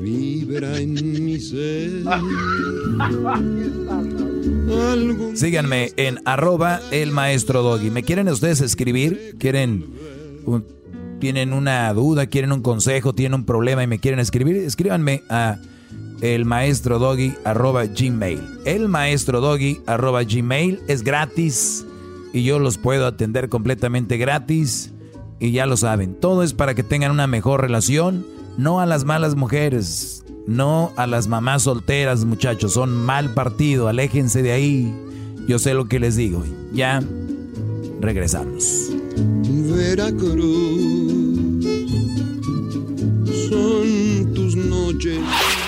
[0.00, 2.02] Vibra en mi ser.
[5.34, 7.90] Síganme en arroba el maestro Doggy.
[7.90, 9.36] ¿Me quieren ustedes escribir?
[9.38, 9.86] ¿Quieren
[11.22, 14.56] tienen una duda, quieren un consejo, tienen un problema y me quieren escribir?
[14.56, 15.56] Escríbanme a
[16.20, 18.40] el maestro doggy arroba gmail.
[18.64, 21.86] El maestro doggy arroba gmail es gratis
[22.32, 24.92] y yo los puedo atender completamente gratis
[25.42, 28.24] y ya lo saben, todo es para que tengan una mejor relación,
[28.58, 34.40] no a las malas mujeres, no a las mamás solteras, muchachos, son mal partido, aléjense
[34.40, 34.94] de ahí.
[35.48, 36.44] Yo sé lo que les digo.
[36.72, 37.02] Ya
[38.00, 38.90] regresamos.
[39.74, 40.32] Veracruz
[43.50, 45.18] son tus noches.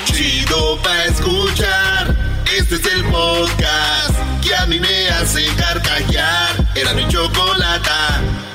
[0.04, 2.16] Chido pa escuchar.
[2.56, 6.64] Este es el podcast que a mí me hace carcajear.
[6.76, 8.53] Era mi chocolate.